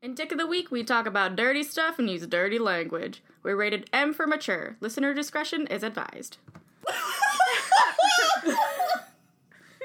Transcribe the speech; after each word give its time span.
In 0.00 0.14
Dick 0.14 0.30
of 0.30 0.38
the 0.38 0.46
Week, 0.46 0.70
we 0.70 0.84
talk 0.84 1.06
about 1.06 1.34
dirty 1.34 1.64
stuff 1.64 1.98
and 1.98 2.08
use 2.08 2.24
dirty 2.24 2.60
language. 2.60 3.20
We're 3.42 3.56
rated 3.56 3.90
M 3.92 4.14
for 4.14 4.28
mature. 4.28 4.76
Listener 4.80 5.12
discretion 5.12 5.66
is 5.66 5.82
advised. 5.82 6.36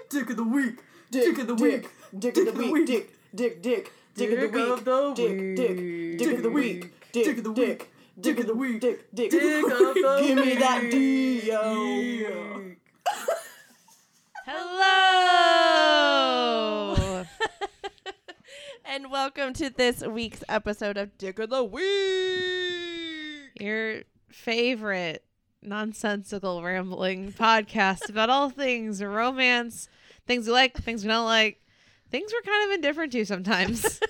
Dick 0.09 0.29
of 0.29 0.37
the 0.37 0.43
week. 0.43 0.83
Dick, 1.09 1.35
Dick 1.35 1.39
of 1.39 1.47
the 1.47 1.55
dick, 1.55 1.81
week. 1.81 1.89
Dick 2.19 2.37
of 2.37 2.45
the 2.45 2.71
week. 2.71 2.85
Dick, 2.85 3.11
dick, 3.33 3.63
dick. 3.63 3.91
Dick 4.15 4.31
of 4.33 4.51
the 4.53 4.59
week. 4.59 4.85
the 4.85 5.13
Dick, 5.15 5.55
dick. 5.55 6.17
Dick 6.19 6.37
of 6.37 6.43
the 6.43 6.49
week. 6.51 6.93
Dick, 7.11 7.23
Dick 7.25 7.37
of 7.39 7.43
the 7.43 7.51
Week. 7.51 7.55
dick. 7.55 7.79
week. 7.79 7.89
Dick 8.21 8.39
of 8.39 8.45
the 8.45 8.53
week. 8.53 8.81
Dick, 8.81 9.07
dick. 9.15 9.31
Dick 9.31 9.63
of 9.63 9.69
the 9.69 10.19
Give 10.21 10.37
me 10.37 10.55
that 10.57 10.81
week. 10.83 10.91
D, 10.91 11.47
yo. 11.47 12.61
Hello! 14.45 15.73
And 18.93 19.09
welcome 19.09 19.53
to 19.53 19.71
this 19.71 20.01
week's 20.01 20.43
episode 20.47 20.97
of 20.97 21.17
Dick 21.17 21.39
of 21.39 21.49
the 21.49 21.63
Week. 21.63 21.83
your 23.59 24.03
favorite 24.29 25.25
nonsensical 25.63 26.61
rambling 26.61 27.33
podcast 27.33 28.07
about 28.07 28.29
all 28.29 28.51
things 28.51 29.03
romance, 29.03 29.89
things 30.27 30.45
we 30.45 30.53
like, 30.53 30.77
things 30.77 31.01
we 31.03 31.07
don't 31.07 31.25
like, 31.25 31.59
things 32.11 32.31
we're 32.31 32.43
kind 32.43 32.69
of 32.69 32.75
indifferent 32.75 33.11
to 33.13 33.25
sometimes. 33.25 33.99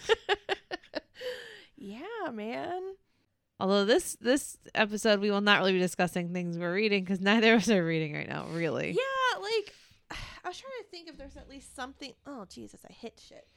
Yeah, 1.78 2.32
man. 2.34 2.82
Although 3.62 3.86
this 3.86 4.18
this 4.20 4.58
episode 4.76 5.22
we 5.22 5.32
will 5.32 5.40
not 5.40 5.60
really 5.60 5.72
be 5.72 5.80
discussing 5.80 6.34
things 6.34 6.58
we're 6.58 6.74
reading 6.74 7.06
because 7.06 7.22
neither 7.22 7.54
of 7.54 7.62
us 7.62 7.70
are 7.70 7.86
reading 7.86 8.14
right 8.16 8.28
now, 8.28 8.48
really. 8.52 8.92
Yeah, 8.92 9.40
like 9.40 9.74
I 10.44 10.50
was 10.50 10.58
trying 10.58 10.74
to 10.82 10.90
think 10.92 11.08
if 11.08 11.18
there's 11.18 11.38
at 11.38 11.50
least 11.50 11.74
something. 11.74 12.14
Oh 12.26 12.46
Jesus, 12.50 12.82
I 12.90 12.92
hit 12.92 13.22
shit. 13.26 13.48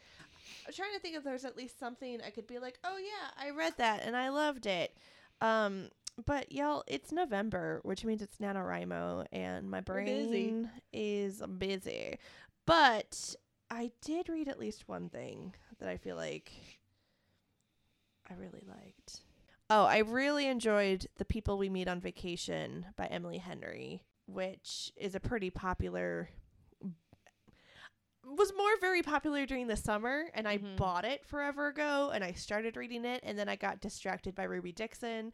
I 0.67 0.71
was 0.71 0.77
trying 0.77 0.95
to 0.95 0.99
think 0.99 1.15
if 1.17 1.23
there's 1.23 1.45
at 1.45 1.57
least 1.57 1.79
something 1.79 2.19
I 2.27 2.31
could 2.31 2.49
be 2.49 2.59
like, 2.59 2.77
oh 2.83 2.99
yeah, 2.99 3.31
I 3.41 3.51
read 3.51 3.75
that 3.79 4.03
and 4.05 4.17
I 4.17 4.31
loved 4.31 4.67
it. 4.67 4.97
Um, 5.41 5.91
but 6.25 6.51
y'all, 6.51 6.83
it's 6.89 7.13
November, 7.13 7.79
which 7.85 8.05
means 8.05 8.21
it's 8.21 8.39
NaNoWriMo, 8.39 9.27
and 9.31 9.71
my 9.71 9.81
We're 9.87 10.03
busy. 10.05 10.29
brain 10.51 10.71
is 10.93 11.41
busy. 11.59 12.19
But 12.67 13.37
I 13.71 13.93
did 14.03 14.29
read 14.29 14.49
at 14.49 14.59
least 14.59 14.89
one 14.89 15.09
thing 15.09 15.55
that 15.79 15.89
I 15.89 15.99
feel 15.99 16.17
like 16.17 16.51
I 18.29 18.35
really 18.35 18.65
liked. 18.67 19.21
Oh, 19.71 19.85
I 19.85 19.99
really 19.99 20.49
enjoyed 20.49 21.07
The 21.17 21.25
People 21.25 21.59
We 21.59 21.69
Meet 21.69 21.87
on 21.87 22.01
Vacation 22.01 22.87
by 22.97 23.07
Emily 23.07 23.39
Henry, 23.39 24.03
which 24.27 24.91
is 24.97 25.15
a 25.15 25.21
pretty 25.21 25.51
popular 25.51 26.29
was 28.27 28.53
more 28.57 28.79
very 28.81 29.03
popular 29.03 29.47
during 29.47 29.67
the 29.67 29.77
summer 29.77 30.25
and 30.35 30.49
I 30.49 30.59
Mhm. 30.59 30.77
bought 30.77 31.05
it 31.05 31.25
forever 31.25 31.69
ago 31.69 32.11
and 32.13 32.25
I 32.25 32.33
started 32.33 32.77
reading 32.77 33.05
it 33.05 33.21
and 33.23 33.39
then 33.39 33.49
I 33.49 33.57
got 33.57 33.81
distracted 33.81 34.35
by 34.35 34.45
Ruby 34.45 34.73
Dixon 34.73 35.33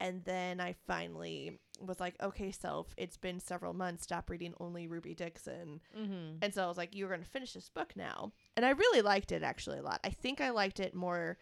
and 0.00 0.24
then 0.24 0.60
I 0.60 0.74
finally 0.86 1.58
was 1.80 1.98
like, 1.98 2.14
okay, 2.22 2.52
self, 2.52 2.94
it's 2.96 3.16
been 3.16 3.40
several 3.40 3.72
months. 3.74 4.04
Stop 4.04 4.30
reading 4.30 4.54
only 4.60 4.86
Ruby 4.86 5.14
Dixon. 5.14 5.80
Mm-hmm. 5.96 6.38
And 6.42 6.54
so 6.54 6.62
I 6.64 6.68
was 6.68 6.76
like, 6.76 6.94
you're 6.94 7.08
going 7.08 7.22
to 7.22 7.28
finish 7.28 7.52
this 7.54 7.68
book 7.68 7.96
now. 7.96 8.32
And 8.56 8.64
I 8.64 8.70
really 8.70 9.02
liked 9.02 9.32
it 9.32 9.42
actually 9.42 9.78
a 9.78 9.82
lot. 9.82 9.98
I 10.04 10.10
think 10.10 10.40
I 10.40 10.50
liked 10.50 10.78
it 10.78 10.94
more 10.94 11.38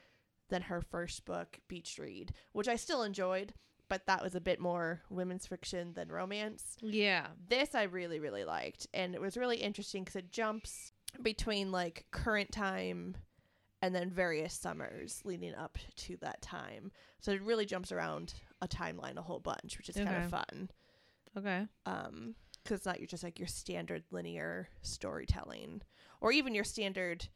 than 0.48 0.62
her 0.62 0.80
first 0.80 1.24
book, 1.26 1.58
Beach 1.68 1.98
Read, 1.98 2.32
which 2.52 2.68
I 2.68 2.76
still 2.76 3.02
enjoyed, 3.02 3.52
but 3.88 4.06
that 4.06 4.22
was 4.22 4.34
a 4.34 4.40
bit 4.40 4.58
more 4.60 5.02
women's 5.10 5.46
fiction 5.46 5.92
than 5.94 6.08
romance. 6.10 6.76
Yeah. 6.80 7.28
This 7.48 7.74
I 7.74 7.84
really, 7.84 8.18
really 8.20 8.44
liked. 8.44 8.86
And 8.94 9.14
it 9.14 9.20
was 9.20 9.36
really 9.36 9.56
interesting 9.58 10.02
because 10.04 10.16
it 10.16 10.30
jumps 10.32 10.92
between 11.22 11.70
like 11.72 12.06
current 12.10 12.52
time 12.52 13.16
and 13.82 13.94
then 13.94 14.10
various 14.10 14.54
summers 14.54 15.20
leading 15.24 15.54
up 15.54 15.78
to 15.96 16.16
that 16.22 16.42
time. 16.42 16.90
So 17.20 17.30
it 17.32 17.42
really 17.42 17.66
jumps 17.66 17.92
around 17.92 18.34
a 18.60 18.66
timeline 18.68 19.16
a 19.16 19.22
whole 19.22 19.40
bunch, 19.40 19.76
which 19.78 19.88
is 19.88 19.96
kind 19.96 20.16
of 20.24 20.30
fun 20.30 20.70
Okay. 21.36 21.66
um 21.84 22.34
because 22.62 22.78
it's 22.78 22.86
not 22.86 22.98
your 22.98 23.06
just 23.06 23.22
like 23.22 23.38
your 23.38 23.46
standard 23.46 24.02
linear 24.10 24.68
storytelling 24.82 25.82
or 26.20 26.32
even 26.32 26.54
your 26.54 26.64
standard 26.64 27.28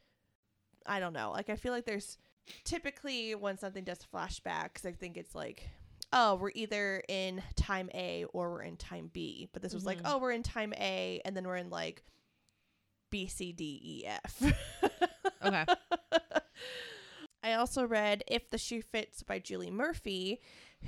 i 0.86 0.98
don't 0.98 1.12
know 1.12 1.30
like 1.30 1.48
i 1.50 1.54
feel 1.54 1.70
like 1.72 1.84
there's 1.84 2.16
typically 2.64 3.34
when 3.34 3.56
something 3.58 3.84
does 3.84 4.00
flashbacks 4.12 4.84
i 4.86 4.90
think 4.92 5.16
it's 5.16 5.34
like 5.34 5.68
oh 6.12 6.34
we're 6.36 6.50
either 6.54 7.02
in 7.08 7.42
time 7.56 7.88
a 7.94 8.24
or 8.32 8.50
we're 8.52 8.62
in 8.62 8.76
time 8.76 9.10
b 9.12 9.48
but 9.52 9.62
this 9.62 9.72
was 9.74 9.84
like 9.84 9.98
Mhm. 9.98 10.02
oh 10.06 10.18
we're 10.18 10.32
in 10.32 10.42
time 10.42 10.72
a 10.76 11.20
and 11.24 11.36
then 11.36 11.46
we're 11.46 11.56
in 11.56 11.70
like 11.70 12.02
b 13.10 13.26
c 13.26 13.52
d 13.52 13.80
e 13.82 14.06
f 14.06 14.42
Okay. 15.44 15.64
I 17.42 17.54
also 17.54 17.86
read 17.86 18.22
If 18.28 18.50
the 18.50 18.58
Shoe 18.58 18.82
Fits 18.82 19.22
by 19.22 19.38
Julie 19.38 19.70
Murphy, 19.70 20.40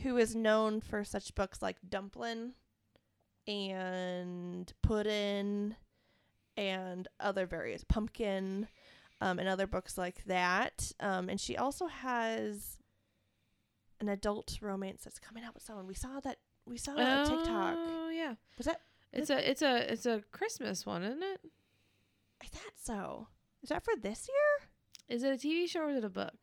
who 0.02 0.18
is 0.18 0.36
known 0.36 0.82
for 0.82 1.02
such 1.04 1.34
books 1.34 1.62
like 1.62 1.76
Dumplin' 1.88 2.52
and 3.46 4.70
Puddin' 4.82 5.76
and 6.56 7.08
other 7.18 7.46
various 7.46 7.84
Pumpkin 7.84 8.68
um, 9.22 9.38
and 9.38 9.48
other 9.48 9.66
books 9.66 9.96
like 9.96 10.22
that. 10.24 10.92
Um, 11.00 11.28
and 11.30 11.40
she 11.40 11.56
also 11.56 11.86
has 11.86 12.76
an 14.02 14.08
adult 14.08 14.58
romance 14.60 15.04
that's 15.04 15.18
coming 15.20 15.44
out 15.44 15.54
with 15.54 15.62
someone. 15.62 15.86
We 15.86 15.94
saw 15.94 16.20
that. 16.20 16.38
We 16.66 16.76
saw 16.76 16.94
that 16.94 17.26
on 17.26 17.38
TikTok. 17.38 17.76
Oh 17.78 18.10
yeah. 18.10 18.34
Was 18.58 18.66
that? 18.66 18.80
It's 19.12 19.30
a 19.30 19.50
it's 19.50 19.62
a 19.62 19.92
it's 19.92 20.06
a 20.06 20.22
Christmas 20.32 20.84
one, 20.84 21.02
isn't 21.04 21.22
it? 21.22 21.40
I 22.42 22.46
thought 22.46 22.72
so. 22.76 23.28
Is 23.62 23.68
that 23.68 23.84
for 23.84 23.94
this 24.00 24.28
year? 24.28 24.68
Is 25.16 25.22
it 25.22 25.32
a 25.32 25.46
TV 25.46 25.68
show 25.68 25.82
or 25.82 25.90
is 25.90 25.98
it 25.98 26.04
a 26.04 26.10
book? 26.10 26.34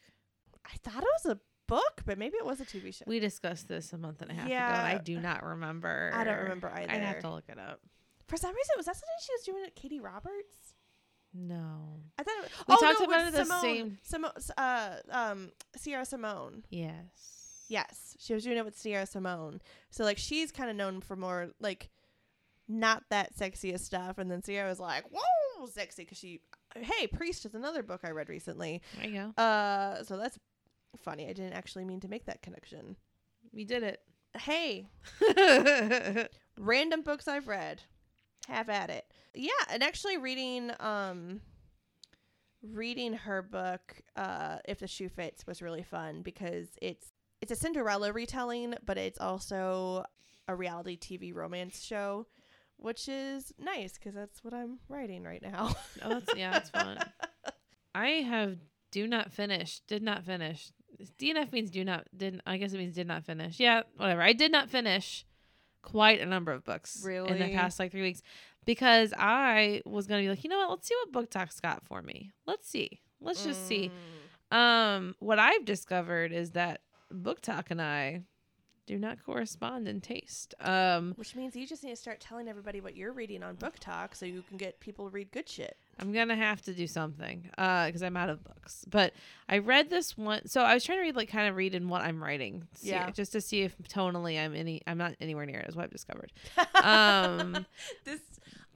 I 0.65 0.77
thought 0.83 1.03
it 1.03 1.09
was 1.23 1.37
a 1.37 1.39
book, 1.67 2.01
but 2.05 2.17
maybe 2.17 2.37
it 2.37 2.45
was 2.45 2.61
a 2.61 2.65
TV 2.65 2.93
show. 2.93 3.03
We 3.07 3.19
discussed 3.19 3.67
this 3.67 3.91
a 3.91 3.97
month 3.97 4.21
and 4.21 4.31
a 4.31 4.33
half 4.33 4.45
ago, 4.45 4.53
Yeah. 4.53 4.87
and 4.87 4.99
I 4.99 5.01
do 5.01 5.19
not 5.19 5.43
remember. 5.43 6.11
I 6.13 6.23
don't 6.23 6.39
remember 6.39 6.71
either. 6.73 6.91
I'd 6.91 7.01
have 7.01 7.19
to 7.19 7.29
look 7.29 7.45
it 7.49 7.59
up. 7.59 7.81
For 8.27 8.37
some 8.37 8.51
reason, 8.55 8.73
was 8.77 8.85
that 8.85 8.95
something 8.95 9.15
she 9.21 9.33
was 9.33 9.43
doing 9.43 9.63
at 9.65 9.75
Katie 9.75 9.99
Roberts? 9.99 10.75
No. 11.33 12.01
I 12.17 12.23
thought 12.23 12.35
it 12.43 12.51
We 12.67 12.75
oh, 12.75 12.79
talked 12.79 12.99
no, 13.01 13.05
about 13.05 13.27
it 13.27 13.33
the 13.33 13.45
Simone, 13.45 13.61
same- 13.61 13.97
Simone, 14.03 14.31
uh, 14.57 14.95
um, 15.11 15.51
Sierra 15.75 16.05
Simone. 16.05 16.63
Yes. 16.69 17.38
Yes, 17.69 18.18
she 18.19 18.34
was 18.34 18.44
doing 18.44 18.57
it 18.57 18.66
with 18.66 18.78
Sierra 18.78 19.06
Simone. 19.06 19.62
So 19.91 20.03
like 20.03 20.18
she's 20.18 20.52
kind 20.52 20.69
of 20.69 20.75
known 20.75 21.02
for 21.02 21.16
more 21.16 21.52
like 21.62 21.90
not 22.68 23.03
that 23.09 23.35
sexiest 23.38 23.81
stuff, 23.81 24.18
and 24.18 24.30
then 24.30 24.44
Sierra 24.44 24.68
was 24.68 24.80
like, 24.80 25.06
"Whoa, 25.12 25.68
sexy!" 25.68 26.03
Because 26.03 26.18
she, 26.18 26.41
hey, 26.75 27.07
Priest 27.07 27.46
is 27.46 27.53
another 27.56 27.84
book 27.84 28.02
I 28.03 28.12
read 28.12 28.28
recently. 28.28 28.81
There 29.00 29.09
you 29.09 29.31
go. 29.35 29.41
Uh, 29.41 30.03
so 30.03 30.18
that's 30.18 30.38
funny. 30.97 31.25
I 31.25 31.34
didn't 31.34 31.53
actually 31.53 31.85
mean 31.85 32.00
to 32.02 32.07
make 32.07 32.25
that 32.25 32.41
connection. 32.41 32.96
We 33.53 33.66
did 33.66 33.84
it. 33.84 34.01
Hey, 34.38 34.88
random 36.59 37.01
books 37.03 37.28
I've 37.28 37.47
read. 37.47 37.81
Have 38.47 38.69
at 38.69 38.90
it. 38.90 39.06
Yeah, 39.36 39.51
and 39.69 39.84
actually 39.84 40.18
reading 40.18 40.72
um 40.80 41.41
reading 42.63 43.13
her 43.13 43.41
book 43.41 44.01
uh 44.16 44.57
If 44.68 44.80
the 44.80 44.88
Shoe 44.88 45.09
Fits 45.09 45.46
was 45.46 45.62
really 45.62 45.84
fun 45.84 46.22
because 46.24 46.68
it's 46.81 47.12
it's 47.41 47.51
a 47.51 47.55
Cinderella 47.55 48.11
retelling, 48.11 48.75
but 48.85 48.97
it's 48.97 49.19
also 49.19 50.05
a 50.47 50.55
reality 50.55 50.97
TV 50.97 51.33
romance 51.33 51.81
show, 51.81 52.27
which 52.77 53.07
is 53.07 53.53
nice 53.59 53.97
cuz 53.97 54.13
that's 54.13 54.44
what 54.44 54.53
I'm 54.53 54.79
writing 54.88 55.23
right 55.23 55.41
now. 55.41 55.75
Oh, 56.01 56.09
that's 56.09 56.35
yeah, 56.35 56.51
that's 56.51 56.69
fun. 56.69 56.97
I 57.95 58.07
have 58.07 58.57
do 58.91 59.07
not 59.07 59.31
finish. 59.31 59.79
Did 59.81 60.01
not 60.01 60.23
finish. 60.23 60.72
DNF 61.19 61.51
means 61.51 61.72
do 61.72 61.83
not. 61.83 62.07
Didn't. 62.16 62.41
I 62.45 62.57
guess 62.57 62.73
it 62.73 62.77
means 62.77 62.95
did 62.95 63.07
not 63.07 63.23
finish. 63.23 63.59
Yeah, 63.59 63.83
whatever. 63.95 64.21
I 64.21 64.33
did 64.33 64.51
not 64.51 64.69
finish 64.69 65.25
quite 65.81 66.19
a 66.19 66.25
number 66.25 66.51
of 66.51 66.66
books 66.66 67.06
in 67.06 67.39
the 67.39 67.53
past 67.53 67.79
like 67.79 67.91
three 67.91 68.01
weeks 68.01 68.21
because 68.66 69.13
I 69.17 69.81
was 69.85 70.07
gonna 70.07 70.21
be 70.21 70.29
like, 70.29 70.44
you 70.44 70.50
know 70.50 70.57
what? 70.57 70.69
Let's 70.69 70.88
see 70.88 70.95
what 71.03 71.29
BookTok's 71.29 71.59
got 71.59 71.83
for 71.83 72.01
me. 72.01 72.31
Let's 72.45 72.69
see. 72.69 73.01
Let's 73.21 73.44
just 73.44 73.67
see. 73.67 73.91
Mm. 74.51 74.57
Um, 74.57 75.16
what 75.19 75.39
I've 75.39 75.66
discovered 75.66 76.31
is 76.31 76.51
that 76.51 76.81
BookTok 77.13 77.65
and 77.69 77.81
I 77.81 78.23
do 78.85 78.97
not 78.97 79.23
correspond 79.23 79.88
in 79.88 80.01
taste. 80.01 80.56
Um, 80.61 81.13
Which 81.15 81.35
means 81.35 81.56
you 81.56 81.67
just 81.67 81.83
need 81.83 81.91
to 81.91 81.95
start 81.95 82.19
telling 82.19 82.47
everybody 82.47 82.81
what 82.81 82.95
you're 82.97 83.11
reading 83.13 83.44
on 83.44 83.56
BookTok 83.56 84.15
so 84.15 84.25
you 84.25 84.41
can 84.50 84.57
get 84.57 84.79
people 84.79 85.06
to 85.06 85.11
read 85.11 85.29
good 85.31 85.47
shit. 85.47 85.77
I'm 86.00 86.11
gonna 86.11 86.35
have 86.35 86.61
to 86.63 86.73
do 86.73 86.88
something 86.88 87.50
uh 87.57 87.85
because 87.85 88.01
I'm 88.01 88.17
out 88.17 88.29
of 88.29 88.44
books. 88.44 88.85
But 88.89 89.13
I 89.47 89.59
read 89.59 89.91
this 89.91 90.17
one, 90.17 90.47
so 90.47 90.61
I 90.61 90.73
was 90.73 90.83
trying 90.83 90.97
to 90.97 91.01
read 91.03 91.15
like 91.15 91.29
kind 91.29 91.47
of 91.47 91.56
read 91.56 91.75
in 91.75 91.88
what 91.88 92.01
I'm 92.01 92.23
writing, 92.23 92.67
see- 92.73 92.89
Yeah. 92.89 93.12
just 93.12 93.31
to 93.33 93.41
see 93.41 93.62
if 93.62 93.77
tonally 93.89 94.44
I'm 94.44 94.55
any 94.55 94.81
I'm 94.88 94.97
not 94.97 95.13
anywhere 95.21 95.45
near 95.45 95.59
it. 95.59 95.69
Is 95.69 95.75
what 95.75 95.83
I've 95.83 95.91
discovered. 95.91 96.31
Um, 96.83 97.65
this 98.05 98.21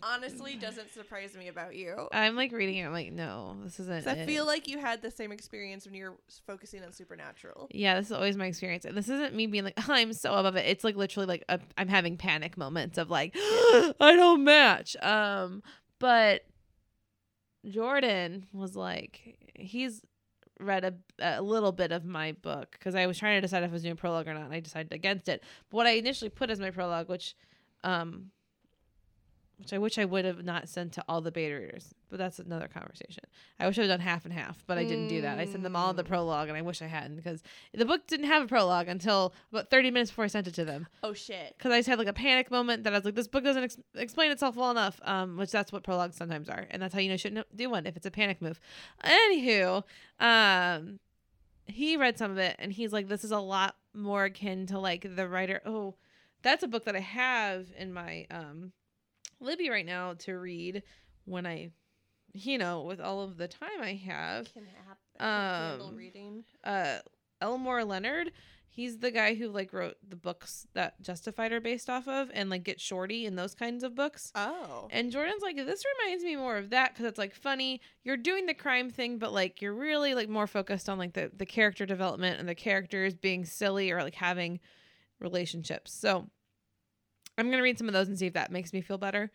honestly 0.06 0.56
doesn't 0.56 0.92
surprise 0.94 1.36
me 1.36 1.48
about 1.48 1.76
you. 1.76 2.08
I'm 2.12 2.36
like 2.36 2.52
reading 2.52 2.78
it. 2.78 2.84
I'm 2.86 2.92
like, 2.92 3.12
no, 3.12 3.56
this 3.64 3.80
isn't. 3.80 4.04
'Cause 4.04 4.08
I 4.08 4.20
it. 4.20 4.26
feel 4.26 4.46
like 4.46 4.68
you 4.68 4.78
had 4.80 5.02
the 5.02 5.10
same 5.12 5.32
experience 5.32 5.86
when 5.86 5.96
you're 5.96 6.16
focusing 6.46 6.84
on 6.84 6.92
Supernatural. 6.92 7.68
Yeah, 7.72 7.96
this 7.96 8.08
is 8.08 8.12
always 8.12 8.36
my 8.38 8.46
experience. 8.48 8.86
And 8.86 8.96
this 8.98 9.10
isn't 9.10 9.34
me 9.34 9.48
being 9.48 9.64
like, 9.64 9.76
I'm 9.90 10.14
so 10.14 10.34
above 10.36 10.56
it. 10.56 10.66
It's 10.68 10.84
like 10.84 10.96
literally 10.96 11.28
like 11.28 11.44
a, 11.50 11.60
I'm 11.78 11.88
having 11.88 12.18
panic 12.18 12.58
moments 12.58 12.98
of 12.98 13.10
like, 13.10 13.32
I 13.36 13.94
don't 14.16 14.44
match. 14.44 14.96
Um, 15.02 15.64
but 16.00 16.42
Jordan 17.68 18.48
was 18.52 18.76
like, 18.76 19.38
he's 19.56 20.02
read 20.60 20.84
a, 20.86 20.94
a 21.38 21.42
little 21.42 21.72
bit 21.72 21.92
of 21.92 22.06
my 22.06 22.34
book 22.34 22.72
because 22.72 22.96
I 22.96 23.08
was 23.08 23.18
trying 23.18 23.38
to 23.38 23.42
decide 23.42 23.64
if 23.64 23.70
I 23.70 23.74
was 23.74 23.82
doing 23.84 23.96
prologue 23.96 24.28
or 24.28 24.34
not. 24.34 24.44
And 24.46 24.54
I 24.54 24.60
decided 24.60 24.94
against 24.94 25.28
it. 25.30 25.42
But 25.70 25.78
what 25.78 25.88
I 25.88 25.92
initially 25.92 26.30
put 26.30 26.50
as 26.50 26.60
my 26.60 26.72
prologue, 26.72 27.10
which, 27.10 27.36
um, 27.84 28.32
which 29.58 29.72
I 29.74 29.78
wish 29.78 29.98
I 29.98 30.06
would 30.06 30.26
have 30.26 30.44
not 30.44 30.68
sent 30.68 30.92
to 30.94 31.04
all 31.08 31.22
the 31.22 31.32
beta 31.32 31.56
readers, 31.56 31.94
but 32.10 32.18
that's 32.20 32.40
another 32.40 32.68
conversation. 32.68 33.24
I 33.60 33.68
wish 33.68 33.78
I 33.78 33.84
had 33.84 33.88
done 33.88 34.00
half 34.02 34.26
and 34.26 34.34
half, 34.34 34.64
but 34.68 34.78
I 34.78 34.84
didn't 34.84 35.08
do 35.08 35.22
that. 35.22 35.40
I 35.40 35.46
sent 35.46 35.64
them 35.64 35.76
all 35.76 35.94
the 35.94 36.04
Mm. 36.04 36.08
prologue, 36.08 36.50
and 36.50 36.58
I 36.58 36.62
wish 36.62 36.82
I 36.82 36.88
hadn't 36.88 37.16
because 37.16 37.42
the 37.74 37.86
book 37.86 38.06
didn't 38.08 38.26
have 38.26 38.44
a 38.44 38.48
prologue 38.48 38.88
until 38.88 39.34
about 39.52 39.70
30 39.70 39.92
minutes 39.92 40.12
before 40.12 40.26
I 40.26 40.28
sent 40.28 40.48
it 40.48 40.54
to 40.56 40.66
them. 40.66 40.88
Oh 41.04 41.14
shit. 41.14 41.56
Because 41.58 41.72
I 41.72 41.80
just 41.80 41.88
had 41.90 41.98
like 42.00 42.08
a 42.08 42.14
panic 42.14 42.52
moment 42.52 42.84
that 42.84 42.94
I 42.94 42.98
was 42.98 43.06
like, 43.06 43.16
this 43.16 43.28
book 43.28 43.44
doesn't 43.44 43.64
ex- 43.64 43.78
explain 43.96 44.32
itself 44.32 44.56
well 44.56 44.72
enough, 44.72 45.00
um, 45.04 45.38
which 45.38 45.52
that's 45.52 45.72
what 45.72 45.84
prologues 45.84 46.18
sometimes 46.18 46.50
are. 46.50 46.68
And 46.70 46.82
that's 46.82 46.94
how 46.94 47.00
you 47.00 47.08
know 47.10 47.14
you 47.14 47.18
shouldn't 47.20 47.56
do 47.56 47.70
one 47.70 47.86
if 47.86 47.96
it's 47.96 48.06
a 48.06 48.12
panic 48.12 48.42
move. 48.42 48.60
Anywho, 49.04 49.84
um, 50.20 51.00
he 51.68 51.96
read 51.98 52.18
some 52.18 52.32
of 52.32 52.38
it 52.38 52.56
and 52.60 52.74
he's 52.74 52.92
like, 52.92 53.08
this 53.08 53.24
is 53.24 53.32
a 53.32 53.40
lot 53.40 53.76
more 53.94 54.26
akin 54.26 54.66
to 54.68 54.80
like 54.80 55.16
the 55.16 55.28
writer. 55.28 55.62
Oh, 55.66 55.96
that's 56.42 56.64
a 56.64 56.68
book 56.68 56.86
that 56.86 56.96
I 56.96 57.00
have 57.00 57.68
in 57.78 57.94
my 57.94 58.26
um, 58.30 58.74
Libby 59.44 59.70
right 59.70 59.86
now 59.86 60.14
to 60.20 60.34
read 60.34 60.84
when 61.26 61.46
I, 61.46 61.70
you 62.34 62.58
know, 62.58 62.82
with 62.82 63.00
all 63.00 63.22
of 63.22 63.38
the 63.38 63.48
time 63.48 63.82
I 63.82 63.94
have. 64.06 64.52
Can 64.54 64.66
happen. 65.20 65.82
Um, 65.90 65.96
reading. 65.96 66.44
uh 66.64 67.00
Elmore 67.42 67.84
Leonard. 67.84 68.32
He's 68.70 68.98
the 68.98 69.12
guy 69.12 69.36
who 69.36 69.50
like 69.50 69.72
wrote 69.72 69.98
the 70.08 70.16
books 70.16 70.66
that 70.74 71.00
Justified 71.00 71.52
are 71.52 71.62
based 71.62 71.92
off 71.92 72.08
of 72.08 72.32
and 72.34 72.50
like 72.50 72.64
Get 72.64 72.82
Shorty 72.82 73.28
and 73.28 73.38
those 73.38 73.54
kinds 73.54 73.84
of 73.84 73.94
books. 73.94 74.32
Oh. 74.34 74.88
And 74.90 75.12
Jordan's 75.12 75.44
like, 75.44 75.58
this 75.58 75.84
reminds 76.02 76.24
me 76.24 76.36
more 76.36 76.58
of 76.58 76.72
that 76.72 76.92
because 76.92 77.06
it's 77.06 77.20
like 77.20 77.36
funny. 77.36 77.82
You're 78.04 78.18
doing 78.18 78.48
the 78.48 78.56
crime 78.56 78.90
thing, 78.90 79.20
but 79.20 79.32
like 79.32 79.62
you're 79.62 79.76
really 79.76 80.16
like 80.16 80.28
more 80.28 80.48
focused 80.48 80.90
on 80.90 80.98
like 80.98 81.14
the 81.14 81.30
the 81.38 81.46
character 81.46 81.86
development 81.86 82.40
and 82.40 82.50
the 82.50 82.56
characters 82.56 83.14
being 83.14 83.46
silly 83.46 83.92
or 83.92 84.02
like 84.02 84.16
having 84.16 84.60
relationships. 85.20 85.94
So 85.94 86.30
I'm 87.38 87.50
gonna 87.50 87.64
read 87.64 87.78
some 87.78 87.88
of 87.88 87.94
those 87.94 88.08
and 88.08 88.18
see 88.18 88.28
if 88.28 88.34
that 88.34 88.52
makes 88.52 88.74
me 88.74 88.82
feel 88.82 88.98
better. 88.98 89.32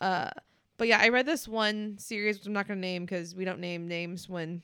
Uh, 0.00 0.30
but 0.76 0.86
yeah, 0.88 0.98
I 1.00 1.08
read 1.08 1.26
this 1.26 1.48
one 1.48 1.96
series 1.98 2.38
which 2.38 2.46
I'm 2.46 2.52
not 2.52 2.68
gonna 2.68 2.80
name 2.80 3.04
because 3.04 3.34
we 3.34 3.44
don't 3.44 3.60
name 3.60 3.88
names 3.88 4.28
when 4.28 4.62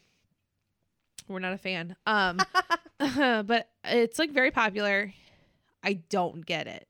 we're 1.29 1.39
not 1.41 1.53
a 1.55 1.59
fan. 1.59 1.97
Um, 2.07 2.39
but 2.99 3.69
it's 3.85 4.19
like 4.19 4.31
very 4.31 4.51
popular. 4.51 5.13
I 5.83 5.95
don't 6.09 6.45
get 6.47 6.67
it. 6.67 6.87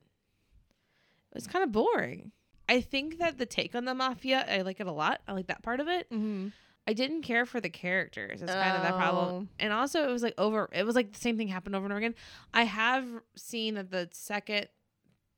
It's 1.35 1.47
kind 1.47 1.65
of 1.65 1.73
boring. 1.73 2.33
I 2.69 2.81
think 2.81 3.19
that 3.19 3.39
the 3.39 3.47
take 3.47 3.75
on 3.75 3.85
the 3.85 3.95
mafia, 3.95 4.45
I 4.49 4.63
like 4.63 4.81
it 4.81 4.87
a 4.87 4.93
lot. 4.93 5.21
I 5.29 5.33
like 5.33 5.49
that 5.49 5.63
part 5.63 5.81
of 5.81 5.89
it. 5.89 6.09
Mm-hmm. 6.11 6.49
I 6.87 6.93
didn't 6.93 7.23
care 7.23 7.47
for 7.47 7.61
the 7.61 7.71
characters. 7.71 8.43
It's 8.43 8.53
kind 8.53 8.77
of 8.77 8.83
that 8.83 8.95
Oh. 8.95 8.99
problem. 8.99 9.49
And 9.59 9.73
also, 9.73 10.07
it 10.09 10.13
was 10.13 10.23
like 10.23 10.35
over. 10.39 10.69
It 10.73 10.85
was 10.85 10.95
like 10.95 11.13
the 11.13 11.19
same 11.19 11.37
thing 11.37 11.49
happened 11.49 11.75
over 11.75 11.85
and 11.87 11.93
over 11.93 11.99
again. 11.99 12.15
I 12.53 12.65
have 12.65 13.07
seen 13.37 13.75
that 13.75 13.91
the 13.91 14.09
second 14.13 14.69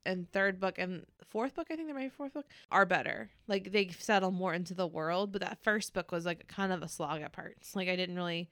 and 0.06 0.30
third 0.32 0.60
book 0.60 0.78
and 0.78 1.04
fourth 1.28 1.54
book, 1.54 1.66
I 1.70 1.76
think 1.76 1.88
there 1.88 1.94
might 1.94 2.04
be 2.04 2.08
fourth 2.08 2.32
book, 2.34 2.46
are 2.70 2.86
better. 2.86 3.30
Like 3.48 3.72
they 3.72 3.88
settle 3.88 4.30
more 4.30 4.54
into 4.54 4.74
the 4.74 4.86
world. 4.86 5.32
But 5.32 5.42
that 5.42 5.58
first 5.62 5.92
book 5.92 6.12
was 6.12 6.24
like 6.24 6.46
kind 6.48 6.72
of 6.72 6.82
a 6.82 6.88
slog 6.88 7.20
at 7.22 7.32
parts. 7.32 7.76
Like 7.76 7.88
I 7.88 7.96
didn't 7.96 8.16
really, 8.16 8.48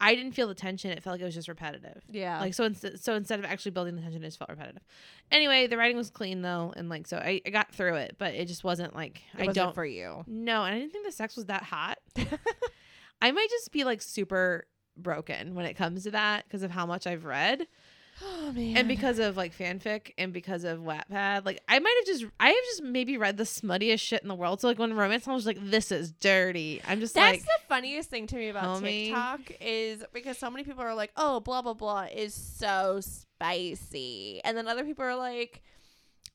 I 0.00 0.14
didn't 0.14 0.32
feel 0.32 0.48
the 0.48 0.54
tension. 0.54 0.90
It 0.90 1.02
felt 1.02 1.14
like 1.14 1.22
it 1.22 1.24
was 1.24 1.34
just 1.34 1.48
repetitive. 1.48 2.02
Yeah. 2.10 2.40
Like 2.40 2.54
so 2.54 2.64
instead 2.64 3.00
so 3.00 3.14
instead 3.14 3.38
of 3.38 3.44
actually 3.44 3.72
building 3.72 3.96
the 3.96 4.02
tension, 4.02 4.22
it 4.22 4.26
just 4.26 4.38
felt 4.38 4.50
repetitive. 4.50 4.82
Anyway, 5.30 5.66
the 5.66 5.76
writing 5.76 5.96
was 5.96 6.10
clean 6.10 6.42
though, 6.42 6.72
and 6.76 6.88
like 6.88 7.06
so 7.06 7.16
I, 7.16 7.40
I 7.46 7.50
got 7.50 7.72
through 7.72 7.96
it, 7.96 8.16
but 8.18 8.34
it 8.34 8.46
just 8.46 8.62
wasn't 8.62 8.94
like 8.94 9.22
it 9.34 9.42
I 9.42 9.46
wasn't 9.46 9.54
don't 9.54 9.74
for 9.74 9.84
you. 9.84 10.24
no, 10.26 10.64
and 10.64 10.74
I 10.74 10.78
didn't 10.78 10.92
think 10.92 11.06
the 11.06 11.12
sex 11.12 11.36
was 11.36 11.46
that 11.46 11.62
hot. 11.62 11.98
I 13.22 13.30
might 13.30 13.48
just 13.50 13.70
be 13.72 13.84
like 13.84 14.02
super 14.02 14.66
broken 14.96 15.54
when 15.54 15.64
it 15.64 15.74
comes 15.74 16.02
to 16.04 16.10
that 16.10 16.44
because 16.44 16.62
of 16.62 16.70
how 16.70 16.84
much 16.84 17.06
I've 17.06 17.24
read 17.24 17.66
Oh 18.24 18.52
man. 18.52 18.76
and 18.76 18.88
because 18.88 19.18
of 19.18 19.36
like 19.36 19.56
fanfic 19.56 20.12
and 20.18 20.32
because 20.32 20.64
of 20.64 20.80
Wattpad. 20.80 21.44
Like 21.44 21.60
I 21.68 21.78
might 21.78 21.94
have 21.98 22.06
just 22.06 22.24
I 22.38 22.48
have 22.48 22.64
just 22.70 22.82
maybe 22.82 23.16
read 23.16 23.36
the 23.36 23.44
smuttiest 23.44 24.00
shit 24.00 24.22
in 24.22 24.28
the 24.28 24.34
world. 24.34 24.60
So 24.60 24.68
like 24.68 24.78
when 24.78 24.94
romance 24.94 25.26
novels 25.26 25.46
like 25.46 25.58
this 25.60 25.90
is 25.92 26.12
dirty, 26.12 26.80
I'm 26.86 27.00
just 27.00 27.14
That's 27.14 27.38
like 27.38 27.42
the 27.42 27.66
funniest 27.68 28.10
thing 28.10 28.26
to 28.28 28.36
me 28.36 28.48
about 28.48 28.82
homie. 28.82 29.06
TikTok 29.06 29.40
is 29.60 30.04
because 30.12 30.38
so 30.38 30.50
many 30.50 30.64
people 30.64 30.82
are 30.82 30.94
like, 30.94 31.12
"Oh, 31.16 31.40
blah 31.40 31.62
blah 31.62 31.74
blah 31.74 32.06
is 32.12 32.34
so 32.34 33.00
spicy," 33.00 34.40
and 34.44 34.56
then 34.56 34.68
other 34.68 34.84
people 34.84 35.04
are 35.04 35.16
like, 35.16 35.62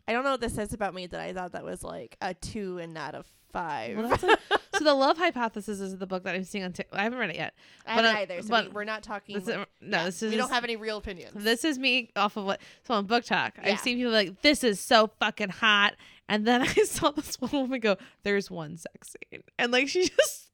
"I 0.08 0.14
don't 0.14 0.24
know 0.24 0.32
what 0.32 0.42
this 0.42 0.56
says 0.56 0.74
about 0.74 0.94
me 0.94 1.08
that 1.08 1.20
I 1.20 1.34
thought 1.34 1.52
that 1.54 1.64
was 1.64 1.84
like 1.84 2.18
a 2.22 2.34
two 2.34 2.78
and 2.78 2.94
not 2.94 3.16
a 3.16 3.24
five. 3.52 3.98
Well, 3.98 4.10
like- 4.10 4.22
so 4.76 4.84
the 4.84 4.94
love 4.94 5.18
hypothesis 5.18 5.80
is 5.80 5.98
the 5.98 6.08
book 6.08 6.24
that 6.24 6.36
I'm 6.36 6.44
seeing 6.44 6.64
on 6.64 6.74
TikTok. 6.74 7.00
I 7.00 7.04
haven't 7.04 7.20
read 7.20 7.30
it 7.32 7.36
yet. 7.36 7.54
I 7.86 7.96
but, 7.96 8.06
haven't 8.06 8.18
uh, 8.18 8.20
either, 8.22 8.42
so 8.42 8.50
but 8.50 8.66
we, 8.66 8.72
we're 8.72 8.84
not 8.84 9.04
talking. 9.04 9.36
This 9.36 9.48
is, 9.48 9.56
like- 9.56 9.70
no, 9.82 9.98
yeah, 9.98 10.06
this 10.06 10.24
is 10.24 10.32
we 10.32 10.38
don't 10.38 10.50
have 10.50 10.64
any 10.64 10.76
real 10.76 10.98
opinions. 10.98 11.44
This 11.44 11.66
is 11.66 11.80
me 11.80 12.12
off 12.16 12.38
of 12.38 12.46
what 12.46 12.62
so 12.84 12.94
on 12.94 13.08
BookTok. 13.08 13.52
Yeah. 13.58 13.72
I've 13.72 13.80
seen 13.80 13.98
people 13.98 14.12
like 14.12 14.42
this 14.42 14.64
is 14.64 14.80
so 14.80 15.12
fucking 15.20 15.50
hot, 15.50 15.96
and 16.30 16.46
then 16.46 16.62
I 16.64 16.68
saw 16.68 17.12
this 17.12 17.40
one 17.42 17.52
woman 17.52 17.80
go, 17.80 17.98
"There's 18.24 18.52
one 18.52 18.78
sex 18.78 19.16
scene," 19.32 19.44
and 19.58 19.72
like 19.72 19.88
she 19.88 20.10
just 20.10 20.47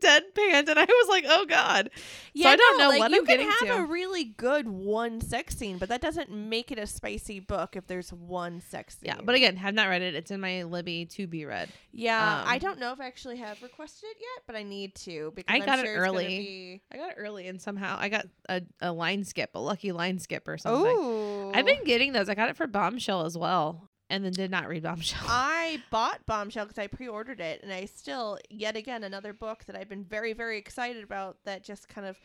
deadpanned, 0.00 0.68
and 0.68 0.78
I 0.78 0.84
was 0.84 1.08
like, 1.08 1.24
"Oh 1.26 1.44
god." 1.46 1.90
yeah, 2.34 2.50
I 2.50 2.56
don't 2.56 2.78
no, 2.78 2.84
know 2.84 2.88
like, 2.90 2.98
what 3.00 3.10
you 3.10 3.20
I'm 3.20 3.26
can 3.26 3.40
have 3.40 3.58
to. 3.60 3.74
a 3.74 3.84
really 3.86 4.24
good 4.24 4.68
one 4.68 5.20
sex 5.20 5.56
scene, 5.56 5.78
but 5.78 5.88
that 5.88 6.00
doesn't 6.00 6.30
make 6.30 6.70
it 6.70 6.78
a 6.78 6.86
spicy 6.86 7.40
book 7.40 7.76
if 7.76 7.86
there's 7.86 8.12
one 8.12 8.60
sex 8.60 8.94
scene. 8.98 9.06
Yeah, 9.08 9.20
but 9.22 9.34
again, 9.34 9.56
have 9.56 9.74
not 9.74 9.88
read 9.88 10.02
it. 10.02 10.14
It's 10.14 10.30
in 10.30 10.40
my 10.40 10.62
Libby 10.64 11.06
to 11.06 11.26
be 11.26 11.44
read. 11.44 11.68
yeah, 11.92 12.42
I 12.46 12.54
um, 12.54 12.58
don't 12.60 12.78
know 12.78 12.92
if 12.92 13.00
I 13.00 13.06
actually 13.06 13.38
have 13.38 13.62
requested 13.62 14.10
it 14.10 14.16
yet, 14.20 14.42
but 14.46 14.56
I 14.56 14.62
need 14.62 14.94
to 14.96 15.32
because 15.34 15.52
I 15.52 15.58
I'm 15.58 15.66
got 15.66 15.78
it 15.78 15.86
sure 15.86 15.94
it's 16.04 16.10
early. 16.12 16.26
be- 16.26 16.82
I 16.92 16.96
got 16.96 17.10
it 17.10 17.16
early, 17.18 17.48
and 17.48 17.60
somehow 17.60 17.96
I 17.98 18.08
got 18.08 18.26
a, 18.48 18.62
a 18.80 18.92
line 18.92 19.24
skip, 19.24 19.50
a 19.54 19.58
lucky 19.58 19.92
line 19.92 20.18
skip 20.18 20.46
or 20.48 20.58
something. 20.58 20.96
Oh, 20.98 21.52
I've 21.54 21.66
been 21.66 21.84
getting 21.84 22.12
those. 22.12 22.28
I 22.28 22.34
got 22.34 22.48
it 22.48 22.56
for 22.56 22.66
Bombshell 22.66 23.24
as 23.24 23.36
well, 23.38 23.88
and 24.08 24.24
then 24.24 24.32
did 24.32 24.50
not 24.50 24.68
read 24.68 24.82
Bombshell. 24.82 25.22
I 25.28 25.82
bought 25.90 26.26
Bombshell 26.26 26.66
because 26.66 26.78
I 26.78 26.86
pre-ordered 26.86 27.40
it, 27.40 27.62
and 27.62 27.72
I 27.72 27.86
still, 27.86 28.38
yet 28.50 28.76
again, 28.76 29.04
another 29.04 29.32
book 29.32 29.64
that 29.66 29.76
I've 29.76 29.88
been 29.88 30.04
very, 30.04 30.32
very 30.32 30.58
excited 30.58 31.02
about 31.02 31.38
that 31.44 31.64
just 31.64 31.88
kind 31.88 32.06
of 32.06 32.16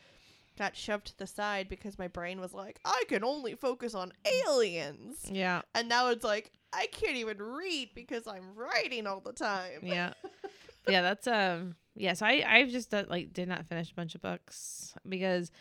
got 0.58 0.76
shoved 0.76 1.08
to 1.08 1.18
the 1.18 1.28
side 1.28 1.70
because 1.70 1.98
my 1.98 2.08
brain 2.08 2.40
was 2.40 2.54
like, 2.54 2.80
I 2.86 3.04
can 3.08 3.24
only 3.24 3.56
focus 3.56 3.96
on 3.96 4.14
aliens, 4.48 5.26
yeah, 5.30 5.62
and 5.74 5.90
now 5.90 6.10
it's 6.10 6.24
like 6.24 6.52
I 6.74 6.88
can't 6.88 7.18
even 7.18 7.42
read 7.42 7.90
because 7.96 8.28
I'm 8.28 8.56
writing 8.56 9.08
all 9.08 9.20
the 9.20 9.34
time. 9.34 9.80
yeah, 9.82 10.14
yeah. 10.88 11.02
That's 11.02 11.28
um, 11.28 11.76
yeah. 11.96 12.14
So 12.14 12.26
I 12.26 12.44
I've 12.48 12.70
just 12.70 12.94
uh, 12.94 13.06
like 13.10 13.34
did 13.34 13.48
not 13.48 13.66
finish 13.66 13.92
a 13.92 13.96
bunch 13.96 14.16
of 14.16 14.22
books 14.22 14.94
because. 15.08 15.52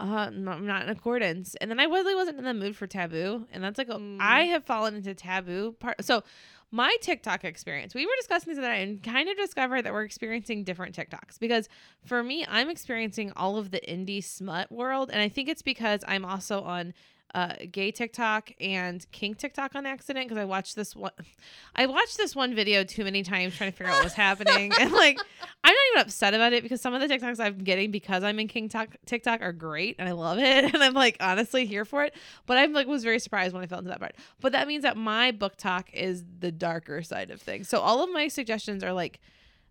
Uh, 0.00 0.26
I'm 0.28 0.42
not- 0.44 0.56
I'm 0.58 0.66
not 0.66 0.82
in 0.82 0.88
accordance, 0.88 1.54
and 1.56 1.70
then 1.70 1.78
I 1.78 1.84
really 1.84 2.14
wasn't 2.14 2.38
in 2.38 2.44
the 2.44 2.54
mood 2.54 2.76
for 2.76 2.86
taboo, 2.86 3.46
and 3.52 3.62
that's 3.62 3.78
like 3.78 3.88
Mm. 3.88 4.18
I 4.20 4.44
have 4.46 4.64
fallen 4.64 4.94
into 4.96 5.14
taboo 5.14 5.72
part. 5.78 6.04
So, 6.04 6.24
my 6.72 6.96
TikTok 7.00 7.44
experience, 7.44 7.94
we 7.94 8.04
were 8.04 8.12
discussing 8.18 8.50
this 8.52 8.58
today, 8.58 8.82
and 8.82 9.00
kind 9.00 9.28
of 9.28 9.36
discovered 9.36 9.82
that 9.82 9.92
we're 9.92 10.02
experiencing 10.02 10.64
different 10.64 10.96
TikToks 10.96 11.38
because 11.38 11.68
for 12.04 12.24
me, 12.24 12.44
I'm 12.48 12.68
experiencing 12.68 13.30
all 13.36 13.56
of 13.56 13.70
the 13.70 13.80
indie 13.88 14.24
smut 14.24 14.72
world, 14.72 15.10
and 15.12 15.20
I 15.20 15.28
think 15.28 15.48
it's 15.48 15.62
because 15.62 16.00
I'm 16.08 16.24
also 16.24 16.62
on 16.62 16.92
uh, 17.34 17.54
gay 17.70 17.90
TikTok 17.90 18.52
and 18.60 19.04
kink 19.10 19.38
TikTok 19.38 19.74
on 19.74 19.86
accident 19.86 20.26
because 20.28 20.40
I 20.40 20.44
watched 20.44 20.76
this 20.76 20.94
one. 20.94 21.10
I 21.76 21.86
watched 21.86 22.16
this 22.16 22.36
one 22.36 22.54
video 22.54 22.84
too 22.84 23.02
many 23.02 23.24
times 23.24 23.56
trying 23.56 23.72
to 23.72 23.76
figure 23.76 23.92
out 23.92 23.96
what 23.96 24.04
was 24.04 24.12
happening, 24.12 24.72
and 24.78 24.92
like 24.92 25.18
I'm 25.64 25.72
not 25.72 25.80
even 25.92 26.06
upset 26.06 26.32
about 26.32 26.52
it 26.52 26.62
because 26.62 26.80
some 26.80 26.94
of 26.94 27.00
the 27.00 27.08
TikToks 27.08 27.40
I'm 27.40 27.58
getting 27.58 27.90
because 27.90 28.22
I'm 28.22 28.38
in 28.38 28.46
kink 28.46 28.72
TikTok 29.04 29.42
are 29.42 29.52
great 29.52 29.96
and 29.98 30.08
I 30.08 30.12
love 30.12 30.38
it, 30.38 30.44
and 30.74 30.76
I'm 30.76 30.94
like 30.94 31.16
honestly 31.18 31.66
here 31.66 31.84
for 31.84 32.04
it. 32.04 32.14
But 32.46 32.58
I'm 32.58 32.72
like 32.72 32.86
was 32.86 33.02
very 33.02 33.18
surprised 33.18 33.52
when 33.52 33.64
I 33.64 33.66
fell 33.66 33.80
into 33.80 33.90
that 33.90 34.00
part. 34.00 34.14
But 34.40 34.52
that 34.52 34.68
means 34.68 34.84
that 34.84 34.96
my 34.96 35.32
BookTok 35.32 35.92
is 35.92 36.24
the 36.38 36.52
darker 36.52 37.02
side 37.02 37.32
of 37.32 37.42
things. 37.42 37.68
So 37.68 37.80
all 37.80 38.02
of 38.02 38.10
my 38.10 38.28
suggestions 38.28 38.84
are 38.84 38.92
like. 38.92 39.20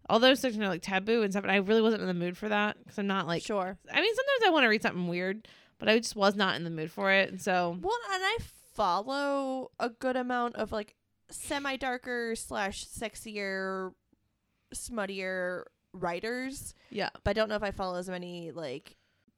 All 0.10 0.20
those 0.20 0.42
suggestions 0.42 0.66
are 0.66 0.68
like 0.68 0.82
taboo 0.82 1.22
and 1.22 1.32
stuff, 1.32 1.44
and 1.44 1.52
I 1.52 1.56
really 1.56 1.82
wasn't 1.82 2.02
in 2.02 2.10
the 2.10 2.14
mood 2.14 2.38
for 2.38 2.50
that 2.50 2.78
because 2.78 3.00
I'm 3.00 3.08
not 3.08 3.26
like 3.26 3.42
sure. 3.42 3.78
I 3.90 4.02
mean, 4.02 4.16
sometimes 4.16 4.42
I 4.46 4.50
want 4.50 4.66
to 4.66 4.68
read 4.68 4.82
something 4.82 5.08
weird, 5.08 5.48
but 5.80 5.90
I 5.90 5.98
just 6.00 6.16
was 6.16 6.36
not 6.36 6.56
in 6.56 6.64
the 6.64 6.70
mood 6.70 6.92
for 6.92 7.12
it. 7.12 7.30
And 7.30 7.42
so, 7.42 7.78
Well, 7.82 7.98
and 8.14 8.24
I 8.24 8.38
follow 8.74 9.72
a 9.80 9.90
good 9.90 10.16
amount 10.16 10.56
of 10.56 10.72
like 10.72 10.96
semi 11.30 11.76
darker 11.78 12.36
slash 12.36 12.86
sexier, 12.88 13.94
smuttier 14.74 15.64
writers. 15.94 16.74
yeah. 16.90 17.10
but 17.24 17.32
I 17.32 17.34
don't 17.34 17.50
know 17.50 17.56
if 17.56 17.64
I 17.64 17.72
follow 17.72 17.98
as 17.98 18.10
many 18.10 18.52
like 18.52 18.96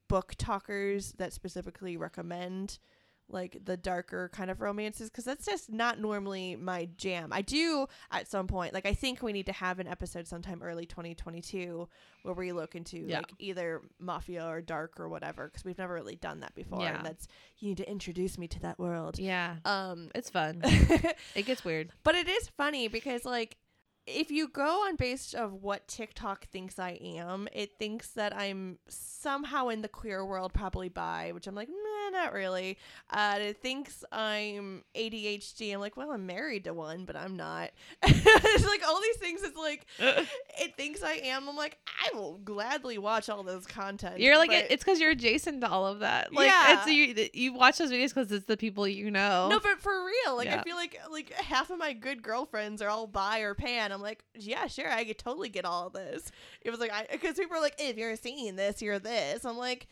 BookTokers 0.10 1.18
that 1.18 1.34
specifically 1.34 1.98
recommend 1.98 2.80
like 3.30 3.58
the 3.66 3.76
darker 3.76 4.30
kind 4.34 4.52
of 4.52 4.62
romances 4.62 5.10
because 5.10 5.24
that's 5.24 5.46
just 5.46 5.72
not 5.72 6.00
normally 6.00 6.56
my 6.56 6.88
jam. 6.98 7.30
I 7.32 7.42
do 7.42 7.88
at 8.12 8.28
some 8.28 8.46
point, 8.48 8.74
like 8.74 8.86
I 8.86 8.94
think 8.94 9.22
we 9.24 9.34
need 9.34 9.48
to 9.48 9.52
have 9.52 9.80
an 9.80 9.88
episode 9.88 10.28
sometime 10.28 10.62
early 10.62 10.86
2022 10.86 11.88
where 12.24 12.34
we 12.36 12.52
look 12.52 12.76
into 12.76 12.98
Yeah. 12.98 13.18
like 13.20 13.34
either 13.40 13.82
mafia 14.00 14.46
or 14.48 14.62
dark 14.62 15.00
or 15.00 15.10
whatever 15.10 15.46
because 15.48 15.66
we've 15.66 15.78
never 15.78 15.94
really 15.94 16.16
done 16.16 16.42
that 16.42 16.54
before. 16.56 16.82
Yeah. 16.82 16.98
And 16.98 17.06
that's 17.06 17.28
you 17.60 17.70
need 17.70 17.78
to 17.78 17.90
introduce 17.90 18.38
me 18.38 18.48
to 18.50 18.60
that 18.62 18.78
world. 18.80 19.18
Yeah. 19.20 19.56
Um, 19.66 20.10
It's 20.14 20.30
fun. 20.30 20.62
It 21.36 21.46
gets 21.46 21.66
weird. 21.66 21.92
but 22.04 22.16
it 22.16 22.28
is 22.28 22.48
funny 22.58 22.88
because 22.88 23.26
like 23.26 23.58
if 24.08 24.30
you 24.30 24.48
go 24.48 24.86
on 24.88 24.96
based 24.98 25.34
of 25.34 25.64
what 25.64 25.88
TikTok 25.88 26.46
thinks 26.48 26.78
I 26.78 26.92
am, 27.02 27.48
it 27.52 27.72
thinks 27.80 28.10
that 28.10 28.36
I'm 28.36 28.78
somehow 28.88 29.70
in 29.70 29.82
the 29.82 29.88
queer 29.88 30.24
world, 30.24 30.54
probably 30.54 30.90
bi, 30.90 31.32
which 31.34 31.48
I'm 31.48 31.56
like, 31.56 31.70
nah, 31.70 32.10
not 32.20 32.32
really. 32.32 32.78
Uh, 33.10 33.38
it 33.42 33.58
thinks 33.64 34.04
I'm 34.12 34.84
ADHD. 34.96 35.74
I'm 35.74 35.80
like, 35.80 35.98
well, 35.98 36.12
I'm 36.12 36.28
married 36.28 36.66
to 36.66 36.74
one, 36.74 37.06
but 37.06 37.16
I'm 37.16 37.36
not. 37.36 37.72
it's 38.04 38.66
like 38.66 38.88
all 38.88 39.02
these 39.02 39.18
things. 39.18 39.42
It's 39.42 39.58
like 39.58 39.88
it 40.00 40.78
thinks 40.78 41.02
I 41.02 41.14
am. 41.14 41.50
I'm 41.50 41.56
like, 41.58 41.80
I 41.88 42.16
will 42.16 42.38
gladly 42.44 43.00
watch 43.00 43.28
all 43.28 43.42
this 43.42 43.66
content. 43.66 44.20
You're 44.20 44.38
like 44.38 44.52
but- 44.52 44.68
it's 44.70 44.84
because 44.84 45.00
you're 45.00 45.12
adjacent 45.12 45.62
to 45.62 45.70
all 45.70 45.88
of 45.88 46.00
that. 46.00 46.32
Like 46.32 46.48
Yeah. 46.48 46.84
it's 46.84 46.88
you 46.88 47.30
you 47.34 47.54
watch 47.54 47.80
those 47.80 47.92
videos 47.92 48.10
because 48.10 48.32
it's 48.32 48.46
the 48.46 48.58
people 48.58 48.88
you 48.88 49.10
know. 49.10 49.48
No, 49.50 49.60
but 49.60 49.80
for 49.80 50.06
real, 50.06 50.36
like 50.36 50.50
I 50.50 50.62
feel 50.62 50.76
like 50.76 51.00
like 51.10 51.32
half 51.34 51.72
of 51.72 51.80
my 51.80 51.94
good 51.94 52.22
girlfriends 52.22 52.84
are 52.84 52.90
all 52.90 53.08
bi 53.08 53.40
or 53.40 53.56
pan. 53.56 53.92
I'm 53.96 54.02
like, 54.02 54.24
yeah, 54.36 54.68
sure, 54.68 54.92
I 54.92 55.06
could 55.06 55.18
totally 55.18 55.50
get 55.50 55.66
all 55.66 55.90
this. 55.90 56.32
It 56.62 56.70
was 56.70 56.80
like 56.80 56.92
I 56.92 57.08
because 57.12 57.36
people 57.36 57.58
are 57.58 57.62
like, 57.62 57.76
if 57.80 57.98
you're 57.98 58.16
seeing 58.16 58.56
this, 58.56 58.82
you're 58.82 59.00
this. 59.00 59.46
I'm 59.46 59.58
like, 59.58 59.88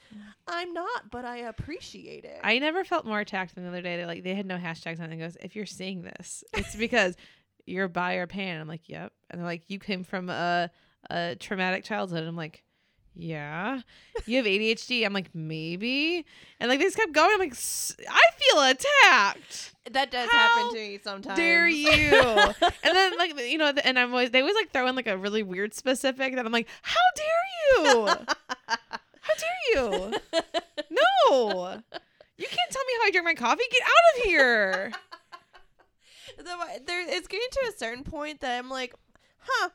I'm 0.47 0.73
not, 0.73 1.09
but 1.09 1.25
I 1.25 1.37
appreciate 1.37 2.25
it. 2.25 2.39
I 2.43 2.59
never 2.59 2.83
felt 2.83 3.05
more 3.05 3.21
attacked 3.21 3.55
than 3.55 3.63
the 3.63 3.69
other 3.69 3.81
day. 3.81 3.97
They 3.97 4.05
like 4.05 4.23
they 4.23 4.35
had 4.35 4.45
no 4.45 4.57
hashtags 4.57 4.99
on 4.99 5.11
it. 5.11 5.15
It 5.15 5.19
goes, 5.19 5.37
if 5.41 5.55
you're 5.55 5.65
seeing 5.65 6.03
this, 6.03 6.43
it's 6.53 6.75
because 6.75 7.15
you're 7.65 7.87
bi 7.87 8.15
or 8.15 8.27
pan. 8.27 8.59
I'm 8.61 8.67
like, 8.67 8.87
yep. 8.89 9.13
And 9.29 9.39
they're 9.39 9.47
like, 9.47 9.63
you 9.69 9.79
came 9.79 10.03
from 10.03 10.29
a 10.29 10.69
a 11.09 11.35
traumatic 11.39 11.83
childhood. 11.83 12.23
I'm 12.23 12.35
like, 12.35 12.63
yeah. 13.15 13.81
You 14.25 14.37
have 14.37 14.45
ADHD. 14.45 15.05
I'm 15.05 15.13
like, 15.13 15.33
maybe. 15.33 16.25
And 16.59 16.69
like 16.69 16.79
they 16.79 16.85
just 16.85 16.97
kept 16.97 17.11
going. 17.13 17.31
I'm 17.33 17.39
like, 17.39 17.51
"S- 17.51 17.95
I 18.09 18.21
feel 18.37 18.61
attacked. 18.61 19.73
that 19.91 20.11
does 20.11 20.29
How 20.29 20.37
happen 20.37 20.69
to 20.73 20.79
me 20.79 20.99
sometimes. 21.03 21.37
Dare 21.37 21.67
you? 21.67 21.89
and 21.89 22.55
then 22.83 23.17
like 23.17 23.37
you 23.39 23.57
know, 23.57 23.73
and 23.83 23.99
I'm 23.99 24.11
always 24.11 24.31
they 24.31 24.41
always 24.41 24.55
like 24.55 24.71
throw 24.71 24.87
in 24.87 24.95
like 24.95 25.07
a 25.07 25.17
really 25.17 25.43
weird 25.43 25.73
specific 25.73 26.35
that 26.35 26.45
I'm 26.45 26.51
like, 26.51 26.67
how 26.81 26.99
dare 27.15 27.85
you? 27.93 28.07
How 28.07 29.33
dare 29.37 29.73
you? 29.75 30.13
No. 31.29 31.81
You 32.37 32.45
can't 32.47 32.71
tell 32.71 32.83
me 32.85 32.93
how 32.99 33.07
I 33.07 33.11
drink 33.11 33.25
my 33.25 33.33
coffee. 33.33 33.63
Get 33.71 33.81
out 33.81 34.19
of 34.19 34.23
here. 34.25 34.91
There, 36.85 37.09
it's 37.09 37.27
getting 37.27 37.47
to 37.51 37.71
a 37.73 37.77
certain 37.77 38.03
point 38.03 38.41
that 38.41 38.57
I'm 38.57 38.69
like, 38.69 38.93
huh. 39.39 39.69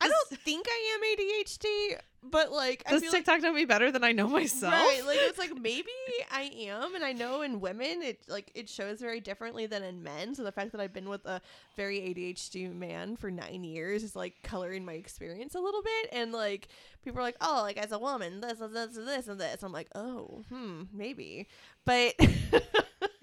I 0.00 0.08
don't 0.08 0.40
think 0.40 0.66
I 0.68 0.94
am 0.94 1.44
ADHD, 1.44 1.98
but 2.30 2.52
like 2.52 2.82
I 2.86 2.90
Does 2.90 3.02
feel 3.02 3.12
like 3.12 3.24
TikTok 3.24 3.42
know 3.42 3.52
me 3.52 3.64
better 3.64 3.90
than 3.90 4.04
I 4.04 4.12
know 4.12 4.28
myself? 4.28 4.72
Right, 4.72 5.02
like 5.06 5.18
it's 5.20 5.38
like 5.38 5.54
maybe 5.60 5.90
I 6.30 6.50
am, 6.68 6.94
and 6.94 7.04
I 7.04 7.12
know 7.12 7.42
in 7.42 7.60
women 7.60 8.02
it 8.02 8.20
like 8.28 8.50
it 8.54 8.68
shows 8.68 9.00
very 9.00 9.20
differently 9.20 9.66
than 9.66 9.82
in 9.82 10.02
men. 10.02 10.34
So 10.34 10.42
the 10.44 10.52
fact 10.52 10.72
that 10.72 10.80
I've 10.80 10.92
been 10.92 11.08
with 11.08 11.24
a 11.26 11.40
very 11.76 11.98
ADHD 11.98 12.74
man 12.74 13.16
for 13.16 13.30
nine 13.30 13.64
years 13.64 14.02
is 14.02 14.16
like 14.16 14.34
coloring 14.42 14.84
my 14.84 14.94
experience 14.94 15.54
a 15.54 15.60
little 15.60 15.82
bit. 15.82 16.10
And 16.12 16.32
like 16.32 16.68
people 17.04 17.20
are 17.20 17.24
like, 17.24 17.36
oh, 17.40 17.60
like 17.62 17.76
as 17.76 17.92
a 17.92 17.98
woman, 17.98 18.40
this 18.40 18.60
and 18.60 18.74
this 18.74 18.96
and 18.96 19.06
this 19.06 19.28
and 19.28 19.40
this. 19.40 19.62
I'm 19.62 19.72
like, 19.72 19.88
oh, 19.94 20.42
hmm, 20.48 20.82
maybe, 20.92 21.48
but 21.84 22.14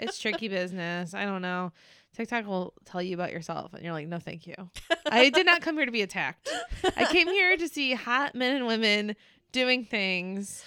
It's 0.03 0.19
tricky 0.19 0.47
business. 0.49 1.13
I 1.13 1.25
don't 1.25 1.41
know. 1.41 1.71
TikTok 2.15 2.45
will 2.45 2.73
tell 2.85 3.01
you 3.01 3.15
about 3.15 3.31
yourself, 3.31 3.73
and 3.73 3.83
you're 3.83 3.93
like, 3.93 4.07
no, 4.07 4.19
thank 4.19 4.45
you. 4.47 4.55
I 5.11 5.29
did 5.29 5.45
not 5.45 5.61
come 5.61 5.75
here 5.75 5.85
to 5.85 5.91
be 5.91 6.01
attacked. 6.01 6.49
I 6.95 7.05
came 7.05 7.27
here 7.27 7.57
to 7.57 7.67
see 7.67 7.93
hot 7.93 8.35
men 8.35 8.55
and 8.55 8.67
women 8.67 9.15
doing 9.51 9.85
things 9.85 10.63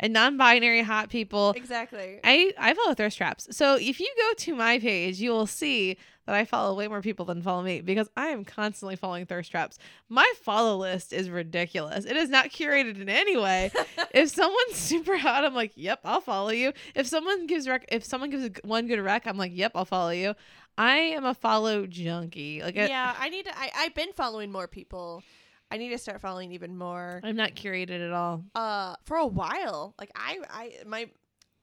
and 0.00 0.12
non-binary 0.12 0.82
hot 0.82 1.10
people. 1.10 1.52
exactly. 1.56 2.20
I 2.22 2.52
I 2.58 2.74
follow 2.74 2.94
thirst 2.94 3.16
traps. 3.16 3.48
So 3.56 3.76
if 3.76 4.00
you 4.00 4.08
go 4.16 4.34
to 4.38 4.54
my 4.54 4.78
page, 4.78 5.20
you 5.20 5.30
will 5.30 5.46
see 5.46 5.96
that 6.26 6.34
I 6.34 6.44
follow 6.44 6.76
way 6.76 6.88
more 6.88 7.00
people 7.00 7.24
than 7.24 7.40
follow 7.42 7.62
me 7.62 7.80
because 7.80 8.08
I 8.16 8.26
am 8.26 8.44
constantly 8.44 8.96
following 8.96 9.24
thirst 9.24 9.50
traps. 9.50 9.78
My 10.10 10.30
follow 10.42 10.76
list 10.76 11.12
is 11.12 11.30
ridiculous. 11.30 12.04
It 12.04 12.16
is 12.16 12.28
not 12.28 12.50
curated 12.50 13.00
in 13.00 13.08
any 13.08 13.36
way. 13.36 13.70
if 14.12 14.28
someone's 14.28 14.76
super 14.76 15.16
hot, 15.16 15.44
I'm 15.44 15.54
like, 15.54 15.72
"Yep, 15.74 16.00
I'll 16.04 16.20
follow 16.20 16.50
you." 16.50 16.72
If 16.94 17.06
someone 17.06 17.46
gives 17.46 17.66
rec- 17.66 17.88
if 17.90 18.04
someone 18.04 18.30
gives 18.30 18.60
one 18.62 18.86
good 18.86 19.00
rec, 19.00 19.26
I'm 19.26 19.38
like, 19.38 19.52
"Yep, 19.54 19.72
I'll 19.74 19.84
follow 19.84 20.10
you." 20.10 20.34
I 20.78 20.96
am 20.96 21.24
a 21.24 21.34
follow 21.34 21.86
junkie. 21.86 22.62
Like 22.62 22.78
I, 22.78 22.86
yeah, 22.86 23.14
I 23.18 23.28
need 23.28 23.44
to. 23.46 23.58
I, 23.58 23.70
I've 23.76 23.94
been 23.94 24.12
following 24.14 24.50
more 24.52 24.68
people. 24.68 25.22
I 25.70 25.76
need 25.76 25.90
to 25.90 25.98
start 25.98 26.20
following 26.22 26.52
even 26.52 26.78
more. 26.78 27.20
I'm 27.22 27.36
not 27.36 27.54
curated 27.54 28.04
at 28.06 28.12
all. 28.12 28.44
uh 28.54 28.94
for 29.04 29.16
a 29.18 29.26
while 29.26 29.94
like 29.98 30.10
i 30.16 30.38
i 30.50 30.72
my 30.86 31.10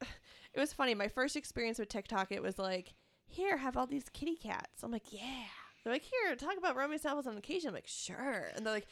it 0.54 0.60
was 0.60 0.72
funny 0.72 0.94
my 0.94 1.08
first 1.08 1.34
experience 1.34 1.78
with 1.78 1.88
tiktok 1.88 2.30
it 2.30 2.42
was 2.42 2.58
like 2.58 2.94
here 3.26 3.56
have 3.56 3.76
all 3.76 3.86
these 3.88 4.04
kitty 4.12 4.36
cats 4.36 4.82
i'm 4.84 4.92
like 4.92 5.10
yeah 5.12 5.46
they're 5.82 5.92
like 5.92 6.02
here 6.04 6.36
talk 6.36 6.56
about 6.56 6.76
romance 6.76 7.02
novels 7.04 7.26
on 7.26 7.36
occasion 7.36 7.68
i'm 7.68 7.74
like 7.74 7.86
sure 7.88 8.50
and 8.54 8.64
they're 8.64 8.72
like 8.74 8.86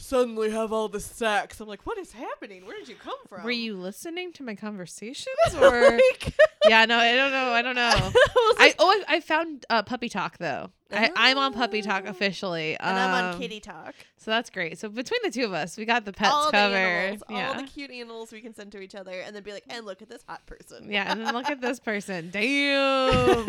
suddenly 0.00 0.50
have 0.50 0.72
all 0.72 0.88
the 0.88 1.00
sex 1.00 1.60
i'm 1.60 1.66
like 1.66 1.84
what 1.84 1.98
is 1.98 2.12
happening 2.12 2.64
where 2.64 2.78
did 2.78 2.88
you 2.88 2.94
come 2.94 3.16
from 3.28 3.42
Were 3.42 3.50
you 3.50 3.74
listening 3.76 4.32
to 4.34 4.42
my 4.44 4.54
conversations 4.54 5.26
or 5.60 5.90
like, 5.90 6.34
Yeah, 6.68 6.84
no, 6.84 6.96
I 6.98 7.14
don't 7.16 7.32
know. 7.32 7.50
I 7.50 7.62
don't 7.62 7.74
know. 7.74 7.90
I 7.92 8.12
was 8.12 8.56
I 8.58 8.74
oh 8.78 9.02
I, 9.08 9.16
I 9.16 9.20
found 9.20 9.66
uh, 9.70 9.82
PuppyTok 9.82 10.36
though. 10.38 10.70
I, 10.92 11.10
I'm 11.16 11.36
on 11.36 11.52
PuppyTok 11.52 12.04
Oh. 12.06 12.10
officially, 12.10 12.76
and 12.78 12.96
i'm 12.98 13.24
on 13.24 13.34
um, 13.34 13.40
KittyTok 13.40 13.92
So 14.16 14.30
that's 14.30 14.48
great. 14.50 14.78
So 14.78 14.88
between 14.88 15.20
the 15.22 15.30
two 15.30 15.44
of 15.44 15.52
us, 15.52 15.76
we 15.76 15.84
got 15.84 16.04
the 16.04 16.12
pets 16.12 16.30
all 16.32 16.46
the 16.46 16.52
covered. 16.52 16.76
animals 16.76 17.22
yeah. 17.28 17.48
all 17.48 17.54
the 17.54 17.62
cute 17.64 17.90
animals 17.90 18.32
we 18.32 18.40
can 18.40 18.54
send 18.54 18.72
to 18.72 18.80
each 18.80 18.94
other 18.94 19.20
and 19.20 19.34
then 19.34 19.42
be 19.42 19.52
like 19.52 19.64
and 19.68 19.84
look 19.84 20.00
at 20.02 20.08
this 20.08 20.22
hot 20.28 20.46
person 20.46 20.90
yeah, 20.90 21.10
and 21.10 21.20
then 21.20 21.34
look 21.34 21.50
at 21.50 21.60
this 21.60 21.80
person. 21.80 22.30
Damn. 22.32 23.46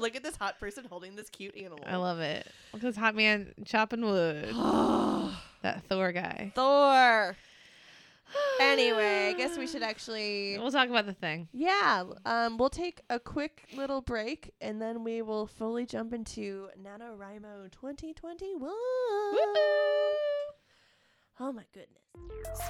look 0.00 0.14
at 0.16 0.22
this 0.22 0.36
hot 0.36 0.60
person 0.60 0.84
holding 0.88 1.16
this 1.16 1.30
cute 1.30 1.56
animal 1.56 1.80
I 1.86 1.96
love 1.96 2.20
it. 2.20 2.46
Look 2.72 2.82
at 2.84 2.86
this 2.88 2.96
hot 2.96 3.14
man 3.16 3.54
chopping 3.64 4.04
wood. 4.04 4.48
that 5.68 5.84
Thor 5.84 6.12
guy. 6.12 6.52
Thor. 6.54 7.36
Anyway, 8.60 9.28
I 9.28 9.32
guess 9.32 9.56
we 9.56 9.66
should 9.66 9.82
actually. 9.82 10.58
We'll 10.58 10.70
talk 10.70 10.90
about 10.90 11.06
the 11.06 11.14
thing. 11.14 11.48
Yeah, 11.54 12.04
um, 12.26 12.58
we'll 12.58 12.68
take 12.68 13.00
a 13.08 13.18
quick 13.18 13.64
little 13.74 14.02
break 14.02 14.52
and 14.60 14.82
then 14.82 15.02
we 15.02 15.22
will 15.22 15.46
fully 15.46 15.86
jump 15.86 16.12
into 16.12 16.68
NaNoWriMo 16.78 17.72
2021. 17.72 18.70
Oh 21.40 21.52
my 21.52 21.62
goodness. 21.72 22.02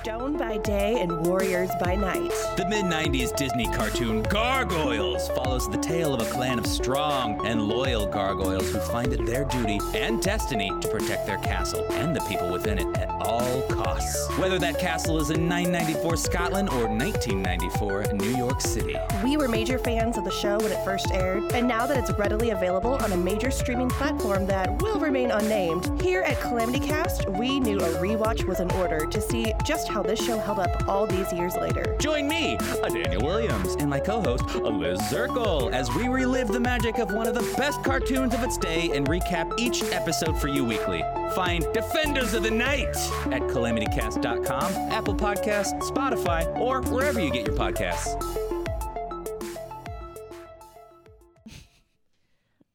Stone 0.01 0.37
by 0.37 0.59
day 0.59 1.01
and 1.01 1.27
warriors 1.27 1.71
by 1.81 1.95
night. 1.95 2.31
The 2.59 2.67
mid 2.69 2.85
90s 2.85 3.35
Disney 3.35 3.67
cartoon 3.67 4.23
Gargoyles 4.25 5.29
follows 5.29 5.71
the 5.71 5.79
tale 5.79 6.13
of 6.13 6.21
a 6.21 6.31
clan 6.31 6.59
of 6.59 6.67
strong 6.67 7.47
and 7.47 7.63
loyal 7.63 8.07
gargoyles 8.07 8.71
who 8.71 8.79
find 8.81 9.11
it 9.15 9.25
their 9.25 9.47
duty 9.47 9.81
and 9.95 10.23
destiny 10.23 10.71
to 10.83 10.89
protect 10.89 11.27
their 11.27 11.39
castle 11.39 11.91
and 11.93 12.15
the 12.15 12.21
people 12.23 12.53
within 12.53 12.79
it 12.79 12.95
at 12.99 13.09
all 13.23 13.63
costs. 13.63 14.28
Whether 14.39 14.61
that 14.61 14.79
castle 14.79 15.19
is 15.19 15.31
in 15.31 15.49
994 15.49 16.17
Scotland 16.17 16.69
or 16.69 16.87
1994 16.87 18.13
New 18.13 18.37
York 18.37 18.61
City. 18.61 18.95
We 19.25 19.37
were 19.37 19.49
major 19.49 19.79
fans 19.79 20.17
of 20.17 20.25
the 20.25 20.31
show 20.31 20.59
when 20.59 20.71
it 20.71 20.85
first 20.85 21.11
aired, 21.11 21.43
and 21.53 21.67
now 21.67 21.87
that 21.87 21.99
it's 21.99 22.17
readily 22.17 22.51
available 22.51 22.95
on 22.95 23.11
a 23.11 23.17
major 23.17 23.51
streaming 23.51 23.89
platform 23.89 24.47
that 24.47 24.81
will 24.81 25.01
remain 25.01 25.33
unnamed, 25.33 26.01
here 26.01 26.23
at 26.23 26.41
Calamity 26.41 26.79
Cast, 26.79 27.29
we 27.31 27.59
knew 27.59 27.79
a 27.79 27.89
rewatch 27.95 28.45
was 28.45 28.61
in 28.61 28.71
order 28.73 29.07
to 29.07 29.21
see 29.21 29.53
just 29.65 29.89
how 29.89 30.05
this 30.05 30.25
show 30.25 30.39
held 30.39 30.61
up 30.61 30.89
all 30.89 31.05
these 31.05 31.33
years 31.33 31.57
later. 31.57 31.97
Join 31.99 32.29
me, 32.29 32.57
a 32.85 32.91
Daniel 32.91 33.25
Williams, 33.25 33.75
and 33.81 33.91
my 33.91 33.99
co 33.99 34.23
host, 34.23 34.45
Liz 34.55 35.01
Zirkle, 35.11 35.73
as 35.73 35.91
we 35.97 36.07
relive 36.07 36.49
the 36.49 36.61
magic 36.61 36.99
of 36.99 37.13
one 37.13 37.27
of 37.27 37.35
the 37.35 37.55
best 37.57 37.83
cartoons 37.83 38.35
of 38.35 38.45
its 38.45 38.57
day 38.57 38.91
and 38.95 39.09
recap 39.09 39.59
each 39.59 39.83
episode 39.93 40.39
for 40.39 40.47
you 40.47 40.65
weekly. 40.65 41.03
Find 41.35 41.67
Defenders 41.75 42.35
of 42.35 42.43
the 42.43 42.51
Night 42.51 42.97
at 43.27 43.43
calamitycast.com, 43.43 44.28
Apple 44.33 45.15
Podcasts, 45.15 45.81
Spotify, 45.81 46.45
or 46.59 46.83
wherever 46.83 47.19
you 47.19 47.31
get 47.31 47.47
your 47.47 47.57
podcasts. 47.57 48.23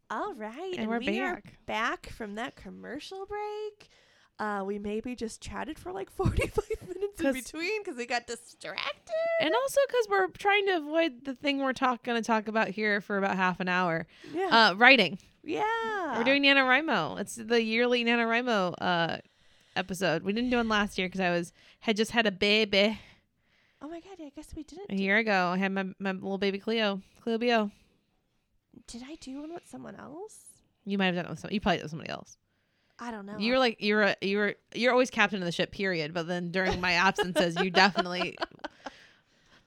All 0.09 0.33
right. 0.33 0.73
And 0.77 0.87
we're 0.89 0.99
we 0.99 1.19
are 1.21 1.35
back. 1.35 1.53
back 1.65 2.09
from 2.09 2.35
that 2.35 2.55
commercial 2.55 3.25
break. 3.27 3.89
Uh, 4.39 4.63
we 4.65 4.79
maybe 4.79 5.15
just 5.15 5.41
chatted 5.41 5.77
for 5.77 5.91
like 5.91 6.09
45 6.15 6.55
minutes 6.87 7.19
in 7.19 7.25
'Cause- 7.25 7.35
between 7.35 7.83
because 7.83 7.97
we 7.97 8.05
got 8.07 8.25
distracted. 8.25 9.13
And 9.39 9.53
also 9.53 9.79
because 9.87 10.07
we're 10.09 10.27
trying 10.29 10.65
to 10.67 10.77
avoid 10.77 11.25
the 11.25 11.35
thing 11.35 11.59
we're 11.59 11.73
talk 11.73 12.03
going 12.03 12.19
to 12.21 12.25
talk 12.25 12.47
about 12.47 12.69
here 12.69 12.99
for 12.99 13.17
about 13.19 13.35
half 13.35 13.59
an 13.59 13.67
hour. 13.67 14.07
Yeah. 14.33 14.69
Uh, 14.71 14.73
writing. 14.75 15.19
yeah. 15.43 16.17
We're 16.17 16.23
doing 16.23 16.41
NaNoWriMo. 16.43 17.19
It's 17.19 17.35
the 17.35 17.61
yearly 17.61 18.03
NaNoWriMo 18.05 18.73
uh, 18.79 19.17
episode. 19.75 20.23
We 20.23 20.33
didn't 20.33 20.49
do 20.49 20.57
one 20.57 20.69
last 20.69 20.97
year 20.97 21.07
because 21.07 21.21
I 21.21 21.29
was 21.31 21.51
had 21.81 21.97
just 21.97 22.11
had 22.11 22.25
a 22.25 22.31
baby 22.31 22.99
Oh 23.81 23.89
my 23.89 23.99
god, 23.99 24.17
I 24.25 24.31
guess 24.33 24.53
we 24.55 24.63
didn't. 24.63 24.91
a 24.91 24.95
do- 24.95 25.03
year 25.03 25.17
ago. 25.17 25.51
I 25.53 25.57
had 25.57 25.73
my, 25.73 25.85
my 25.99 26.11
little 26.13 26.37
baby 26.37 26.57
Cleo. 26.57 27.01
Cleo 27.21 27.37
Bo. 27.37 27.69
Did 28.87 29.03
I 29.05 29.15
do 29.15 29.41
one 29.41 29.53
with 29.53 29.67
someone 29.67 29.95
else? 29.95 30.37
You 30.85 30.97
might 30.97 31.07
have 31.07 31.15
done 31.15 31.25
it 31.25 31.29
with 31.29 31.39
some. 31.39 31.51
You 31.51 31.59
probably 31.59 31.77
did 31.77 31.81
it 31.81 31.83
with 31.83 31.91
somebody 31.91 32.09
else. 32.09 32.37
I 32.99 33.11
don't 33.11 33.25
know. 33.25 33.37
You 33.37 33.51
were 33.53 33.59
like 33.59 33.81
you 33.81 33.95
were 33.95 34.15
you 34.21 34.37
were 34.37 34.55
you're 34.73 34.91
always 34.93 35.09
captain 35.09 35.39
of 35.39 35.45
the 35.45 35.51
ship. 35.51 35.71
Period. 35.71 36.13
But 36.13 36.27
then 36.27 36.51
during 36.51 36.79
my 36.79 36.93
absences, 36.93 37.57
you 37.61 37.69
definitely. 37.71 38.37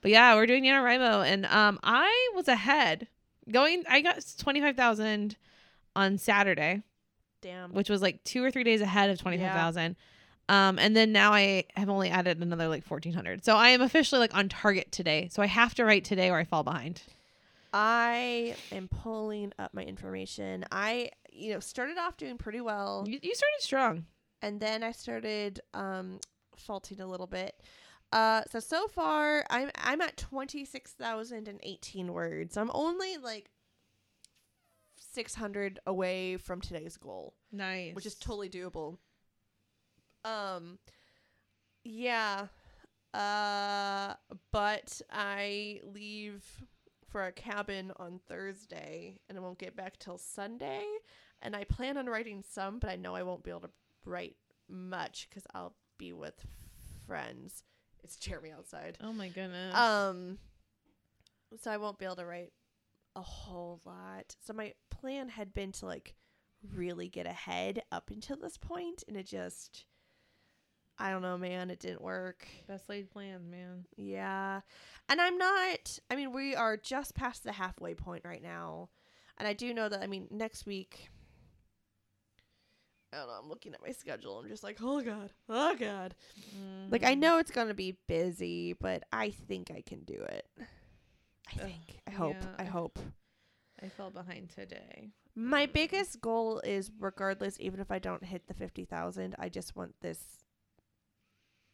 But 0.02 0.10
yeah, 0.12 0.34
we're 0.36 0.46
doing 0.46 0.62
NaNoWriMo, 0.62 1.26
and 1.26 1.46
um, 1.46 1.80
I 1.82 2.30
was 2.36 2.46
ahead. 2.46 3.08
Going, 3.50 3.82
I 3.88 4.02
got 4.02 4.25
twenty 4.38 4.60
five 4.60 4.76
thousand 4.76 5.36
on 5.96 6.18
Saturday, 6.18 6.82
Damn. 7.43 7.73
which 7.73 7.88
was 7.90 8.02
like 8.02 8.23
two 8.25 8.43
or 8.43 8.50
three 8.50 8.64
days 8.64 8.81
ahead 8.81 9.11
of 9.11 9.19
25,000. 9.19 9.97
Um, 10.49 10.78
and 10.78 10.95
then 10.97 11.11
now 11.12 11.33
I 11.33 11.64
have 11.76 11.88
only 11.88 12.09
added 12.09 12.40
another 12.40 12.69
like 12.69 12.85
1400. 12.88 13.45
So 13.45 13.57
I 13.57 13.71
am 13.71 13.81
officially 13.83 14.21
like 14.21 14.35
on 14.35 14.49
target 14.49 14.93
today. 14.93 15.28
So 15.33 15.43
I 15.43 15.47
have 15.47 15.75
to 15.75 15.85
write 15.85 16.05
today 16.05 16.31
or 16.31 16.37
I 16.38 16.45
fall 16.45 16.62
behind. 16.62 17.02
I 17.73 18.55
am 18.73 18.88
pulling 18.88 19.52
up 19.59 19.75
my 19.75 19.83
information. 19.83 20.64
I, 20.71 21.11
you 21.31 21.52
know, 21.52 21.61
started 21.61 21.99
off 21.99 22.16
doing 22.16 22.38
pretty 22.38 22.61
well, 22.61 23.05
You, 23.07 23.19
you 23.23 23.35
started 23.35 23.61
strong. 23.61 24.07
and 24.43 24.61
then 24.61 24.83
I 24.83 24.93
started 24.93 25.61
um 25.75 26.21
faulting 26.57 27.00
a 27.00 27.07
little 27.07 27.26
bit. 27.26 27.55
Uh, 28.12 28.43
so 28.50 28.61
so 28.61 28.87
far 28.88 29.45
I'm 29.50 29.71
I'm 29.76 30.00
at 30.00 30.16
twenty 30.16 30.64
six 30.64 30.93
thousand 30.93 31.49
and 31.49 31.59
eighteen 31.62 32.12
words. 32.12 32.57
I'm 32.57 32.71
only 32.73 33.16
like 33.19 33.50
six 35.16 35.35
hundred 35.35 35.80
away 35.87 36.37
from 36.37 36.61
today's 36.61 36.99
goal. 36.99 37.35
Nice. 37.50 37.94
which 37.94 38.04
is 38.04 38.14
totally 38.14 38.50
doable. 38.50 38.99
Um, 40.26 40.78
yeah, 41.85 42.49
uh, 43.14 44.12
but 44.52 45.00
I 45.11 45.80
leave 45.85 46.44
for 47.08 47.25
a 47.25 47.32
cabin 47.32 47.92
on 47.96 48.20
Thursday, 48.28 49.18
and 49.28 49.38
I 49.38 49.40
won't 49.40 49.58
get 49.58 49.75
back 49.75 49.99
till 49.99 50.18
Sunday. 50.18 50.82
And 51.40 51.56
I 51.56 51.64
plan 51.64 51.96
on 51.96 52.06
writing 52.06 52.42
some, 52.46 52.78
but 52.78 52.90
I 52.90 52.96
know 52.96 53.14
I 53.14 53.23
won't 53.23 53.42
be 53.42 53.50
able 53.50 53.61
to 53.61 53.70
write 54.04 54.37
much 54.68 55.28
because 55.30 55.44
I'll 55.54 55.75
be 55.96 56.12
with 56.12 56.44
friends. 57.06 57.62
It's 58.04 58.16
Jeremy 58.16 58.52
outside. 58.52 58.99
Oh 59.02 59.14
my 59.14 59.28
goodness. 59.28 59.75
Um, 59.75 60.38
so 61.62 61.70
I 61.70 61.78
won't 61.78 61.99
be 61.99 62.04
able 62.04 62.16
to 62.16 62.26
write 62.26 62.52
a 63.16 63.23
whole 63.23 63.80
lot. 63.85 64.37
So 64.44 64.52
my 64.52 64.75
plan 64.90 65.30
had 65.30 65.54
been 65.54 65.73
to 65.73 65.87
like 65.87 66.14
really 66.75 67.08
get 67.08 67.26
ahead 67.26 67.82
up 67.90 68.11
until 68.11 68.37
this 68.37 68.58
point, 68.58 69.02
and 69.08 69.16
it 69.16 69.26
just, 69.26 69.87
I 70.99 71.11
don't 71.11 71.23
know, 71.23 71.38
man, 71.38 71.70
it 71.70 71.80
didn't 71.80 72.02
work. 72.02 72.46
Best 72.68 72.88
laid 72.88 73.11
plans, 73.11 73.49
man. 73.50 73.87
Yeah, 73.96 74.61
and 75.08 75.20
I'm 75.20 75.38
not. 75.38 75.99
I 76.11 76.16
mean, 76.16 76.32
we 76.32 76.54
are 76.54 76.76
just 76.76 77.14
past 77.14 77.42
the 77.42 77.52
halfway 77.52 77.94
point 77.94 78.25
right 78.25 78.42
now, 78.42 78.90
and 79.38 79.49
I 79.49 79.54
do 79.54 79.75
know 79.75 79.88
that. 79.88 80.02
I 80.02 80.06
mean, 80.06 80.28
next 80.30 80.66
week. 80.66 81.08
I 83.12 83.18
don't 83.18 83.28
know. 83.28 83.35
I'm 83.42 83.49
looking 83.49 83.73
at 83.73 83.80
my 83.80 83.92
schedule. 83.92 84.38
I'm 84.38 84.49
just 84.49 84.64
like, 84.64 84.78
oh 84.82 85.00
god, 85.00 85.30
oh 85.49 85.75
god. 85.75 86.14
Like 86.90 87.02
I 87.02 87.14
mm. 87.14 87.20
know 87.20 87.38
it's 87.38 87.52
gonna 87.52 87.73
be 87.73 87.96
busy, 88.06 88.75
but 88.75 89.04
I 89.11 89.30
think 89.30 89.70
I 89.70 89.80
can 89.80 90.00
do 90.00 90.20
it. 90.20 90.46
I 91.48 91.58
think. 91.58 92.00
I 92.06 92.10
hope. 92.10 92.36
yeah, 92.40 92.48
I 92.58 92.64
hope. 92.64 92.98
I 93.82 93.88
fell 93.88 94.10
behind 94.10 94.50
today. 94.50 95.10
My 95.34 95.66
biggest 95.66 96.20
goal 96.20 96.60
is 96.60 96.90
regardless, 96.98 97.58
even 97.60 97.80
if 97.80 97.90
I 97.90 97.98
don't 97.98 98.24
hit 98.24 98.46
the 98.46 98.54
fifty 98.54 98.84
thousand, 98.84 99.34
I 99.38 99.48
just 99.48 99.76
want 99.76 99.94
this 100.00 100.18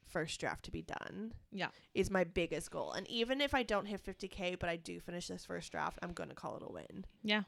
first 0.09 0.39
draft 0.41 0.65
to 0.65 0.71
be 0.71 0.83
done. 0.83 1.33
Yeah. 1.51 1.69
Is 1.95 2.11
my 2.11 2.25
biggest 2.25 2.71
goal. 2.71 2.93
And 2.93 3.09
even 3.09 3.41
if 3.41 3.55
I 3.55 3.63
don't 3.63 3.87
hit 3.87 4.01
fifty 4.01 4.29
K 4.29 4.57
but 4.57 4.69
I 4.69 4.77
do 4.77 5.01
finish 5.01 5.29
this 5.29 5.45
first 5.45 5.73
draft, 5.73 5.99
I'm 6.03 6.13
gonna 6.13 6.35
call 6.35 6.57
it 6.57 6.63
a 6.67 6.73
win. 6.73 7.05
Yeah. 7.23 7.43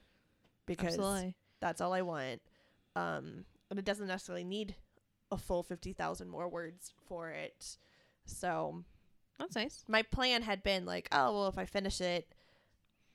Because 0.66 0.94
Absolutely. 0.94 1.34
that's 1.60 1.80
all 1.80 1.92
I 1.92 2.02
want. 2.02 2.40
Um 2.96 3.44
and 3.70 3.78
it 3.78 3.84
doesn't 3.84 4.06
necessarily 4.06 4.44
need 4.44 4.76
a 5.30 5.36
full 5.36 5.62
fifty 5.62 5.92
thousand 5.92 6.28
more 6.30 6.48
words 6.48 6.92
for 7.06 7.30
it. 7.30 7.76
So 8.24 8.84
That's 9.38 9.56
nice. 9.56 9.84
my 9.88 10.02
plan 10.02 10.42
had 10.42 10.62
been 10.62 10.84
like, 10.84 11.08
oh 11.12 11.32
well, 11.32 11.48
if 11.48 11.58
I 11.58 11.64
finish 11.64 12.00
it, 12.00 12.32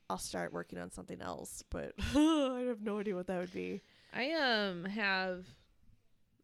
I'll 0.10 0.18
start 0.18 0.52
working 0.52 0.80
on 0.80 0.92
something 0.92 1.22
else. 1.22 1.64
But 1.70 1.94
I 2.16 2.66
have 2.68 2.82
no 2.82 3.00
idea 3.00 3.16
what 3.16 3.28
that 3.28 3.40
would 3.40 3.54
be. 3.54 3.82
I 4.14 4.32
um 4.32 4.86
have 4.86 5.46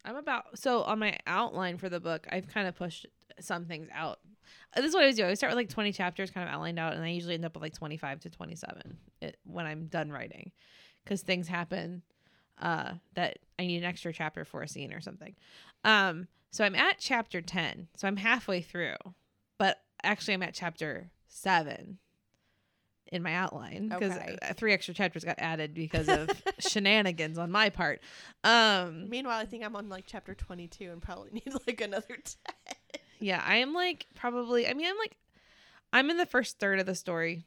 I'm 0.04 0.16
about 0.16 0.58
so 0.58 0.82
on 0.82 0.98
my 0.98 1.18
outline 1.26 1.78
for 1.78 1.88
the 1.88 2.00
book, 2.00 2.26
I've 2.30 2.46
kind 2.48 2.68
of 2.68 2.76
pushed 2.76 3.06
some 3.40 3.66
things 3.66 3.88
out. 3.92 4.20
This 4.74 4.86
is 4.86 4.94
what 4.94 5.00
I 5.00 5.04
always 5.04 5.16
do. 5.16 5.22
I 5.22 5.26
always 5.26 5.38
start 5.38 5.50
with 5.50 5.56
like 5.56 5.68
20 5.68 5.92
chapters 5.92 6.30
kind 6.30 6.48
of 6.48 6.54
outlined 6.54 6.78
out 6.78 6.94
and 6.94 7.02
I 7.02 7.08
usually 7.08 7.34
end 7.34 7.44
up 7.44 7.54
with 7.54 7.62
like 7.62 7.74
25 7.74 8.20
to 8.20 8.30
27 8.30 8.96
it, 9.20 9.36
when 9.44 9.66
I'm 9.66 9.86
done 9.86 10.10
writing 10.10 10.52
cuz 11.04 11.22
things 11.22 11.48
happen 11.48 12.02
uh 12.58 12.94
that 13.14 13.38
I 13.58 13.66
need 13.66 13.78
an 13.78 13.84
extra 13.84 14.12
chapter 14.12 14.44
for 14.44 14.62
a 14.62 14.68
scene 14.68 14.92
or 14.92 15.00
something. 15.00 15.34
Um 15.84 16.28
so 16.52 16.64
I'm 16.64 16.74
at 16.76 16.98
chapter 16.98 17.42
10. 17.42 17.88
So 17.96 18.06
I'm 18.08 18.16
halfway 18.16 18.62
through. 18.62 18.96
But 19.58 19.78
actually 20.02 20.34
I'm 20.34 20.42
at 20.42 20.54
chapter 20.54 21.10
7 21.28 21.98
in 23.12 23.22
my 23.22 23.34
outline 23.34 23.88
because 23.88 24.12
Okay. 24.12 24.36
three 24.54 24.72
extra 24.72 24.92
chapters 24.92 25.22
got 25.24 25.36
added 25.38 25.74
because 25.74 26.08
of 26.08 26.30
shenanigans 26.58 27.38
on 27.38 27.50
my 27.52 27.70
part. 27.70 28.00
Um, 28.42 29.08
Meanwhile, 29.08 29.38
I 29.38 29.44
think 29.46 29.64
I'm 29.64 29.76
on 29.76 29.88
like 29.88 30.04
chapter 30.06 30.34
22 30.34 30.90
and 30.90 31.00
probably 31.00 31.30
need 31.32 31.52
like 31.66 31.80
another 31.80 32.06
10. 32.08 32.16
yeah, 33.20 33.42
I 33.46 33.56
am 33.56 33.72
like 33.72 34.06
probably. 34.14 34.66
I 34.68 34.74
mean, 34.74 34.86
I'm 34.88 34.98
like, 34.98 35.16
I'm 35.92 36.10
in 36.10 36.16
the 36.16 36.26
first 36.26 36.58
third 36.58 36.80
of 36.80 36.86
the 36.86 36.94
story. 36.96 37.44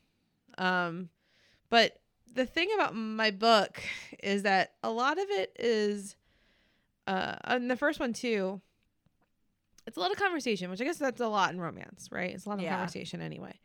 Um, 0.57 1.09
but 1.69 1.99
the 2.33 2.45
thing 2.45 2.69
about 2.73 2.95
my 2.95 3.31
book 3.31 3.81
is 4.23 4.43
that 4.43 4.73
a 4.81 4.89
lot 4.89 5.17
of 5.19 5.25
it 5.29 5.51
is, 5.59 6.15
uh, 7.05 7.35
and 7.43 7.69
the 7.69 7.75
first 7.75 7.99
one 7.99 8.13
too. 8.13 8.61
It's 9.89 9.97
a 9.97 9.99
lot 9.99 10.11
of 10.11 10.17
conversation, 10.17 10.69
which 10.69 10.79
I 10.79 10.83
guess 10.83 10.97
that's 10.99 11.19
a 11.19 11.27
lot 11.27 11.51
in 11.51 11.59
romance, 11.59 12.07
right? 12.11 12.31
It's 12.31 12.45
a 12.45 12.49
lot 12.49 12.59
of 12.59 12.63
Yeah. 12.63 12.75
conversation 12.75 13.21
anyway. 13.21 13.59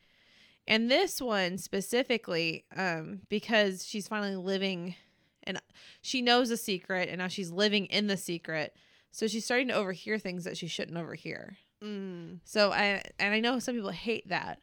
And 0.66 0.90
this 0.90 1.20
one 1.20 1.58
specifically, 1.58 2.64
um, 2.74 3.20
because 3.28 3.86
she's 3.86 4.08
finally 4.08 4.34
living 4.36 4.94
and 5.42 5.60
she 6.00 6.22
knows 6.22 6.50
a 6.50 6.56
secret 6.56 7.10
and 7.10 7.18
now 7.18 7.28
she's 7.28 7.50
living 7.50 7.84
in 7.86 8.06
the 8.06 8.16
secret. 8.16 8.74
So 9.10 9.26
she's 9.26 9.44
starting 9.44 9.68
to 9.68 9.74
overhear 9.74 10.18
things 10.18 10.44
that 10.44 10.56
she 10.56 10.66
shouldn't 10.66 10.96
overhear. 10.96 11.58
Mm. 11.82 12.40
So 12.44 12.72
I 12.72 13.02
and 13.18 13.34
I 13.34 13.40
know 13.40 13.58
some 13.58 13.74
people 13.74 13.90
hate 13.90 14.28
that. 14.30 14.60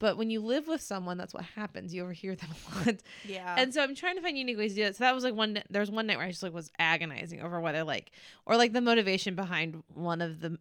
But 0.00 0.16
when 0.16 0.30
you 0.30 0.40
live 0.40 0.68
with 0.68 0.80
someone, 0.80 1.18
that's 1.18 1.34
what 1.34 1.42
happens. 1.56 1.92
You 1.92 2.02
overhear 2.02 2.36
them 2.36 2.50
a 2.72 2.84
lot. 2.86 2.96
Yeah. 3.24 3.56
And 3.58 3.74
so 3.74 3.82
I'm 3.82 3.94
trying 3.96 4.14
to 4.16 4.22
find 4.22 4.38
unique 4.38 4.58
ways 4.58 4.72
to 4.74 4.76
do 4.82 4.84
it. 4.84 4.96
So 4.96 5.02
that 5.04 5.14
was 5.14 5.24
like 5.24 5.34
one. 5.34 5.60
There 5.70 5.80
was 5.80 5.90
one 5.90 6.06
night 6.06 6.18
where 6.18 6.26
I 6.26 6.30
just 6.30 6.42
like 6.42 6.52
was 6.54 6.70
agonizing 6.78 7.40
over 7.40 7.58
whether 7.60 7.82
like 7.84 8.12
or 8.46 8.56
like 8.56 8.74
the 8.74 8.80
motivation 8.82 9.34
behind 9.34 9.82
one 9.94 10.20
of 10.20 10.40
the 10.40 10.58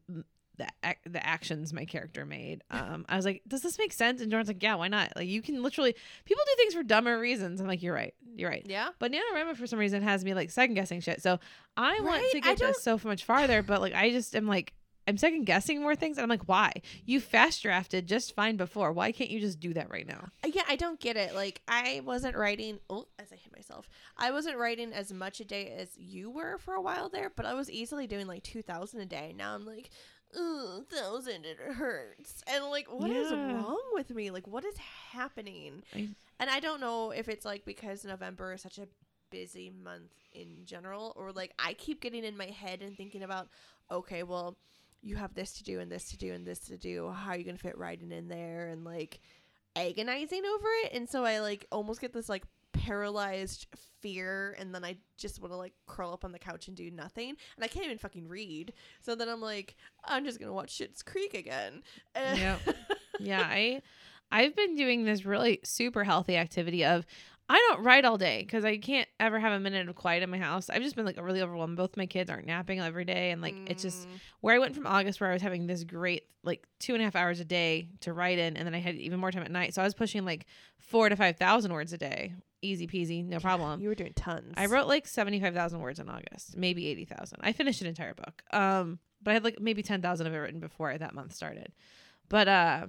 the 0.58 0.68
ac- 0.84 0.98
the 1.06 1.26
actions 1.26 1.72
my 1.74 1.86
character 1.86 2.26
made. 2.26 2.64
Um, 2.72 3.06
I 3.08 3.16
was 3.16 3.26
like, 3.26 3.42
does 3.48 3.62
this 3.62 3.78
make 3.78 3.94
sense? 3.94 4.22
And 4.22 4.32
Jordan's 4.32 4.48
like, 4.48 4.62
yeah, 4.64 4.76
why 4.76 4.88
not? 4.88 5.14
Like 5.16 5.28
you 5.28 5.42
can 5.42 5.62
literally 5.64 5.96
people 6.26 6.44
do 6.46 6.52
things 6.58 6.74
for 6.74 6.84
dumber 6.84 7.20
reasons. 7.20 7.62
I'm 7.62 7.68
like, 7.68 7.84
you're 7.84 7.94
right, 7.94 8.14
you're 8.36 8.50
right. 8.50 8.66
yeah. 8.68 8.90
But 9.00 9.12
NaNoWriMo 9.12 9.56
for 9.56 9.68
some 9.68 9.80
reason 9.80 10.02
has 10.04 10.26
me 10.26 10.34
like 10.34 10.50
second 10.52 10.76
guessing 10.76 11.00
shit. 11.02 11.22
So 11.22 11.40
I 11.76 12.00
want 12.02 12.22
Right? 12.24 12.32
to 12.32 12.40
get 12.42 12.58
this 12.60 12.82
so 12.82 13.00
much 13.04 13.24
farther, 13.24 13.62
but 13.62 13.82
like 13.82 13.94
I 13.94 14.12
just 14.12 14.36
am 14.36 14.48
like 14.48 14.74
I'm 15.10 15.16
second 15.16 15.46
guessing 15.46 15.80
more 15.82 15.96
things, 15.96 16.18
and 16.18 16.24
I'm 16.24 16.30
like, 16.30 16.50
why? 16.50 16.74
You 17.06 17.22
fast 17.22 17.64
drafted 17.64 18.08
just 18.08 18.36
fine 18.36 18.58
before. 18.58 18.92
Why 18.92 19.14
can't 19.14 19.30
you 19.30 19.40
just 19.40 19.58
do 19.58 19.74
that 19.74 19.90
right 19.90 20.06
now? 20.06 20.28
Uh, 20.44 20.50
Yeah, 20.54 20.64
I 20.68 20.76
don't 20.76 21.00
get 21.00 21.16
it. 21.16 21.34
Like, 21.34 21.62
I 21.66 22.02
wasn't 22.04 22.36
writing. 22.36 22.80
Oh, 22.90 23.06
as 23.18 23.32
I 23.32 23.38
hit 23.38 23.56
myself, 23.56 23.88
I 24.18 24.32
wasn't 24.32 24.58
writing 24.58 24.92
as 24.92 25.14
much 25.14 25.40
a 25.40 25.46
day 25.46 25.74
as 25.80 25.88
you 25.98 26.30
were 26.30 26.58
for 26.58 26.74
a 26.74 26.82
while 26.82 27.08
there, 27.08 27.32
but 27.34 27.46
I 27.46 27.54
was 27.54 27.72
easily 27.72 28.06
doing 28.06 28.28
like 28.28 28.44
two 28.44 28.62
thousand 28.62 29.00
a 29.00 29.06
day. 29.06 29.34
Now 29.38 29.56
I'm 29.56 29.66
like, 29.66 29.92
oh, 30.36 30.84
thousand, 30.90 31.46
it 31.46 31.58
hurts, 31.58 32.44
and 32.48 32.66
like, 32.66 32.88
what 32.92 33.10
is 33.12 33.32
Yeah. 33.32 33.54
wrong 33.54 33.82
with 33.94 34.10
me? 34.10 34.30
Like, 34.32 34.48
what 34.48 34.66
is 34.66 34.78
happening? 35.12 35.84
I- 35.96 36.10
and 36.40 36.50
I 36.50 36.60
don't 36.60 36.80
know 36.82 37.12
if 37.12 37.28
it's 37.30 37.46
like 37.46 37.66
because 37.66 38.06
November 38.06 38.54
is 38.54 38.62
such 38.62 38.78
a 38.78 38.88
busy 39.32 39.70
month 39.70 40.12
in 40.34 40.66
general, 40.66 41.14
or 41.16 41.32
like 41.32 41.54
I 41.60 41.74
keep 41.74 42.02
getting 42.02 42.24
in 42.24 42.38
my 42.38 42.46
head 42.48 42.82
and 42.82 42.96
thinking 42.96 43.24
about, 43.24 43.48
okay, 43.92 44.24
well, 44.24 44.56
you 45.02 45.16
have 45.16 45.34
this 45.34 45.54
to 45.54 45.64
do 45.64 45.80
and 45.80 45.92
this 45.92 46.10
to 46.12 46.18
do 46.18 46.34
and 46.34 46.46
this 46.46 46.60
to 46.60 46.78
do. 46.78 47.10
How 47.10 47.32
are 47.32 47.38
you 47.38 47.44
gonna 47.44 47.58
fit 47.58 47.78
writing 47.78 48.12
in 48.12 48.28
there? 48.28 48.68
And 48.68 48.84
like 48.86 49.20
agonizing 49.76 50.44
over 50.44 50.68
it 50.86 50.92
and 50.94 51.08
so 51.08 51.24
i 51.24 51.40
like 51.40 51.68
almost 51.72 52.02
get 52.02 52.12
this 52.12 52.28
like 52.28 52.44
paralyzed 52.80 53.68
fear 54.02 54.56
and 54.60 54.74
then 54.74 54.86
i 54.86 54.96
just 55.18 55.42
want 55.42 55.52
to 55.52 55.58
like 55.58 55.74
curl 55.88 56.12
up 56.14 56.24
on 56.24 56.32
the 56.32 56.40
couch 56.40 56.68
and 56.68 56.78
do 56.78 56.90
nothing 56.92 57.30
and 57.30 57.64
i 57.64 57.68
can't 57.68 57.86
even 57.86 57.98
fucking 57.98 58.28
read 58.28 58.74
so 59.02 59.16
then 59.16 59.28
i'm 59.30 59.42
like 59.42 59.76
i'm 60.06 60.24
just 60.24 60.40
gonna 60.40 60.54
watch 60.54 60.78
Schitt's 60.78 61.02
Creek 61.04 61.34
again 61.34 61.82
And- 62.16 62.38
Yep. 62.40 62.62
yeah, 63.20 63.42
I 63.42 63.82
I've 64.32 64.56
been 64.56 64.76
doing 64.76 65.04
this 65.06 65.26
really 65.26 65.60
super 65.64 66.04
healthy 66.04 66.36
activity 66.38 66.84
of 66.86 67.06
I 67.50 67.56
don't 67.70 67.84
write 67.86 68.04
all 68.04 68.18
day 68.18 68.42
because 68.44 68.66
I 68.66 68.76
can't 68.78 69.08
ever 69.22 69.40
have 69.40 69.54
a 69.54 69.60
minute 69.60 69.88
of 69.88 69.96
quiet 69.96 70.22
in 70.22 70.30
my 70.30 70.38
house. 70.38 70.70
I've 70.70 70.82
just 70.82 70.98
been 70.98 71.06
like 71.06 71.16
really 71.16 71.42
overwhelmed. 71.42 71.78
Both 71.78 71.96
my 71.96 72.06
kids 72.06 72.30
aren't 72.30 72.46
napping 72.46 72.82
every 72.82 73.06
day, 73.06 73.32
and 73.32 73.42
like 73.42 73.62
it's 73.66 73.82
just 73.82 74.06
Mm, 74.06 74.20
where 74.42 74.56
I 74.56 74.60
went 74.60 74.76
from 74.76 74.86
August, 74.86 75.22
where 75.22 75.30
I 75.30 75.34
was 75.34 75.42
having 75.42 75.66
this 75.66 75.86
great 75.86 76.24
like 76.44 76.68
two 76.80 76.92
and 76.94 77.02
a 77.02 77.06
half 77.06 77.16
hours 77.16 77.40
a 77.40 77.46
day 77.46 77.88
to 78.02 78.12
write 78.12 78.38
in, 78.38 78.58
and 78.58 78.68
then 78.68 78.76
I 78.76 78.80
had 78.80 78.96
even 78.96 79.22
more 79.22 79.32
time 79.32 79.44
at 79.44 79.52
night. 79.52 79.74
So 79.74 79.82
I 79.82 79.86
was 79.86 79.94
pushing 79.94 80.26
like 80.26 80.46
four 80.78 81.08
to 81.08 81.16
five 81.16 81.38
thousand 81.38 81.72
words 81.72 81.94
a 81.94 81.98
day, 81.98 82.34
easy 82.62 82.88
peasy, 82.88 83.26
no 83.26 83.40
problem. 83.40 83.80
you 83.82 83.90
were 83.90 83.96
doing 83.96 84.14
tons 84.16 84.54
I 84.58 84.66
wrote 84.68 84.88
like 84.88 85.08
seventy 85.08 85.40
five 85.40 85.54
thousand 85.54 85.80
words 85.80 86.00
in 86.00 86.10
August, 86.10 86.56
maybe 86.58 86.88
eighty 86.88 87.06
thousand. 87.06 87.40
I 87.42 87.54
finished 87.54 87.82
an 87.82 87.88
entire 87.88 88.14
book, 88.14 88.44
um, 88.52 89.00
but 89.22 89.32
I 89.32 89.34
had 89.36 89.44
like 89.44 89.60
maybe 89.60 89.84
ten 89.84 90.02
thousand 90.02 90.28
of 90.28 90.34
it 90.34 90.38
written 90.38 90.60
before 90.60 90.98
that 90.98 91.14
month 91.14 91.34
started. 91.34 91.72
But 92.30 92.48
uh, 92.48 92.88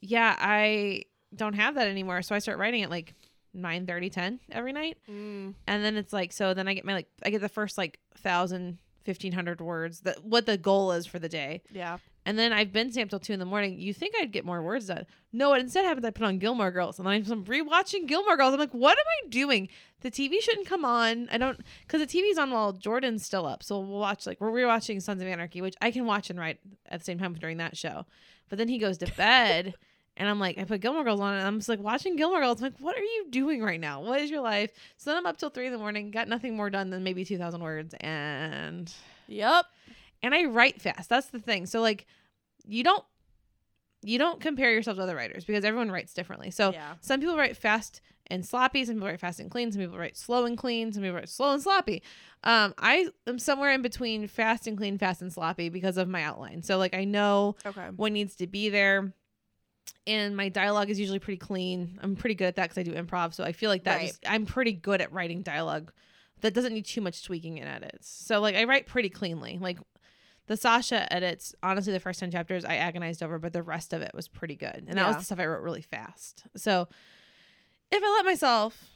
yeah, 0.00 0.34
I 0.38 1.04
don't 1.34 1.54
have 1.54 1.74
that 1.76 1.86
anymore, 1.86 2.22
so 2.22 2.34
I 2.34 2.38
start 2.40 2.58
writing 2.58 2.82
at 2.82 2.90
like 2.90 3.14
9 3.52 3.86
30, 3.86 4.10
10 4.10 4.40
every 4.52 4.72
night 4.72 4.96
Mm, 5.10 5.54
and 5.66 5.84
then 5.84 5.96
it's 5.96 6.12
like 6.12 6.32
so 6.32 6.54
then 6.54 6.68
i 6.68 6.74
get 6.74 6.84
my 6.84 6.92
like 6.94 7.08
i 7.24 7.30
get 7.30 7.40
the 7.40 7.48
first 7.48 7.76
like 7.76 7.98
thousand, 8.16 8.78
fifteen 9.04 9.32
hundred 9.32 9.60
words. 9.60 10.00
That 10.02 10.24
what 10.24 10.46
the 10.46 10.56
goal 10.56 10.92
is 10.92 11.06
for 11.06 11.18
the 11.18 11.28
day. 11.28 11.62
Yeah. 11.72 11.98
And 12.30 12.38
then 12.38 12.52
I've 12.52 12.72
been 12.72 12.92
staying 12.92 13.06
up 13.06 13.10
till 13.10 13.18
two 13.18 13.32
in 13.32 13.40
the 13.40 13.44
morning. 13.44 13.80
You 13.80 13.92
think 13.92 14.14
I'd 14.20 14.30
get 14.30 14.44
more 14.44 14.62
words 14.62 14.86
done? 14.86 15.04
No, 15.32 15.48
what 15.50 15.60
instead 15.60 15.84
happens? 15.84 16.06
I 16.06 16.10
put 16.10 16.24
on 16.24 16.38
Gilmore 16.38 16.70
Girls, 16.70 16.98
and 17.00 17.06
then 17.08 17.14
I'm 17.14 17.32
I'm 17.32 17.44
rewatching 17.44 18.06
Gilmore 18.06 18.36
Girls. 18.36 18.52
I'm 18.54 18.60
like, 18.60 18.70
what 18.72 18.92
am 18.96 19.04
I 19.24 19.28
doing? 19.30 19.68
The 20.02 20.12
TV 20.12 20.40
shouldn't 20.40 20.68
come 20.68 20.84
on. 20.84 21.28
I 21.32 21.38
don't 21.38 21.58
because 21.86 22.00
the 22.00 22.06
TV's 22.06 22.38
on 22.38 22.52
while 22.52 22.72
Jordan's 22.72 23.26
still 23.26 23.46
up. 23.46 23.64
So 23.64 23.80
we'll 23.80 23.98
watch 23.98 24.28
like 24.28 24.40
we're 24.40 24.52
rewatching 24.52 25.02
Sons 25.02 25.20
of 25.20 25.26
Anarchy, 25.26 25.60
which 25.60 25.74
I 25.82 25.90
can 25.90 26.06
watch 26.06 26.30
and 26.30 26.38
write 26.38 26.60
at 26.86 27.00
the 27.00 27.04
same 27.04 27.18
time 27.18 27.34
during 27.34 27.56
that 27.56 27.76
show. 27.76 28.06
But 28.48 28.58
then 28.58 28.68
he 28.68 28.78
goes 28.78 28.98
to 28.98 29.12
bed. 29.16 29.74
And 30.16 30.28
I'm 30.28 30.38
like, 30.38 30.58
I 30.58 30.64
put 30.64 30.82
Gilmore 30.82 31.04
Girls 31.04 31.20
on, 31.20 31.32
and 31.34 31.46
I'm 31.46 31.58
just 31.60 31.68
like 31.70 31.78
watching 31.80 32.14
Gilmore 32.16 32.40
Girls. 32.40 32.58
I'm 32.60 32.64
like, 32.64 32.78
what 32.80 32.94
are 32.94 33.00
you 33.02 33.26
doing 33.30 33.62
right 33.62 33.80
now? 33.80 34.02
What 34.02 34.20
is 34.20 34.30
your 34.30 34.42
life? 34.42 34.70
So 34.98 35.08
then 35.08 35.16
I'm 35.16 35.24
up 35.24 35.38
till 35.38 35.48
three 35.48 35.64
in 35.66 35.72
the 35.72 35.78
morning, 35.78 36.10
got 36.10 36.28
nothing 36.28 36.54
more 36.56 36.68
done 36.68 36.90
than 36.90 37.02
maybe 37.02 37.24
two 37.24 37.38
thousand 37.38 37.62
words, 37.62 37.94
and 38.00 38.92
Yep. 39.28 39.64
and 40.22 40.34
I 40.34 40.44
write 40.44 40.82
fast. 40.82 41.08
That's 41.08 41.28
the 41.28 41.38
thing. 41.38 41.64
So 41.64 41.80
like 41.80 42.06
you 42.66 42.82
don't 42.84 43.04
you 44.02 44.18
don't 44.18 44.40
compare 44.40 44.72
yourself 44.72 44.96
to 44.96 45.02
other 45.02 45.14
writers 45.14 45.44
because 45.44 45.62
everyone 45.64 45.90
writes 45.90 46.14
differently. 46.14 46.50
So 46.50 46.72
Yeah. 46.72 46.94
some 47.00 47.20
people 47.20 47.36
write 47.36 47.56
fast 47.56 48.00
and 48.28 48.46
sloppy, 48.46 48.84
some 48.84 48.94
people 48.94 49.08
write 49.08 49.20
fast 49.20 49.40
and 49.40 49.50
clean, 49.50 49.70
some 49.72 49.80
people 49.82 49.98
write 49.98 50.16
slow 50.16 50.46
and 50.46 50.56
clean, 50.56 50.92
some 50.92 51.02
people 51.02 51.16
write 51.16 51.28
slow 51.28 51.52
and 51.52 51.62
sloppy. 51.62 52.02
Um 52.44 52.72
I 52.78 53.08
am 53.26 53.38
somewhere 53.38 53.72
in 53.72 53.82
between 53.82 54.26
fast 54.26 54.66
and 54.66 54.76
clean, 54.78 54.96
fast 54.96 55.20
and 55.20 55.32
sloppy 55.32 55.68
because 55.68 55.96
of 55.98 56.08
my 56.08 56.22
outline. 56.22 56.62
So 56.62 56.78
like 56.78 56.94
I 56.94 57.04
know 57.04 57.56
Okay. 57.66 57.88
what 57.96 58.12
needs 58.12 58.36
to 58.36 58.46
be 58.46 58.68
there. 58.70 59.12
And 60.06 60.36
my 60.36 60.48
dialogue 60.48 60.88
is 60.88 60.98
usually 60.98 61.18
pretty 61.18 61.36
clean. 61.38 61.98
I'm 62.02 62.16
pretty 62.16 62.34
good 62.34 62.46
at 62.46 62.56
that 62.56 62.70
because 62.70 62.78
I 62.78 62.82
do 62.82 62.92
improv. 62.94 63.34
So 63.34 63.44
I 63.44 63.52
feel 63.52 63.68
like 63.70 63.84
that 63.84 63.96
Right. 63.96 64.06
just, 64.08 64.20
I'm 64.26 64.46
pretty 64.46 64.72
good 64.72 65.00
at 65.00 65.12
writing 65.12 65.42
dialogue 65.42 65.92
that 66.40 66.54
doesn't 66.54 66.72
need 66.72 66.86
too 66.86 67.02
much 67.02 67.22
tweaking 67.22 67.58
in 67.58 67.66
edits. 67.68 68.08
So 68.08 68.40
like 68.40 68.54
I 68.56 68.64
write 68.64 68.86
pretty 68.86 69.10
cleanly. 69.10 69.58
Like 69.60 69.78
the 70.50 70.56
Sasha 70.56 71.10
edits, 71.12 71.54
honestly, 71.62 71.92
the 71.92 72.00
first 72.00 72.18
10 72.18 72.32
chapters 72.32 72.64
I 72.64 72.74
agonized 72.74 73.22
over, 73.22 73.38
but 73.38 73.52
the 73.52 73.62
rest 73.62 73.92
of 73.92 74.02
it 74.02 74.10
was 74.12 74.26
pretty 74.26 74.56
good. 74.56 74.84
And 74.88 74.98
that 74.98 75.06
was 75.06 75.18
the 75.18 75.22
stuff 75.22 75.38
I 75.38 75.46
wrote 75.46 75.62
really 75.62 75.80
fast. 75.80 76.42
So 76.56 76.88
if 77.92 78.02
I 78.02 78.16
let 78.16 78.24
myself, 78.24 78.88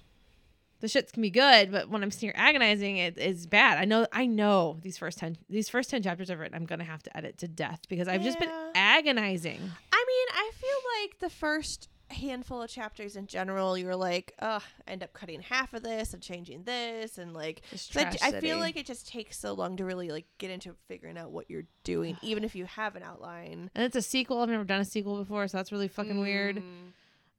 the 0.81 0.89
shits 0.89 1.13
can 1.13 1.23
be 1.23 1.31
good, 1.31 1.71
but 1.71 1.89
when 1.89 2.03
I'm 2.03 2.11
sitting 2.11 2.31
here 2.31 2.35
agonizing, 2.37 2.97
it 2.97 3.19
is 3.19 3.47
bad. 3.47 3.79
I 3.79 3.85
know, 3.85 4.05
I 4.13 4.27
know 4.27 4.79
these 4.83 4.99
first 4.99 5.19
10, 5.19 5.37
these 5.49 5.69
first 5.69 5.91
10 5.91 6.03
chapters 6.03 6.29
I've 6.29 6.41
written, 6.41 6.57
I'm 6.57 6.67
going 6.67 6.81
to 6.81 6.85
have 6.85 7.05
to 7.05 7.17
edit 7.17 7.39
to 7.39 7.47
death 7.47 7.83
because 7.89 8.09
I've 8.09 8.23
just 8.23 8.41
been 8.41 8.51
agonizing. 8.75 9.61
I 9.93 10.05
mean, 10.09 10.29
I 10.33 10.51
feel 10.57 11.03
like 11.03 11.21
the 11.21 11.31
first 11.31 11.89
handful 12.11 12.63
of 12.63 12.71
chapters 12.71 13.17
in 13.17 13.27
general, 13.27 13.77
you're 13.79 13.97
like, 13.97 14.35
oh, 14.41 14.61
I 14.87 14.91
end 14.91 15.03
up 15.03 15.13
cutting 15.13 15.41
half 15.41 15.73
of 15.75 15.83
this 15.83 16.13
and 16.15 16.23
changing 16.23 16.65
this, 16.65 17.19
and 17.19 17.33
like, 17.35 17.63
I, 17.97 18.17
I 18.23 18.41
feel 18.41 18.59
like 18.59 18.77
it 18.77 18.87
just 18.87 19.09
takes 19.09 19.39
so 19.39 19.53
long 19.55 19.77
to 19.79 19.85
really 19.85 20.09
like 20.11 20.27
get 20.39 20.51
into 20.51 20.75
figuring 20.89 21.17
out 21.19 21.31
what 21.33 21.51
you're 21.51 21.65
doing, 21.83 22.17
even 22.23 22.45
if 22.45 22.55
you 22.55 22.65
have 22.67 22.95
an 22.97 23.03
outline. 23.03 23.71
And 23.75 23.85
it's 23.85 23.97
a 23.97 24.03
sequel. 24.03 24.39
I've 24.41 24.49
never 24.49 24.65
done 24.65 24.81
a 24.81 24.85
sequel 24.85 25.19
before, 25.19 25.47
so 25.49 25.57
that's 25.59 25.73
really 25.73 25.89
fucking 25.89 26.21
weird. 26.21 26.63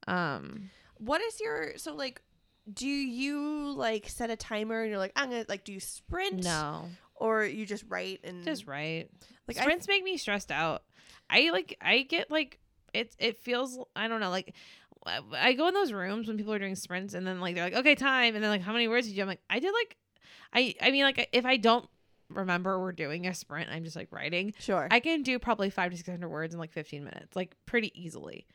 Mm. 0.08 0.12
Um, 0.12 0.70
What 0.98 1.22
is 1.22 1.40
your 1.40 1.78
so 1.78 1.94
like? 1.96 2.22
Do 2.72 2.88
you 2.88 3.72
like 3.78 4.10
set 4.10 4.32
a 4.32 4.36
timer 4.36 4.82
and 4.82 4.90
you're 4.90 4.98
like, 5.00 5.12
I'm 5.16 5.30
gonna 5.30 5.46
like 5.48 5.64
do 5.64 5.74
you 5.74 5.80
sprint? 5.80 6.44
no, 6.44 6.90
Or 7.16 7.44
you 7.46 7.66
just 7.66 7.84
write 7.88 8.22
and 8.24 8.44
just 8.44 8.66
write. 8.68 9.10
like 9.48 9.58
I 9.58 9.62
Sprints 9.62 9.88
make 9.88 10.04
me 10.04 10.18
stressed 10.18 10.52
out. 10.52 10.84
I 11.30 11.52
like. 11.52 11.78
I 11.82 12.02
get 12.04 12.30
like 12.32 12.60
it. 12.96 13.16
It 13.20 13.38
feels. 13.38 13.78
I 13.96 14.08
don't 14.08 14.20
know. 14.20 14.30
Like 14.30 14.56
I- 15.06 15.54
go 15.54 15.68
in 15.68 15.74
those 15.74 15.92
rooms 15.92 16.28
when 16.28 16.38
people 16.38 16.54
are 16.54 16.60
doing 16.60 16.76
sprints, 16.76 17.14
and 17.14 17.26
then 17.28 17.40
like 17.40 17.56
they're 17.56 17.64
like, 17.66 17.76
okay, 17.76 17.96
time, 17.96 18.36
and 18.36 18.44
then 18.44 18.50
like, 18.52 18.62
how 18.62 18.74
many 18.74 18.88
words 18.88 19.06
did 19.08 19.12
you? 19.12 19.18
do? 19.18 19.22
I'm 19.24 19.28
like, 19.28 19.42
I 19.50 19.60
did 19.60 19.72
like, 19.72 19.98
I. 20.54 20.76
I 20.82 20.92
mean, 20.92 21.04
like 21.04 21.30
if 21.32 21.46
I 21.46 21.58
don't 21.58 21.88
remember 22.30 22.80
we're 22.80 22.92
doing 22.92 23.28
a 23.28 23.34
sprint, 23.36 23.70
I'm 23.72 23.84
just 23.84 23.96
like 23.96 24.12
writing. 24.12 24.54
sure. 24.60 24.88
I 24.90 25.00
can 25.00 25.22
do 25.22 25.38
probably 25.38 25.70
five 25.70 25.92
to 25.92 25.98
six 25.98 26.10
hundred 26.10 26.30
words 26.30 26.54
in 26.54 26.60
like 26.60 26.72
fifteen 26.72 27.04
minutes, 27.04 27.36
like 27.36 27.56
pretty 27.66 27.92
easily. 28.00 28.46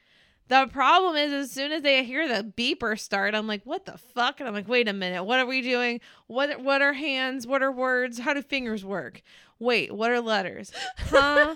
The 0.48 0.66
problem 0.72 1.14
is, 1.14 1.32
as 1.32 1.52
soon 1.52 1.70
as 1.70 1.82
they 1.82 2.02
hear 2.02 2.26
the 2.26 2.42
beeper 2.42 2.98
start, 2.98 3.36
I'm 3.36 3.46
like, 3.46 3.62
"What 3.62 3.84
the 3.84 3.96
fuck?" 3.98 4.40
And 4.40 4.48
I'm 4.48 4.54
like, 4.54 4.66
"Wait 4.66 4.88
a 4.88 4.92
minute, 4.92 5.22
what 5.22 5.38
are 5.38 5.46
we 5.46 5.62
doing? 5.62 6.00
What 6.26 6.60
what 6.64 6.82
are 6.82 6.92
hands? 6.92 7.46
What 7.46 7.62
are 7.62 7.70
words? 7.70 8.18
How 8.18 8.34
do 8.34 8.42
fingers 8.42 8.84
work? 8.84 9.22
Wait, 9.60 9.94
what 9.94 10.10
are 10.10 10.20
letters? 10.20 10.72
Huh?" 10.98 11.54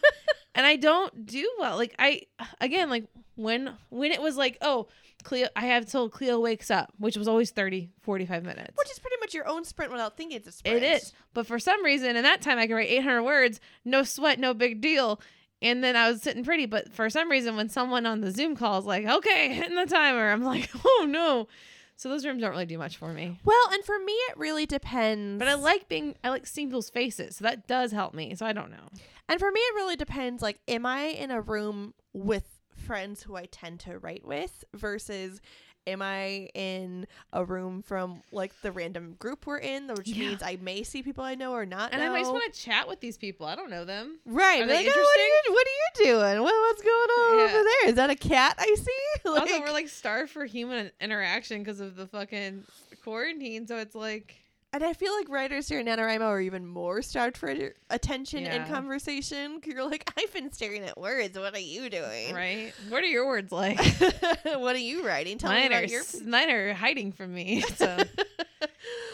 And 0.55 0.65
I 0.65 0.77
don't 0.77 1.27
do 1.27 1.49
well. 1.59 1.77
Like 1.77 1.95
I 1.99 2.23
again, 2.61 2.91
like 2.91 3.05
when 3.37 3.75
when 3.91 4.13
it 4.13 4.21
was 4.21 4.37
like, 4.37 4.59
"Oh, 4.61 4.89
Cleo," 5.23 5.49
I 5.57 5.67
have 5.67 5.87
till 5.87 6.09
Cleo 6.09 6.39
wakes 6.41 6.71
up, 6.71 6.93
which 6.99 7.17
was 7.17 7.29
always 7.29 7.51
30, 7.51 7.91
45 8.03 8.45
minutes. 8.45 8.77
Which 8.77 8.91
is 8.91 8.99
pretty 8.99 9.17
much 9.21 9.35
your 9.35 9.49
own 9.49 9.65
sprint 9.65 9.93
without 9.93 10.17
thinking 10.17 10.37
it's 10.37 10.49
a 10.49 10.53
sprint. 10.53 10.83
It 10.83 11.03
is. 11.03 11.13
But 11.33 11.47
for 11.47 11.59
some 11.59 11.85
reason, 11.85 12.17
in 12.17 12.23
that 12.23 12.43
time, 12.43 12.59
I 12.59 12.67
could 12.67 12.75
write 12.75 12.91
800 12.91 13.23
words, 13.23 13.61
no 13.85 14.03
sweat, 14.03 14.39
no 14.39 14.55
big 14.55 14.81
deal. 14.81 15.21
And 15.63 15.83
then 15.83 15.97
I 15.97 16.11
was 16.11 16.21
sitting 16.21 16.45
pretty. 16.45 16.67
But 16.67 16.93
for 16.93 17.09
some 17.09 17.31
reason, 17.31 17.57
when 17.57 17.69
someone 17.69 18.07
on 18.07 18.21
the 18.21 18.31
Zoom 18.31 18.55
call 18.55 18.79
is 18.79 18.85
like, 18.85 19.07
okay, 19.07 19.55
hitting 19.55 19.77
the 19.77 19.87
timer, 19.87 20.31
I'm 20.31 20.43
like, 20.43 20.71
oh 20.85 21.07
no. 21.09 21.49
So 21.97 22.09
those 22.09 22.27
rooms 22.27 22.43
don't 22.43 22.51
really 22.51 22.67
do 22.67 22.77
much 22.77 22.97
for 22.97 23.13
me. 23.13 23.39
Well, 23.45 23.69
and 23.71 23.85
for 23.85 23.97
me, 24.01 24.13
it 24.13 24.37
really 24.37 24.67
depends. 24.67 25.39
But 25.39 25.47
I 25.47 25.55
like 25.55 25.89
being, 25.89 26.17
I 26.25 26.31
like 26.31 26.45
seeing 26.45 26.67
people's 26.67 26.91
faces. 26.91 27.37
So 27.37 27.45
that 27.45 27.69
does 27.69 27.93
help 27.93 28.15
me. 28.15 28.35
So 28.35 28.45
I 28.45 28.53
don't 28.53 28.73
know. 28.73 28.89
And 29.29 29.39
for 29.41 29.51
me, 29.51 29.61
it 29.61 29.75
really 29.75 29.97
depends. 29.97 30.43
Like, 30.43 30.61
am 30.69 30.85
I 30.87 31.05
in 31.07 31.31
a 31.31 31.41
room 31.41 31.95
with 32.13 32.61
friends 32.77 33.23
who 33.23 33.37
I 33.37 33.47
tend 33.47 33.81
to 33.81 33.99
write 33.99 34.27
with 34.27 34.65
versus 34.75 35.41
am 35.87 36.01
I 36.03 36.49
in 36.55 37.07
a 37.33 37.45
room 37.45 37.83
from 37.83 38.23
like 38.33 38.53
the 38.63 38.73
random 38.73 39.15
group 39.19 39.47
we're 39.47 39.59
in, 39.59 39.87
which 39.89 40.09
Yeah. 40.09 40.19
means 40.31 40.43
I 40.43 40.57
may 40.61 40.83
see 40.83 41.03
people 41.03 41.23
I 41.25 41.35
know 41.35 41.53
or 41.53 41.67
not 41.67 41.93
And 41.93 42.03
know. 42.03 42.15
I 42.15 42.21
just 42.21 42.33
want 42.33 42.53
to 42.53 42.59
chat 42.61 42.89
with 42.89 43.01
these 43.01 43.17
people. 43.19 43.47
I 43.47 43.55
don't 43.55 43.71
know 43.71 43.85
them. 43.85 44.19
right. 44.27 44.63
Are 44.63 44.67
they 44.67 44.77
like, 44.77 44.87
"Oh, 44.89 45.01
what, 45.01 45.21
are 45.21 45.27
you, 45.27 45.55
what 45.55 45.67
are 45.67 45.71
you 45.71 46.13
doing? 46.21 46.43
What, 46.43 46.55
what's 46.55 46.83
going 46.83 46.93
on 47.11 47.39
Yeah. 47.39 47.45
over 47.45 47.63
there? 47.63 47.89
Is 47.91 47.95
that 47.97 48.11
a 48.11 48.15
cat 48.17 48.55
I 48.59 48.75
see? 48.79 49.03
like, 49.31 49.43
also, 49.43 49.61
we're 49.61 49.73
like 49.73 49.89
starved 49.89 50.31
for 50.33 50.45
human 50.47 50.91
interaction 51.01 51.59
because 51.61 51.81
of 51.81 51.97
the 51.97 52.07
fucking 52.07 52.65
quarantine. 53.03 53.67
So 53.67 53.77
it's 53.77 53.95
like, 53.95 54.37
and 54.75 54.85
I 54.85 54.93
feel 54.93 55.15
like 55.15 55.29
writers 55.31 55.69
here 55.69 55.81
in 55.81 55.87
NaNoWriMo 55.87 56.21
are 56.23 56.41
even 56.41 56.67
more 56.67 57.01
starved 57.01 57.37
for 57.39 57.49
attention 57.91 58.41
and 58.45 58.67
Yeah. 58.67 58.69
conversation. 58.69 59.61
'cause 59.61 59.73
You're 59.73 59.89
like, 59.89 60.11
I've 60.19 60.33
been 60.35 60.53
staring 60.53 60.83
at 60.83 60.99
words. 60.99 61.39
What 61.39 61.55
are 61.55 61.59
you 61.59 61.89
doing? 61.89 62.35
right? 62.35 62.73
What 62.89 63.03
are 63.03 63.07
your 63.07 63.27
words 63.27 63.51
like? 63.53 63.79
what 64.45 64.75
are 64.77 64.79
you 64.79 65.07
writing? 65.07 65.39
Tell 65.39 65.51
me 65.53 65.61
mine, 65.63 65.73
are, 65.73 65.79
about 65.79 65.91
your 65.91 66.03
mine 66.27 66.51
are 66.51 66.75
hiding 66.75 67.13
from 67.13 67.33
me. 67.33 67.63
So. 67.77 67.87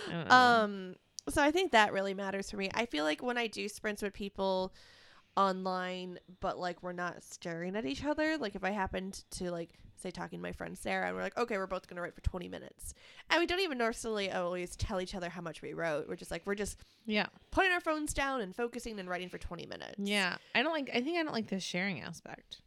I 0.09 0.13
don't 0.13 0.29
know. 0.29 0.35
um 0.35 0.95
so 1.29 1.41
i 1.43 1.51
think 1.53 1.71
that 1.73 1.93
really 1.93 2.15
matters 2.15 2.51
for 2.51 2.57
me 2.57 2.69
i 2.75 2.85
feel 2.87 3.05
like 3.05 3.23
when 3.23 3.39
i 3.39 3.47
do 3.47 3.69
sprints 3.69 4.03
with 4.03 4.13
people 4.13 4.73
online 5.41 6.19
but 6.41 6.59
like 6.59 6.83
we're 6.83 6.93
not 6.93 7.23
staring 7.23 7.77
at 7.77 7.87
each 7.87 8.05
other 8.05 8.37
like 8.37 8.55
if 8.55 8.65
i 8.65 8.71
happened 8.71 9.25
to 9.31 9.51
like 9.51 9.71
say 9.97 10.11
talking 10.11 10.39
to 10.39 10.43
my 10.43 10.53
friend 10.53 10.77
sarah 10.77 11.07
and 11.07 11.17
we're 11.17 11.23
like 11.23 11.37
okay 11.39 11.57
we're 11.57 11.67
both 11.67 11.87
gonna 11.87 12.01
write 12.01 12.15
for 12.15 12.23
20 12.23 12.49
minutes 12.49 12.95
and 13.31 13.41
we 13.41 13.47
don't 13.47 13.61
even 13.61 13.79
necessarily 13.79 14.31
always 14.31 14.77
tell 14.77 15.01
each 15.01 15.15
other 15.15 15.29
how 15.29 15.41
much 15.41 15.63
we 15.63 15.73
wrote 15.73 16.09
we're 16.09 16.17
just 16.17 16.31
like 16.31 16.43
we're 16.47 16.55
just 16.55 16.79
yeah, 17.07 17.27
putting 17.51 17.73
our 17.73 17.81
phones 17.81 18.13
down 18.13 18.41
and 18.41 18.55
focusing 18.55 18.99
and 19.01 19.09
writing 19.09 19.29
for 19.29 19.39
20 19.39 19.67
minutes 19.67 19.97
yeah. 19.99 20.37
I 20.55 20.63
don't 20.63 20.73
like. 20.73 20.91
I 20.95 21.01
think 21.01 21.19
I 21.19 21.23
don't 21.23 21.33
like 21.33 21.49
the 21.49 21.61
sharing 21.61 22.01
aspect 22.03 22.63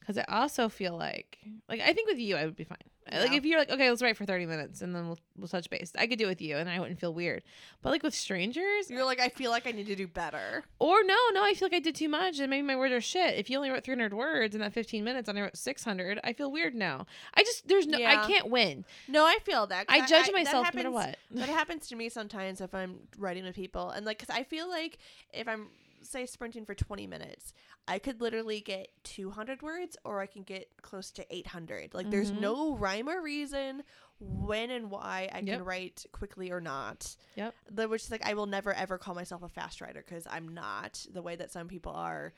because 0.00 0.18
I 0.18 0.24
also 0.28 0.68
feel 0.68 0.96
like, 0.96 1.38
like 1.68 1.80
I 1.80 1.92
think 1.92 2.08
with 2.08 2.18
you 2.18 2.36
I 2.36 2.44
would 2.44 2.56
be 2.56 2.64
fine. 2.64 2.78
Like 3.12 3.32
if 3.32 3.44
you're 3.44 3.58
like, 3.58 3.70
okay, 3.70 3.90
let's 3.90 4.02
write 4.02 4.16
for 4.16 4.24
thirty 4.24 4.46
minutes 4.46 4.80
and 4.80 4.94
then 4.94 5.06
we'll 5.06 5.18
we'll 5.36 5.48
touch 5.48 5.68
base. 5.68 5.92
I 5.96 6.06
could 6.06 6.18
do 6.18 6.24
it 6.24 6.28
with 6.28 6.40
you 6.40 6.56
and 6.56 6.68
I 6.68 6.80
wouldn't 6.80 6.98
feel 6.98 7.12
weird. 7.12 7.42
But 7.82 7.90
like 7.90 8.02
with 8.02 8.14
strangers, 8.14 8.88
you're 8.88 9.04
like 9.04 9.20
i 9.20 9.28
feel 9.28 9.50
like 9.50 9.66
i 9.66 9.72
need 9.72 9.86
to 9.86 9.96
do 9.96 10.06
better 10.06 10.64
or 10.78 11.02
no, 11.04 11.16
no, 11.32 11.44
I 11.44 11.54
feel 11.54 11.66
like 11.66 11.74
I 11.74 11.80
did 11.80 11.94
too 11.94 12.08
much 12.08 12.38
and 12.38 12.48
maybe 12.48 12.66
my 12.66 12.76
words 12.76 12.92
are 12.94 13.00
shit. 13.00 13.34
If 13.34 13.50
you 13.50 13.56
only 13.56 13.70
wrote 13.70 13.84
three 13.84 13.94
hundred 13.94 14.14
words 14.14 14.54
in 14.54 14.60
that 14.62 14.72
fifteen 14.72 15.04
minutes 15.04 15.28
and 15.28 15.38
I 15.38 15.42
wrote 15.42 15.56
six 15.56 15.84
hundred, 15.84 16.18
I 16.24 16.32
feel 16.32 16.50
weird 16.50 16.74
now. 16.74 17.06
I 17.34 17.42
just 17.42 17.68
there's 17.68 17.86
no, 17.86 17.98
Yeah. 17.98 18.22
I 18.22 18.26
can't 18.26 18.48
win. 18.50 18.84
no 19.08 19.24
i 19.24 19.38
feel 19.44 19.66
that. 19.66 19.86
I 19.88 20.06
judge 20.06 20.26
that 20.26 20.34
myself 20.34 20.68
no 20.72 20.78
matter 20.78 20.90
what. 20.90 21.16
that 21.32 21.48
happens 21.48 21.88
to 21.88 21.96
me 21.96 22.08
sometimes 22.08 22.60
if 22.60 22.74
I'm 22.74 23.00
writing 23.18 23.44
with 23.44 23.54
people, 23.54 23.90
and 23.90 24.06
like, 24.06 24.18
cause 24.18 24.30
I 24.30 24.44
feel 24.44 24.68
like 24.68 24.98
if 25.32 25.46
I'm 25.46 25.68
say 26.06 26.26
sprinting 26.26 26.64
for 26.64 26.74
20 26.74 27.06
minutes, 27.06 27.52
I 27.88 27.98
could 27.98 28.20
literally 28.20 28.60
get 28.60 28.88
200 29.04 29.62
words, 29.62 29.96
or 30.04 30.20
I 30.20 30.26
can 30.26 30.42
get 30.42 30.68
close 30.82 31.10
to 31.12 31.34
800. 31.34 31.94
Like, 31.94 32.10
there's 32.10 32.32
Mhm. 32.32 32.38
no 32.40 32.76
rhyme 32.76 33.08
or 33.08 33.20
reason 33.22 33.82
when 34.20 34.70
and 34.70 34.90
why 34.90 35.28
I 35.32 35.38
Yep. 35.40 35.46
can 35.58 35.64
write 35.64 36.06
quickly 36.12 36.50
or 36.50 36.60
not. 36.60 37.16
Yep. 37.36 37.54
The, 37.70 37.88
which 37.88 38.02
is 38.04 38.10
like 38.10 38.24
I 38.24 38.34
will 38.34 38.46
never 38.46 38.72
ever 38.72 38.96
call 38.98 39.14
myself 39.14 39.42
a 39.42 39.48
fast 39.48 39.80
writer 39.80 40.02
because 40.06 40.26
I'm 40.30 40.48
not 40.48 41.04
the 41.12 41.22
way 41.22 41.36
that 41.36 41.50
some 41.50 41.68
people 41.68 41.92
are. 41.92 42.32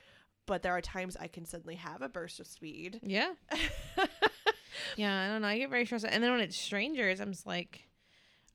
But 0.46 0.62
there 0.62 0.72
are 0.76 0.80
times 0.80 1.16
I 1.16 1.26
can 1.26 1.44
suddenly 1.44 1.74
have 1.74 2.02
a 2.02 2.08
burst 2.08 2.38
of 2.40 2.46
speed. 2.46 3.00
Yeah. 3.02 3.34
Yeah, 4.96 5.22
I 5.24 5.28
don't 5.28 5.42
know. 5.42 5.48
I 5.48 5.58
get 5.58 5.70
very 5.70 5.84
stressed, 5.86 6.04
and 6.04 6.22
then 6.22 6.30
when 6.32 6.40
it's 6.40 6.56
strangers, 6.56 7.20
I'm 7.20 7.32
just 7.32 7.46
like, 7.46 7.85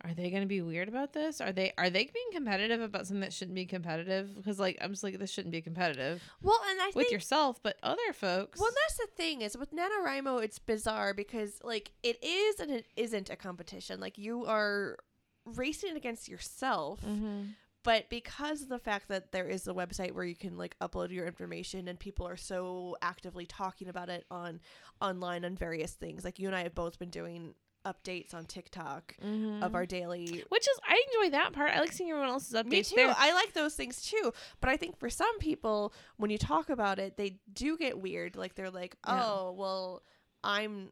are 0.03 0.13
they 0.13 0.29
going 0.29 0.41
to 0.41 0.47
be 0.47 0.61
weird 0.61 0.87
about 0.87 1.13
this? 1.13 1.39
Are 1.41 1.51
they 1.51 1.73
are 1.77 1.89
they 1.89 2.03
being 2.05 2.27
competitive 2.31 2.81
about 2.81 3.07
something 3.07 3.21
that 3.21 3.33
shouldn't 3.33 3.55
be 3.55 3.65
competitive? 3.65 4.35
Because 4.35 4.59
like 4.59 4.77
I'm 4.81 4.91
just 4.91 5.03
like 5.03 5.17
this 5.19 5.31
shouldn't 5.31 5.51
be 5.51 5.61
competitive 5.61 6.21
well, 6.41 6.59
and 6.69 6.81
I 6.81 6.87
with 6.87 6.93
think 6.95 7.11
yourself, 7.11 7.61
but 7.61 7.77
other 7.83 8.13
folks. 8.13 8.59
Well, 8.59 8.71
that's 8.83 8.97
the 8.97 9.07
thing 9.15 9.41
is 9.41 9.57
with 9.57 9.71
NaNoWriMo, 9.73 10.43
it's 10.43 10.59
bizarre 10.59 11.13
because 11.13 11.59
like 11.63 11.91
it 12.03 12.23
is 12.23 12.59
and 12.59 12.71
it 12.71 12.85
isn't 12.95 13.29
a 13.29 13.35
competition. 13.35 13.99
Like 13.99 14.17
you 14.17 14.45
are 14.45 14.97
racing 15.45 15.95
against 15.95 16.27
yourself, 16.29 17.01
Mhm. 17.05 17.55
but 17.83 18.09
because 18.09 18.61
of 18.61 18.69
the 18.69 18.77
fact 18.79 19.07
that 19.07 19.31
there 19.31 19.47
is 19.47 19.67
a 19.67 19.73
website 19.73 20.11
where 20.13 20.23
you 20.23 20.35
can 20.35 20.55
like 20.57 20.77
upload 20.79 21.09
your 21.11 21.25
information 21.25 21.87
and 21.87 21.99
people 21.99 22.27
are 22.27 22.37
so 22.37 22.95
actively 23.01 23.45
talking 23.47 23.87
about 23.87 24.09
it 24.09 24.25
on 24.29 24.59
online 25.01 25.43
on 25.45 25.55
various 25.55 25.93
things 25.93 26.23
like 26.23 26.37
you 26.37 26.45
and 26.47 26.55
i 26.55 26.61
have 26.61 26.75
both 26.75 26.99
been 26.99 27.09
doing 27.09 27.55
updates 27.85 28.33
on 28.33 28.45
tiktok 28.45 29.15
of 29.21 29.75
our 29.75 29.83
mm-hmm. 29.83 29.83
daily 29.85 30.43
Which 30.49 30.67
is, 30.67 30.79
I 30.87 31.03
enjoy 31.13 31.31
that 31.31 31.53
part. 31.53 31.71
I 31.71 31.79
like 31.79 31.91
seeing 31.91 32.09
everyone 32.09 32.29
else's 32.29 32.53
updates. 32.53 32.69
me 32.69 32.83
too. 32.83 33.11
I 33.17 33.33
like 33.33 33.53
those 33.53 33.75
things 33.75 34.01
too. 34.01 34.31
But 34.59 34.69
I 34.69 34.77
think 34.77 34.97
for 34.99 35.09
some 35.09 35.39
people, 35.39 35.93
when 36.17 36.29
you 36.29 36.37
talk 36.37 36.69
about 36.69 36.99
it, 36.99 37.17
they 37.17 37.39
do 37.53 37.77
get 37.77 37.99
weird. 37.99 38.35
Like 38.35 38.55
they're 38.55 38.69
like, 38.69 38.95
Yeah. 39.07 39.23
"Oh, 39.23 39.51
well, 39.57 40.03
I'm 40.43 40.91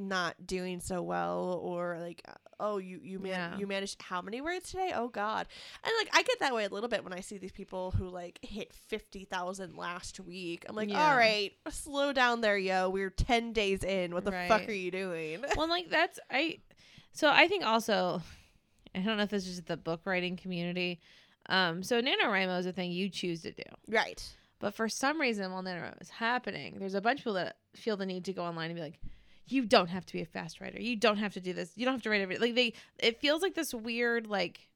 not 0.00 0.46
doing 0.46 0.80
so 0.80 1.02
well," 1.02 1.60
or 1.62 1.98
like, 2.00 2.22
"Oh, 2.58 2.78
you 2.78 3.00
you 3.02 3.18
man- 3.18 3.52
Yeah. 3.52 3.58
you 3.58 3.66
managed 3.66 4.00
how 4.02 4.20
many 4.22 4.40
words 4.40 4.70
today? 4.70 4.92
Oh 4.94 5.08
God!" 5.08 5.46
And 5.84 5.92
like 5.98 6.08
I 6.12 6.22
get 6.22 6.40
that 6.40 6.54
way 6.54 6.64
a 6.64 6.68
little 6.68 6.88
bit 6.88 7.04
when 7.04 7.12
I 7.12 7.20
see 7.20 7.38
these 7.38 7.52
people 7.52 7.90
who 7.92 8.08
like 8.08 8.38
hit 8.42 8.72
fifty 8.72 9.24
thousand 9.24 9.76
last 9.76 10.18
week. 10.20 10.64
I'm 10.68 10.74
like, 10.76 10.90
Yeah. 10.90 11.10
"All 11.10 11.16
right, 11.16 11.52
slow 11.70 12.12
down 12.12 12.40
there, 12.40 12.58
yo. 12.58 12.88
We're 12.90 13.10
ten 13.10 13.52
days 13.52 13.84
in. 13.84 14.12
What 14.14 14.24
the 14.24 14.32
fuck 14.32 14.68
are 14.68 14.72
you 14.72 14.90
doing?" 14.90 15.44
well, 15.56 15.68
like 15.68 15.88
that's 15.90 16.18
I. 16.30 16.58
So 17.12 17.28
I 17.28 17.48
think 17.48 17.64
also, 17.64 18.22
I 18.94 19.00
don't 19.00 19.16
know 19.16 19.24
if 19.24 19.30
this 19.30 19.46
is 19.46 19.56
just 19.56 19.66
the 19.66 19.76
book 19.76 20.02
writing 20.04 20.36
community. 20.36 21.00
Um, 21.46 21.82
so 21.82 22.00
NaNoWriMo 22.00 22.58
is 22.60 22.66
a 22.66 22.72
thing 22.72 22.92
you 22.92 23.08
choose 23.08 23.42
to 23.42 23.52
do. 23.52 23.62
right. 23.88 24.22
But 24.60 24.74
for 24.74 24.90
some 24.90 25.18
reason, 25.18 25.50
while 25.50 25.62
NaNoWriMo 25.62 26.00
is 26.02 26.10
happening, 26.10 26.76
there's 26.78 26.94
a 26.94 27.00
bunch 27.00 27.20
of 27.20 27.24
people 27.24 27.32
that 27.34 27.56
feel 27.74 27.96
the 27.96 28.04
need 28.04 28.26
to 28.26 28.34
go 28.34 28.44
online 28.44 28.66
and 28.70 28.76
be 28.76 28.82
like, 28.82 29.00
you 29.52 29.64
don't 29.64 29.88
have 29.88 30.06
to 30.06 30.12
be 30.12 30.22
a 30.22 30.26
fast 30.26 30.60
writer. 30.60 30.80
You 30.80 30.96
don't 30.96 31.18
have 31.18 31.34
to 31.34 31.40
do 31.40 31.52
this. 31.52 31.72
You 31.76 31.84
don't 31.84 31.94
have 31.94 32.02
to 32.02 32.10
write 32.10 32.20
every 32.20 32.38
like 32.38 32.54
they. 32.54 32.72
It 32.98 33.20
feels 33.20 33.42
like 33.42 33.54
this 33.54 33.74
weird 33.74 34.26
like, 34.26 34.70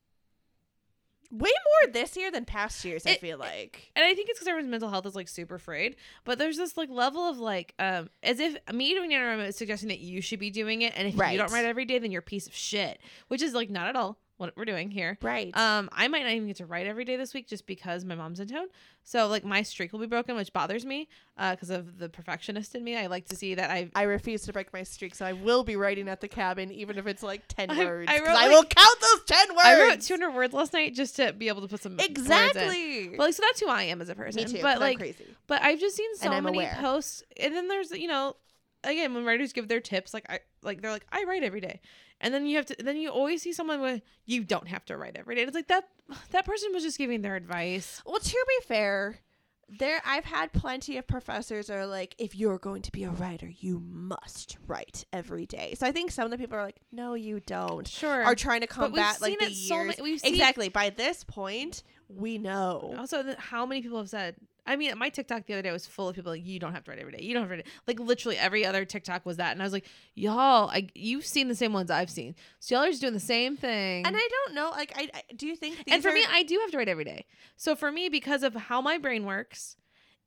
Way 1.31 1.51
more 1.51 1.93
this 1.93 2.17
year 2.17 2.31
than 2.31 2.45
past 2.45 2.85
years. 2.85 3.05
I 3.07 3.17
feel 3.17 3.39
like. 3.39 3.91
and 3.97 4.05
I 4.05 4.15
think 4.15 4.29
it's 4.29 4.39
because 4.39 4.47
everyone's 4.47 4.71
mental 4.71 4.89
health 4.89 5.05
is 5.05 5.17
like 5.17 5.27
super 5.27 5.59
frayed. 5.59 5.97
But 6.25 6.39
there's 6.39 6.57
this 6.57 6.77
like 6.77 6.91
level 6.91 7.29
of 7.29 7.39
like, 7.39 7.75
um, 7.81 8.09
as 8.23 8.39
if 8.39 8.57
me 8.73 8.95
doing 8.95 9.11
NaNoWriMo 9.11 9.49
is 9.49 9.57
suggesting 9.57 9.89
that 9.89 9.99
you 9.99 10.21
should 10.21 10.39
be 10.39 10.51
doing 10.51 10.83
it, 10.83 10.93
and 10.95 11.09
if 11.09 11.15
you 11.15 11.39
don't 11.39 11.51
write 11.51 11.65
every 11.65 11.87
day, 11.87 11.99
then 11.99 12.13
you're 12.13 12.21
a 12.21 12.23
piece 12.23 12.47
of 12.47 12.55
shit. 12.55 13.01
Which 13.29 13.43
is 13.43 13.53
like 13.53 13.69
not 13.69 13.89
at 13.89 13.97
all 13.97 14.19
what 14.37 14.53
we're 14.57 14.65
doing 14.65 14.91
here. 14.91 15.17
Right. 15.23 15.57
Um, 15.57 15.89
I 15.93 16.09
might 16.09 16.25
not 16.25 16.33
even 16.33 16.49
get 16.49 16.57
to 16.57 16.67
write 16.67 16.87
every 16.87 17.05
day 17.05 17.17
this 17.17 17.33
week 17.35 17.47
just 17.47 17.67
because 17.67 18.05
my 18.05 18.17
mom's 18.17 18.41
in 18.41 18.49
town. 18.49 18.67
So 19.05 19.29
like 19.29 19.45
my 19.45 19.63
streak 19.63 19.93
will 19.93 20.01
be 20.01 20.07
broken, 20.07 20.35
which 20.35 20.53
bothers 20.53 20.85
me, 20.85 21.09
uh, 21.39 21.53
because 21.53 21.71
of 21.71 21.99
the 21.99 22.09
perfectionist 22.09 22.75
in 22.75 22.83
me. 22.83 22.97
I 22.97 23.07
like 23.07 23.27
to 23.27 23.37
see 23.37 23.55
that 23.55 23.71
I. 23.71 23.91
I 23.95 24.03
refuse 24.03 24.43
to 24.43 24.53
break 24.53 24.73
my 24.73 24.83
streak, 24.83 25.15
so 25.15 25.25
I 25.25 25.35
will 25.35 25.63
be 25.63 25.77
writing 25.77 26.09
at 26.09 26.21
the 26.21 26.29
cabin, 26.29 26.73
even 26.73 26.99
if 26.99 27.07
it's 27.07 27.23
like 27.23 27.43
ten 27.49 27.71
I- 27.73 27.85
words. 27.85 28.11
I 28.11 28.19
wrote, 28.19 28.29
I 28.29 28.49
will 28.49 28.65
count 28.65 29.01
those 29.01 29.25
ten 29.27 29.49
words. 29.55 29.67
I 29.67 29.81
wrote 29.81 30.01
200 30.01 30.31
words 30.35 30.55
last 30.55 30.73
night 30.73 30.95
just 30.95 31.17
to 31.17 31.33
be 31.33 31.49
able 31.49 31.63
to 31.63 31.69
put 31.69 31.83
some 31.83 31.99
exactly. 32.01 33.11
But 33.11 33.19
like, 33.19 33.35
so 33.35 33.43
that's 33.47 33.61
who 33.61 33.69
I 33.69 33.85
am 33.85 34.01
as 34.01 34.09
a 34.09 34.15
person. 34.15 34.43
Me 34.43 34.51
too. 34.51 34.63
But 34.63 34.77
I'm 34.77 34.81
like, 34.81 34.99
crazy. 34.99 35.25
but 35.47 35.63
I've 35.63 35.81
just 35.81 35.97
seen 35.97 36.15
so 36.17 36.41
many 36.41 36.59
aware. 36.59 36.77
posts, 36.81 37.23
and 37.39 37.55
then 37.55 37.69
there's 37.69 37.91
you 37.93 38.09
know, 38.09 38.37
again 38.83 39.15
when 39.15 39.25
writers 39.25 39.53
give 39.53 39.69
their 39.69 39.81
tips, 39.81 40.13
like 40.15 40.27
I 40.29 40.41
like 40.63 40.81
they're 40.83 40.91
like 40.91 41.07
I 41.13 41.25
write 41.25 41.43
every 41.43 41.61
day, 41.61 41.81
and 42.21 42.33
then 42.33 42.47
you 42.47 42.57
have 42.57 42.67
to 42.67 42.77
then 42.79 42.97
you 42.97 43.11
always 43.11 43.43
see 43.43 43.53
someone 43.53 43.81
with 43.81 44.03
you 44.25 44.45
don't 44.45 44.69
have 44.69 44.85
to 44.87 44.97
write 44.97 45.17
every 45.17 45.35
day. 45.35 45.43
It's 45.43 45.55
like 45.55 45.69
that 45.69 45.89
that 46.31 46.45
person 46.45 46.71
was 46.73 46.83
just 46.83 46.99
giving 46.99 47.23
their 47.23 47.37
advice. 47.37 48.03
Well, 48.07 48.19
to 48.21 48.45
be 48.49 48.67
fair, 48.67 49.21
there 49.69 50.01
I've 50.05 50.25
had 50.25 50.53
plenty 50.53 50.97
of 50.99 51.07
professors 51.07 51.69
that 51.69 51.77
are 51.77 51.87
like, 51.87 52.15
if 52.19 52.35
you're 52.37 52.59
going 52.59 52.83
to 52.83 52.93
be 52.93 53.05
a 53.05 53.11
writer, 53.11 53.49
you 53.49 53.81
must 53.81 54.59
write 54.67 55.05
every 55.13 55.47
day. 55.47 55.75
So 55.79 55.87
I 55.87 55.93
think 55.93 56.11
some 56.11 56.25
of 56.27 56.31
the 56.31 56.39
people 56.39 56.59
are 56.59 56.65
like, 56.65 56.81
no, 56.93 57.15
you 57.15 57.41
don't. 57.41 57.87
Sure. 57.87 58.25
Are 58.25 58.35
trying 58.35 58.61
to 58.61 58.67
combat 58.67 59.21
like 59.21 59.31
seen 59.31 59.39
the 59.41 59.47
it 59.47 59.55
so 59.55 59.83
years. 59.83 59.99
ma- 59.99 60.29
exactly. 60.29 60.69
By 60.69 60.91
this 60.91 61.25
point, 61.25 61.83
we 62.17 62.39
know. 62.39 62.95
Also, 62.99 63.35
how 63.39 63.67
many 63.67 63.83
people 63.83 63.99
have 63.99 64.09
said? 64.09 64.37
I 64.67 64.77
mean, 64.77 64.97
my 64.97 65.11
TikTok 65.11 65.45
the 65.47 65.53
other 65.53 65.63
day 65.63 65.73
was 65.73 65.87
full 65.87 66.09
of 66.09 66.17
people 66.17 66.33
like, 66.33 66.47
"You 66.47 66.59
don't 66.59 66.73
have 66.73 66.85
to 66.85 66.91
write 66.91 66.99
every 67.01 67.13
day. 67.13 67.23
You 67.23 67.35
don't 67.35 67.43
have 67.43 67.51
to 67.51 67.57
write." 67.57 67.67
It. 67.67 67.73
Like 67.87 68.01
literally 68.01 68.39
every 68.39 68.65
other 68.65 68.85
TikTok 68.87 69.27
was 69.27 69.37
that, 69.37 69.53
and 69.53 69.61
I 69.61 69.65
was 69.65 69.73
like, 69.75 69.85
"Y'all, 70.15 70.71
I, 70.71 70.89
you've 70.95 71.27
seen 71.27 71.49
the 71.49 71.55
same 71.55 71.73
ones 71.75 71.91
I've 71.91 72.09
seen, 72.11 72.35
so 72.61 72.75
y'all 72.75 72.85
are 72.85 72.89
just 72.91 73.03
doing 73.03 73.13
the 73.13 73.21
same 73.21 73.57
thing." 73.59 74.07
And 74.07 74.17
I 74.17 74.29
don't 74.47 74.55
know. 74.55 74.71
Like, 74.71 74.93
I, 74.97 75.11
I 75.13 75.23
do 75.37 75.47
you 75.47 75.57
think? 75.57 75.83
and 75.87 76.03
for 76.03 76.09
are- 76.09 76.15
me, 76.15 76.25
I 76.31 76.43
do 76.45 76.59
have 76.61 76.71
to 76.71 76.79
write 76.79 76.89
every 76.89 77.05
day. 77.05 77.27
So 77.57 77.77
for 77.77 77.93
me, 77.93 78.09
because 78.09 78.43
of 78.43 78.55
how 78.55 78.81
my 78.81 78.97
brain 78.97 79.25
works, 79.27 79.77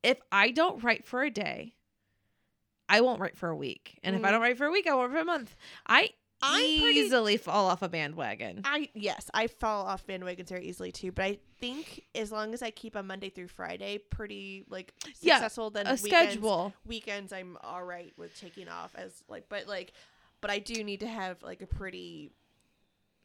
if 0.04 0.18
I 0.30 0.50
don't 0.52 0.84
write 0.84 1.04
for 1.04 1.22
a 1.24 1.30
day, 1.30 1.74
I 2.88 3.00
won't 3.00 3.20
write 3.20 3.36
for 3.36 3.48
a 3.50 3.56
week, 3.56 3.98
and 4.02 4.14
if 4.16 4.24
I 4.24 4.28
Mm. 4.28 4.32
don't 4.32 4.40
write 4.40 4.56
for 4.56 4.66
a 4.66 4.70
week, 4.70 4.86
I 4.86 4.94
won't 4.94 5.12
for 5.12 5.18
a 5.18 5.24
month. 5.24 5.54
I 5.86 6.10
Pretty- 6.40 6.98
easily 7.00 7.36
fall 7.36 7.66
off 7.66 7.82
a 7.82 7.88
bandwagon. 7.88 8.62
I 8.64 8.88
yes, 8.94 9.28
I 9.34 9.46
fall 9.48 9.86
off 9.86 10.06
bandwagons 10.06 10.48
very 10.48 10.66
easily 10.66 10.92
too. 10.92 11.10
But 11.12 11.24
I 11.24 11.38
think 11.60 12.04
as 12.14 12.30
long 12.30 12.54
as 12.54 12.62
I 12.62 12.70
keep 12.70 12.94
a 12.94 13.02
Monday 13.02 13.28
through 13.30 13.48
Friday 13.48 13.98
pretty 13.98 14.64
like 14.68 14.92
Yeah, 15.20 15.36
successful, 15.36 15.70
then 15.70 15.86
a 15.86 15.94
weekends, 15.94 16.32
schedule. 16.32 16.72
Weekends 16.86 17.32
I'm 17.32 17.56
all 17.62 17.82
right 17.84 18.12
with 18.16 18.38
taking 18.38 18.68
off 18.68 18.94
as 18.94 19.22
like, 19.28 19.48
but 19.48 19.66
like, 19.66 19.92
but 20.40 20.50
I 20.50 20.60
do 20.60 20.84
need 20.84 21.00
to 21.00 21.08
have 21.08 21.42
like 21.42 21.60
a 21.62 21.66
pretty 21.66 22.30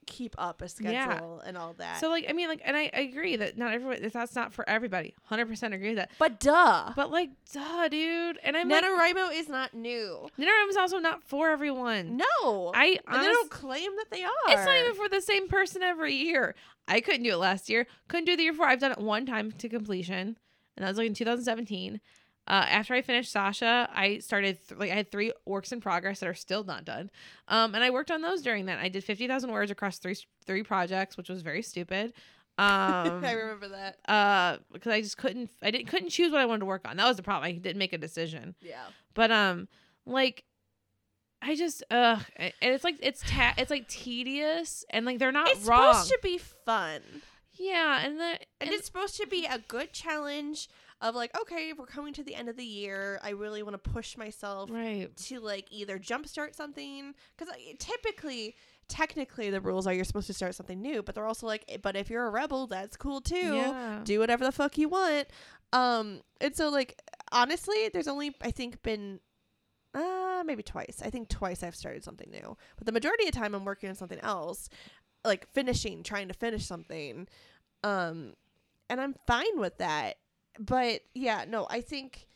keep 0.06 0.36
up 0.38 0.62
a 0.62 0.66
Yeah. 0.80 1.08
schedule 1.08 1.40
and 1.42 1.58
all 1.58 1.74
that. 1.78 2.00
So 2.00 2.10
like, 2.10 2.26
I 2.30 2.34
mean, 2.34 2.48
like, 2.50 2.62
and 2.64 2.76
I, 2.78 2.90
I 2.94 3.02
agree 3.02 3.36
that 3.38 3.58
not 3.58 3.74
everyone 3.74 4.02
that 4.02 4.14
that's 4.14 4.36
not 4.36 4.54
for 4.54 4.68
everybody. 4.70 5.16
Hundred 5.24 5.48
percent 5.48 5.74
agree 5.74 5.90
with 5.90 5.98
that. 5.98 6.12
but 6.20 6.40
duh, 6.40 6.92
But 6.96 7.12
like, 7.12 7.30
duh, 7.52 7.88
dude. 7.88 8.40
And 8.44 8.56
I'm 8.58 8.70
like, 8.70 8.84
NaNoWriMo 8.84 9.34
is 9.34 9.50
not 9.50 9.74
new. 9.74 10.28
NaNoWriMo 10.40 10.70
is 10.70 10.78
also 10.78 11.00
not 11.00 11.24
for 11.24 11.50
everyone. 11.50 12.18
No, 12.18 12.72
I 12.76 13.00
and 13.08 13.22
they 13.24 13.28
don't 13.28 13.50
claim 13.52 13.92
that 13.98 14.10
they 14.12 14.24
are. 14.24 14.30
It's 14.50 14.66
not 14.66 14.78
even 14.78 14.94
for 14.96 15.10
the 15.10 15.22
same 15.22 15.48
person 15.48 15.82
every 15.84 16.14
year. 16.16 16.56
I 16.88 17.00
couldn't 17.02 17.24
do 17.24 17.32
it 17.32 17.38
last 17.38 17.70
year. 17.70 17.88
Couldn't 18.10 18.26
do 18.26 18.34
it 18.34 18.38
the 18.38 18.44
year 18.44 18.52
before. 18.52 18.68
I've 18.68 18.80
done 18.80 18.92
it 18.92 18.98
one 19.00 19.26
time 19.26 19.52
to 19.54 19.70
completion, 19.70 20.38
and 20.76 20.84
that 20.86 20.90
was 20.90 20.98
like 20.98 21.08
in 21.08 21.14
2017. 21.14 22.02
Uh, 22.46 22.66
after 22.70 22.94
I 22.94 23.02
finished 23.02 23.32
Sasha, 23.32 23.90
I 23.94 24.20
started 24.20 24.58
th- 24.68 24.78
like 24.80 24.92
I 24.92 24.96
had 24.96 25.12
three 25.12 25.32
works 25.46 25.72
in 25.72 25.80
progress 25.80 26.20
that 26.20 26.28
are 26.28 26.34
still 26.34 26.64
not 26.66 26.84
done, 26.84 27.10
um, 27.48 27.74
and 27.74 27.84
I 27.84 27.90
worked 27.90 28.12
on 28.12 28.22
those 28.22 28.42
during 28.42 28.66
that. 28.66 28.80
I 28.80 28.90
did 28.90 29.04
50,000 29.04 29.50
words 29.52 29.72
across 29.72 29.98
three 29.98 30.18
three 30.46 30.62
projects, 30.64 31.16
which 31.16 31.30
was 31.30 31.42
very 31.42 31.62
stupid. 31.62 32.14
Um, 32.56 33.26
I 33.26 33.32
remember 33.32 33.70
that. 33.70 33.98
uh, 34.08 34.58
because 34.72 34.92
I 34.94 35.02
just 35.02 35.18
couldn't 35.18 35.50
I 35.64 35.72
didn't 35.72 35.88
couldn't 35.88 36.10
choose 36.10 36.32
what 36.32 36.40
I 36.40 36.46
wanted 36.46 36.60
to 36.60 36.66
work 36.68 36.88
on. 36.88 36.98
That 36.98 37.08
was 37.08 37.18
the 37.18 37.24
problem. 37.24 37.48
I 37.50 37.54
didn't 37.54 37.80
make 37.80 37.94
a 37.94 37.98
decision. 37.98 38.54
Yeah. 38.62 38.84
But 39.16 39.32
um, 39.32 39.68
like, 40.06 40.44
I 41.42 41.56
just 41.56 41.84
uh, 41.90 42.20
and 42.38 42.54
it's 42.62 42.84
like 42.84 42.98
it's 43.02 43.24
ta- 43.28 43.56
it's 43.58 43.72
like 43.72 43.88
tedious 43.88 44.86
and 44.92 45.04
like 45.04 45.18
they're 45.18 45.32
not 45.32 45.48
It's 45.50 45.66
wrong. 45.66 45.94
supposed 45.96 46.10
to 46.12 46.20
be 46.22 46.38
fun. 46.38 47.02
yeah, 47.54 48.06
and 48.06 48.20
the 48.20 48.24
And 48.24 48.40
and 48.62 48.70
it's 48.70 48.86
supposed 48.86 49.18
to 49.18 49.26
be 49.26 49.46
a 49.46 49.58
good 49.58 49.92
challenge 49.92 50.70
of 51.04 51.16
like, 51.16 51.38
okay, 51.40 51.74
we're 51.78 51.86
coming 51.86 52.14
to 52.14 52.24
the 52.24 52.34
end 52.34 52.48
of 52.48 52.56
the 52.56 52.64
year. 52.66 53.20
I 53.22 53.32
really 53.32 53.62
want 53.62 53.74
to 53.74 53.90
push 53.92 54.18
myself 54.18 54.70
right. 54.72 55.16
to 55.16 55.40
like 55.42 55.68
either 55.70 56.00
jumpstart 56.00 56.56
something 56.56 57.14
because 57.38 57.54
typically, 57.78 58.56
technically, 58.88 59.50
the 59.50 59.60
rules 59.60 59.86
are 59.86 59.94
you're 59.94 60.06
supposed 60.06 60.28
to 60.28 60.34
start 60.34 60.56
something 60.56 60.82
new, 60.82 61.04
but 61.04 61.14
they're 61.14 61.28
also 61.28 61.46
like, 61.46 61.66
"Eh, 61.68 61.78
but 61.82 61.98
if 61.98 62.10
you're 62.10 62.26
a 62.26 62.30
rebel, 62.30 62.68
that's 62.68 62.96
cool 62.96 63.20
too. 63.20 63.36
Yeah. 63.36 64.00
Do 64.06 64.18
whatever 64.20 64.46
the 64.46 64.54
fuck 64.54 64.78
you 64.78 64.88
want. 64.88 65.28
Um, 65.74 66.22
and 66.40 66.56
so 66.56 66.70
like 66.70 67.02
honestly, 67.34 67.90
there's 67.92 68.08
only 68.08 68.36
I 68.42 68.52
think 68.52 68.82
been. 68.82 69.20
Uh, 69.94 70.42
maybe 70.44 70.64
twice. 70.64 71.04
I 71.06 71.12
think 71.12 71.30
twice 71.30 71.62
I've 71.62 71.76
started 71.76 72.04
something 72.04 72.32
new. 72.32 72.58
But 72.78 72.88
the 72.88 72.92
majority 72.92 73.28
of 73.28 73.34
the 73.34 73.40
time 73.40 73.54
I'm 73.54 73.64
working 73.64 73.90
on 73.90 73.96
something 73.96 74.20
else, 74.22 74.68
like 75.24 75.48
finishing, 75.52 76.02
trying 76.02 76.30
to 76.30 76.34
finish 76.34 76.66
something. 76.66 77.28
Um, 77.84 78.34
and 78.90 79.00
I'm 79.00 79.16
fine 79.28 79.60
with 79.60 79.78
that. 79.78 80.16
But 80.60 81.02
yeah, 81.14 81.46
no, 81.48 81.68
I 81.70 81.82
think 81.82 82.28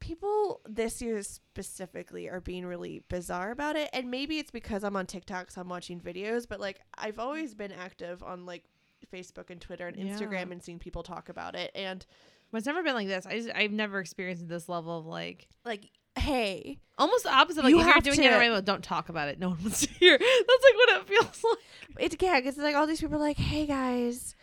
people 0.00 0.60
this 0.68 1.02
year 1.02 1.22
specifically 1.22 2.28
are 2.28 2.40
being 2.40 2.64
really 2.64 3.02
bizarre 3.08 3.50
about 3.50 3.76
it. 3.76 3.90
And 3.92 4.10
maybe 4.10 4.38
it's 4.38 4.50
because 4.50 4.84
I'm 4.84 4.96
on 4.96 5.06
TikTok, 5.06 5.50
so 5.50 5.60
I'm 5.60 5.68
watching 5.68 6.00
videos, 6.00 6.46
but 6.48 6.60
like 6.60 6.80
I've 6.96 7.18
always 7.18 7.54
been 7.54 7.72
active 7.72 8.22
on 8.22 8.46
like 8.46 8.64
Facebook 9.12 9.50
and 9.50 9.60
Twitter 9.60 9.86
and 9.86 9.96
Instagram 9.96 10.32
Yeah. 10.32 10.52
and 10.52 10.62
seeing 10.62 10.78
people 10.78 11.02
talk 11.02 11.28
about 11.28 11.54
it. 11.56 11.70
And 11.74 12.04
But 12.52 12.58
it's 12.58 12.66
never 12.66 12.82
been 12.82 12.94
like 12.94 13.08
this. 13.08 13.26
I 13.26 13.36
just, 13.38 13.50
I've 13.54 13.72
never 13.72 13.98
experienced 14.00 14.48
this 14.48 14.68
level 14.68 14.98
of 14.98 15.06
like 15.06 15.48
like, 15.64 15.90
hey, 16.18 16.78
almost 16.98 17.24
the 17.24 17.32
opposite. 17.34 17.64
Like 17.64 17.70
You 17.72 17.80
if 17.80 17.86
you're 17.86 18.14
doing 18.14 18.18
to- 18.18 18.22
NaNoWriMo, 18.34 18.64
don't 18.64 18.84
talk 18.84 19.08
about 19.08 19.28
it. 19.28 19.38
No 19.40 19.50
one 19.50 19.62
wants 19.62 19.80
to 19.86 19.92
hear. 19.94 20.16
That's 20.18 20.64
like 20.64 20.74
what 20.76 21.00
it 21.00 21.08
feels 21.08 21.44
like. 21.98 22.04
it's 22.12 22.16
yeah, 22.20 22.38
it's 22.38 22.58
like 22.58 22.76
all 22.76 22.86
these 22.86 23.00
people 23.00 23.16
are 23.16 23.20
like, 23.20 23.36
hey 23.38 23.66
guys, 23.66 24.36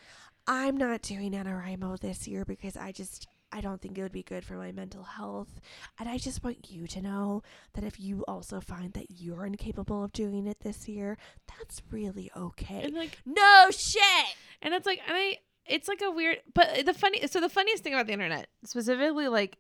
I'm 0.47 0.77
not 0.77 1.01
doing 1.01 1.31
NaNoWriMo 1.31 1.99
this 1.99 2.27
year 2.27 2.45
because 2.45 2.77
I 2.77 2.91
just 2.91 3.27
I 3.51 3.61
don't 3.61 3.81
think 3.81 3.97
it 3.97 4.03
would 4.03 4.11
be 4.11 4.23
good 4.23 4.43
for 4.43 4.55
my 4.55 4.71
mental 4.71 5.03
health. 5.03 5.61
And 5.97 6.09
I 6.09 6.17
just 6.17 6.43
want 6.43 6.69
you 6.69 6.87
to 6.87 7.01
know 7.01 7.41
that 7.73 7.85
if 7.85 7.99
you 7.99 8.25
also 8.27 8.59
find 8.59 8.91
that 8.93 9.05
you're 9.09 9.45
incapable 9.45 10.03
of 10.03 10.11
doing 10.11 10.45
it 10.45 10.59
this 10.59 10.89
year, 10.89 11.17
that's 11.47 11.81
really 11.89 12.29
okay. 12.35 12.83
And 12.83 12.95
like 12.95 13.17
no 13.25 13.67
shit. 13.71 14.35
And 14.61 14.73
it's 14.73 14.85
like, 14.85 14.99
and 15.07 15.15
I, 15.15 15.37
it's 15.65 15.87
like 15.87 16.01
a 16.01 16.11
weird, 16.11 16.39
but 16.53 16.85
the 16.85 16.93
funny, 16.93 17.25
so 17.27 17.39
the 17.39 17.49
funniest 17.49 17.83
thing 17.83 17.93
about 17.93 18.07
the 18.07 18.13
internet, 18.13 18.47
specifically 18.65 19.29
like 19.29 19.57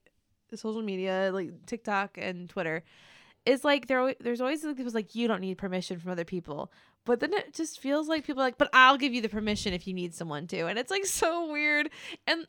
social 0.53 0.81
media, 0.81 1.31
like 1.33 1.65
TikTok 1.65 2.17
and 2.17 2.49
Twitter, 2.49 2.83
is 3.45 3.63
like 3.63 3.87
there 3.87 4.13
there's 4.19 4.41
always 4.41 4.63
like 4.63 4.75
people 4.75 4.91
like 4.91 5.15
you 5.15 5.27
don't 5.27 5.41
need 5.41 5.57
permission 5.57 5.99
from 5.99 6.11
other 6.11 6.25
people. 6.25 6.71
But 7.05 7.19
then 7.19 7.33
it 7.33 7.53
just 7.53 7.79
feels 7.79 8.07
like 8.07 8.25
people 8.25 8.41
are 8.41 8.47
like, 8.47 8.57
but 8.57 8.69
I'll 8.73 8.97
give 8.97 9.13
you 9.13 9.21
the 9.21 9.29
permission 9.29 9.73
if 9.73 9.87
you 9.87 9.93
need 9.93 10.13
someone 10.15 10.47
to. 10.47 10.65
And 10.65 10.77
it's 10.79 10.91
like 10.91 11.05
so 11.05 11.51
weird. 11.51 11.89
And 12.27 12.47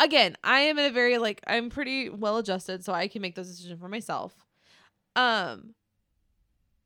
again, 0.00 0.36
I 0.42 0.60
am 0.60 0.78
in 0.78 0.86
a 0.86 0.92
very 0.92 1.18
like 1.18 1.40
I'm 1.46 1.70
pretty 1.70 2.08
well 2.10 2.38
adjusted, 2.38 2.84
so 2.84 2.92
I 2.92 3.08
can 3.08 3.22
make 3.22 3.34
those 3.34 3.48
decisions 3.48 3.80
for 3.80 3.88
myself. 3.88 4.34
Um 5.16 5.74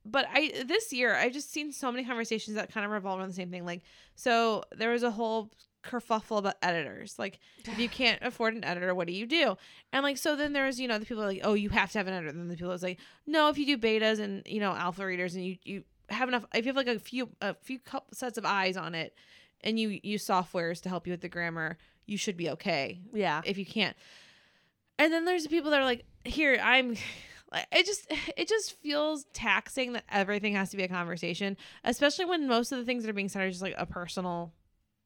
but 0.04 0.26
I 0.32 0.64
this 0.66 0.92
year 0.92 1.16
I've 1.16 1.32
just 1.32 1.52
seen 1.52 1.72
so 1.72 1.90
many 1.90 2.04
conversations 2.04 2.56
that 2.56 2.72
kind 2.72 2.84
of 2.86 2.92
revolve 2.92 3.18
around 3.18 3.28
the 3.28 3.34
same 3.34 3.50
thing. 3.50 3.64
Like, 3.64 3.82
so 4.14 4.62
there 4.76 4.90
was 4.90 5.02
a 5.02 5.10
whole 5.10 5.50
kerfuffle 5.82 6.38
about 6.38 6.56
editors. 6.62 7.18
Like, 7.18 7.38
if 7.64 7.78
you 7.78 7.88
can't 7.88 8.22
afford 8.22 8.54
an 8.54 8.64
editor, 8.64 8.94
what 8.94 9.06
do 9.06 9.12
you 9.12 9.26
do? 9.26 9.56
And 9.92 10.02
like, 10.02 10.18
so 10.18 10.36
then 10.36 10.52
there's 10.52 10.78
you 10.78 10.86
know 10.88 10.98
the 10.98 11.06
people 11.06 11.24
are 11.24 11.28
like, 11.28 11.40
oh, 11.44 11.54
you 11.54 11.70
have 11.70 11.90
to 11.92 11.98
have 11.98 12.06
an 12.06 12.14
editor. 12.14 12.28
And 12.28 12.40
Then 12.40 12.48
the 12.48 12.56
people 12.56 12.72
is 12.72 12.82
like, 12.82 12.98
no, 13.26 13.48
if 13.48 13.58
you 13.58 13.66
do 13.66 13.78
betas 13.78 14.20
and 14.20 14.42
you 14.46 14.60
know 14.60 14.72
alpha 14.72 15.04
readers 15.04 15.34
and 15.34 15.44
you 15.44 15.56
you 15.64 15.84
have 16.08 16.28
enough, 16.28 16.44
if 16.54 16.64
you 16.64 16.70
have 16.70 16.76
like 16.76 16.86
a 16.88 16.98
few 16.98 17.30
a 17.40 17.54
few 17.54 17.78
couple 17.78 18.14
sets 18.14 18.38
of 18.38 18.44
eyes 18.44 18.76
on 18.76 18.94
it, 18.94 19.14
and 19.62 19.78
you 19.80 19.98
use 20.02 20.26
softwares 20.26 20.80
to 20.82 20.88
help 20.88 21.06
you 21.06 21.12
with 21.12 21.20
the 21.22 21.28
grammar, 21.28 21.78
you 22.06 22.16
should 22.16 22.36
be 22.36 22.50
okay 22.50 23.00
Yeah. 23.12 23.40
if 23.44 23.58
you 23.58 23.66
can't. 23.66 23.96
And 24.98 25.12
then 25.12 25.24
there's 25.24 25.46
people 25.46 25.70
that 25.72 25.80
are 25.80 25.84
like, 25.84 26.04
here, 26.24 26.58
I'm 26.62 26.96
like 27.52 27.66
it 27.72 27.86
just 27.86 28.10
it 28.36 28.48
just 28.48 28.72
feels 28.80 29.24
taxing 29.32 29.92
that 29.94 30.04
everything 30.10 30.54
has 30.54 30.70
to 30.70 30.76
be 30.76 30.82
a 30.84 30.88
conversation, 30.88 31.56
especially 31.84 32.24
when 32.24 32.46
most 32.48 32.72
of 32.72 32.78
the 32.78 32.84
things 32.84 33.04
that 33.04 33.10
are 33.10 33.14
being 33.14 33.28
said 33.28 33.42
are 33.42 33.50
just 33.50 33.62
like 33.62 33.74
a 33.78 33.86
personal 33.86 34.52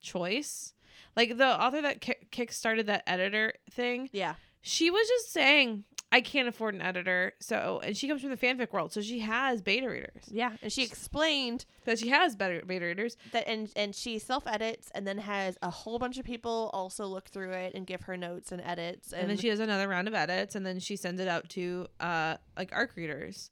choice. 0.00 0.74
Like 1.16 1.36
the 1.36 1.46
author 1.62 1.82
that 1.82 2.00
kick 2.00 2.30
kick-started 2.30 2.86
that 2.86 3.02
editor 3.06 3.52
thing, 3.70 4.08
Yeah. 4.12 4.34
She 4.62 4.90
was 4.90 5.06
just 5.08 5.32
saying, 5.32 5.84
I 6.12 6.20
can't 6.20 6.48
afford 6.48 6.74
an 6.74 6.82
editor. 6.82 7.32
So, 7.40 7.80
and 7.84 7.96
she 7.96 8.08
comes 8.08 8.20
from 8.20 8.30
the 8.30 8.36
fanfic 8.36 8.72
world, 8.72 8.92
so 8.92 9.00
she 9.00 9.20
has 9.20 9.62
beta 9.62 9.88
readers. 9.88 10.24
Yeah. 10.28 10.56
And 10.60 10.72
she 10.72 10.82
explained 10.82 11.64
That 11.84 11.98
she 12.00 12.08
has 12.08 12.34
beta, 12.34 12.66
beta 12.66 12.84
readers. 12.84 13.16
that 13.32 13.46
and 13.46 13.70
and 13.76 13.94
she 13.94 14.18
self 14.18 14.46
edits 14.46 14.90
and 14.94 15.06
then 15.06 15.18
has 15.18 15.56
a 15.62 15.70
whole 15.70 15.98
bunch 16.00 16.18
of 16.18 16.24
people 16.24 16.70
also 16.72 17.06
look 17.06 17.28
through 17.28 17.52
it 17.52 17.74
and 17.74 17.86
give 17.86 18.02
her 18.02 18.16
notes 18.16 18.50
and 18.52 18.60
edits 18.60 19.12
and, 19.12 19.22
and 19.22 19.30
then 19.30 19.36
she 19.36 19.48
has 19.48 19.60
another 19.60 19.86
round 19.88 20.08
of 20.08 20.14
edits 20.14 20.54
and 20.56 20.66
then 20.66 20.80
she 20.80 20.96
sends 20.96 21.20
it 21.20 21.28
out 21.28 21.48
to 21.50 21.86
uh 22.00 22.36
like 22.56 22.70
arc 22.72 22.96
readers 22.96 23.50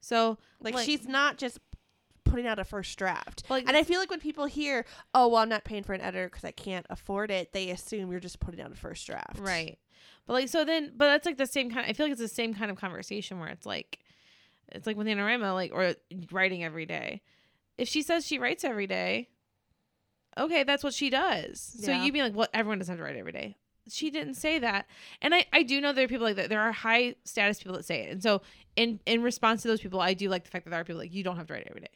so 0.00 0.38
like, 0.60 0.76
she's 0.78 1.06
not 1.06 1.36
just 1.36 1.58
putting 2.24 2.46
out 2.46 2.58
a 2.58 2.64
first 2.64 2.96
draft. 2.98 3.42
Like- 3.50 3.66
and 3.68 3.76
I 3.76 3.82
feel 3.82 3.98
like 4.00 4.08
when 4.10 4.20
people 4.20 4.46
hear, 4.46 4.84
"Oh, 5.14 5.28
well, 5.28 5.42
I'm 5.42 5.48
not 5.48 5.64
paying 5.64 5.82
for 5.82 5.92
an 5.94 6.00
editor 6.00 6.28
because 6.28 6.44
I 6.44 6.52
can't 6.52 6.86
afford 6.88 7.30
it," 7.30 7.52
they 7.52 7.70
assume 7.70 8.10
you're 8.10 8.20
just 8.20 8.40
putting 8.40 8.60
out 8.60 8.70
a 8.72 8.76
first 8.76 9.06
draft. 9.06 9.38
right 9.40 9.78
but 10.26 10.32
like 10.34 10.48
so 10.48 10.64
then 10.64 10.92
but 10.96 11.06
that's 11.06 11.26
like 11.26 11.36
the 11.36 11.46
same 11.46 11.70
kind 11.70 11.86
i 11.88 11.92
feel 11.92 12.06
like 12.06 12.12
it's 12.12 12.20
the 12.20 12.28
same 12.28 12.54
kind 12.54 12.70
of 12.70 12.76
conversation 12.76 13.38
where 13.38 13.48
it's 13.48 13.66
like 13.66 13.98
it's 14.72 14.86
like 14.86 14.96
with 14.96 15.08
NaNoWriMo, 15.08 15.52
like 15.54 15.72
or 15.74 15.94
writing 16.30 16.62
every 16.62 16.86
day. 16.86 17.22
If 17.76 17.88
she 17.88 18.02
says 18.02 18.24
she 18.24 18.38
writes 18.38 18.62
every 18.62 18.86
day 18.86 19.28
okay 20.38 20.62
that's 20.62 20.84
what 20.84 20.94
she 20.94 21.10
does. 21.10 21.60
So 21.60 21.90
you'd 21.92 22.12
be 22.14 22.22
like 22.22 22.34
well 22.34 22.48
everyone 22.54 22.78
doesn't 22.78 22.92
have 22.92 22.98
to 22.98 23.04
write 23.04 23.16
every 23.16 23.32
day. 23.32 23.56
She 23.88 24.10
didn't 24.10 24.34
say 24.34 24.58
that. 24.60 24.86
And 25.20 25.34
i 25.34 25.44
i 25.52 25.62
do 25.62 25.80
know 25.80 25.92
there 25.92 26.04
are 26.04 26.08
people 26.08 26.26
like 26.26 26.36
that. 26.36 26.48
There 26.48 26.60
are 26.60 26.72
high 26.72 27.16
status 27.24 27.58
people 27.58 27.76
that 27.76 27.84
say 27.84 28.02
it. 28.02 28.10
And 28.12 28.22
so 28.22 28.42
in 28.76 29.00
in 29.06 29.22
response 29.22 29.62
to 29.62 29.68
those 29.68 29.80
people 29.80 30.00
i 30.00 30.14
do 30.14 30.28
like 30.28 30.44
the 30.44 30.50
fact 30.50 30.64
that 30.64 30.70
there 30.70 30.80
are 30.80 30.84
people 30.84 31.00
like 31.00 31.12
you 31.12 31.24
don't 31.24 31.36
have 31.36 31.46
to 31.48 31.52
write 31.54 31.66
every 31.68 31.80
day. 31.80 31.88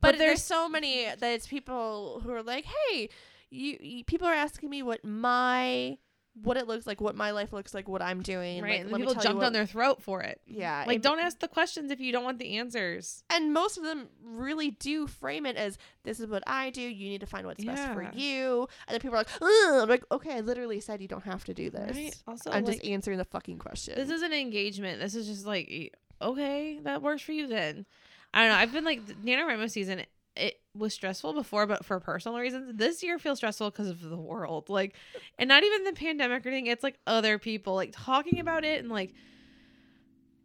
But, 0.00 0.12
But 0.12 0.18
there's 0.18 0.28
there's- 0.28 0.44
so 0.44 0.68
many 0.68 1.06
that 1.06 1.22
it's 1.22 1.46
people 1.46 2.20
who 2.22 2.30
are 2.30 2.42
like, 2.42 2.66
"Hey, 2.66 3.08
you, 3.50 3.78
you 3.80 4.04
people 4.04 4.28
are 4.28 4.34
asking 4.34 4.70
me 4.70 4.82
what 4.82 5.04
my 5.04 5.96
what 6.42 6.56
it 6.56 6.66
looks 6.66 6.86
like, 6.86 7.00
what 7.00 7.14
my 7.16 7.30
life 7.32 7.52
looks 7.52 7.74
like, 7.74 7.88
what 7.88 8.00
I'm 8.02 8.22
doing." 8.22 8.62
right 8.62 8.84
Like, 8.84 8.92
and 8.92 8.96
people 8.96 9.14
tell 9.14 9.22
you 9.22 9.28
jump 9.28 9.36
what- 9.36 9.42
down 9.44 9.52
their 9.52 9.66
throat 9.66 10.02
for 10.02 10.22
it 10.22 10.40
Yeah, 10.46 10.84
like 10.86 10.96
it- 10.96 11.02
don't 11.02 11.18
ask 11.20 11.38
the 11.40 11.48
questions 11.48 11.90
if 11.90 12.00
you 12.00 12.12
don't 12.12 12.24
want 12.24 12.38
the 12.38 12.56
answers 12.58 13.22
and 13.30 13.52
most 13.52 13.76
of 13.78 13.84
them 13.84 14.08
really 14.22 14.70
do 14.72 15.06
frame 15.06 15.46
it 15.46 15.56
as 15.56 15.78
this 16.04 16.20
is 16.20 16.26
what 16.26 16.42
I 16.46 16.70
do. 16.70 16.80
You 16.82 17.08
need 17.10 17.20
to 17.20 17.26
find 17.26 17.46
what's 17.46 17.64
best 17.64 17.92
for 17.92 18.02
you. 18.14 18.68
And 18.86 18.94
then 18.94 19.00
people 19.00 19.14
are 19.16 19.20
like, 19.20 19.28
Ugh. 19.42 19.82
I'm 19.82 19.88
like, 19.88 20.04
okay, 20.10 20.34
I 20.36 20.40
literally 20.40 20.80
said 20.80 21.00
you 21.02 21.08
don't 21.08 21.24
have 21.24 21.44
to 21.44 21.54
do 21.54 21.70
this. 21.70 21.96
right 21.96 22.16
also 22.26 22.50
I'm 22.50 22.64
like, 22.64 22.74
just 22.76 22.86
answering 22.86 23.18
the 23.18 23.24
fucking 23.24 23.58
question. 23.58 23.94
this 23.96 24.10
is 24.10 24.22
an 24.22 24.32
engagement 24.32 25.00
this 25.00 25.14
is 25.14 25.26
just 25.26 25.46
like 25.46 25.94
okay 26.20 26.78
that 26.82 27.00
works 27.02 27.22
for 27.22 27.32
you 27.32 27.46
then 27.46 27.86
i 28.34 28.40
don't 28.42 28.48
know 28.50 28.56
i've 28.56 28.72
been 28.72 28.84
like 28.84 29.06
the 29.06 29.14
NaNoWriMo 29.14 29.70
season 29.70 30.02
it 30.38 30.60
was 30.74 30.94
stressful 30.94 31.32
before 31.32 31.66
but 31.66 31.84
for 31.84 31.98
personal 32.00 32.38
reasons 32.38 32.72
this 32.76 33.02
year 33.02 33.18
feels 33.18 33.38
stressful 33.38 33.70
because 33.70 33.88
of 33.88 34.00
the 34.00 34.16
world 34.16 34.68
like 34.68 34.94
and 35.38 35.48
not 35.48 35.64
even 35.64 35.84
the 35.84 35.92
pandemic 35.92 36.44
or 36.44 36.48
anything 36.48 36.66
it's 36.66 36.84
like 36.84 36.98
other 37.06 37.38
people 37.38 37.74
like 37.74 37.90
talking 37.92 38.38
about 38.40 38.64
it 38.64 38.80
and 38.80 38.88
like 38.88 39.14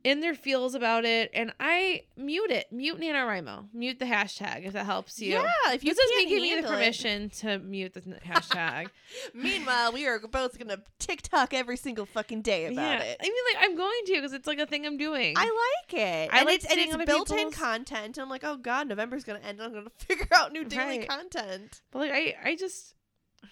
in 0.04 0.20
their 0.20 0.34
feels 0.36 0.76
about 0.76 1.06
it 1.06 1.32
and 1.34 1.54
i 1.62 2.02
mute 2.18 2.52
it 2.52 2.70
mute 2.72 3.00
NaNoWriMo 3.00 3.68
mute 3.74 4.00
the 4.00 4.06
hashtag 4.06 4.66
if 4.66 4.74
that 4.74 4.86
helps 4.86 5.20
you 5.22 5.34
yeah, 5.34 5.46
if 5.72 5.84
you 5.84 5.94
this 5.94 5.98
is 5.98 6.12
me 6.18 6.26
giving 6.30 6.44
you 6.44 6.50
the 6.62 6.68
handle 6.68 6.72
it. 6.72 6.76
permission 6.76 7.30
to 7.30 7.60
mute 7.60 7.94
the 7.94 8.02
hashtag 8.02 8.88
Meanwhile, 9.34 9.94
we 9.94 10.06
are 10.08 10.20
both 10.20 10.58
gonna 10.60 10.80
TikTok 11.00 11.54
every 11.54 11.78
single 11.78 12.06
fucking 12.06 12.42
day 12.42 12.66
about 12.66 12.76
yeah 12.82 13.00
it. 13.00 13.18
i 13.22 13.24
mean 13.24 13.34
like 13.54 13.64
i'm 13.64 13.76
going 13.78 14.02
to 14.08 14.14
because 14.16 14.34
it's 14.34 14.48
like 14.48 14.60
a 14.60 14.66
thing 14.66 14.86
i'm 14.86 14.98
doing 14.98 15.36
I 15.38 15.44
like 15.90 15.94
it. 16.02 16.30
I 16.34 16.38
and 16.40 16.46
like 16.48 16.56
it's 16.56 16.66
and 16.66 16.80
it's 16.80 16.96
built-in 17.06 17.52
content. 17.52 18.18
I'm 18.18 18.30
like, 18.30 18.44
oh 18.44 18.58
god, 18.58 18.88
November's 18.88 19.24
gonna 19.24 19.40
end. 19.40 19.62
I'm 19.62 19.74
gonna 19.74 19.90
figure 19.98 20.28
out 20.36 20.52
new 20.52 20.64
daily 20.66 21.00
Right. 21.00 21.08
content. 21.08 21.82
But 21.92 22.00
like 22.00 22.12
I, 22.12 22.36
I 22.44 22.56
just, 22.56 22.96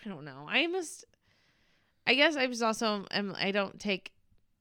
I 0.06 0.10
don't 0.10 0.26
know. 0.26 0.46
I 0.50 0.68
must. 0.68 1.06
I 2.08 2.16
guess 2.16 2.36
I 2.36 2.48
just 2.48 2.62
also 2.64 3.06
am. 3.12 3.36
I 3.40 3.52
don't 3.52 3.80
take. 3.80 4.12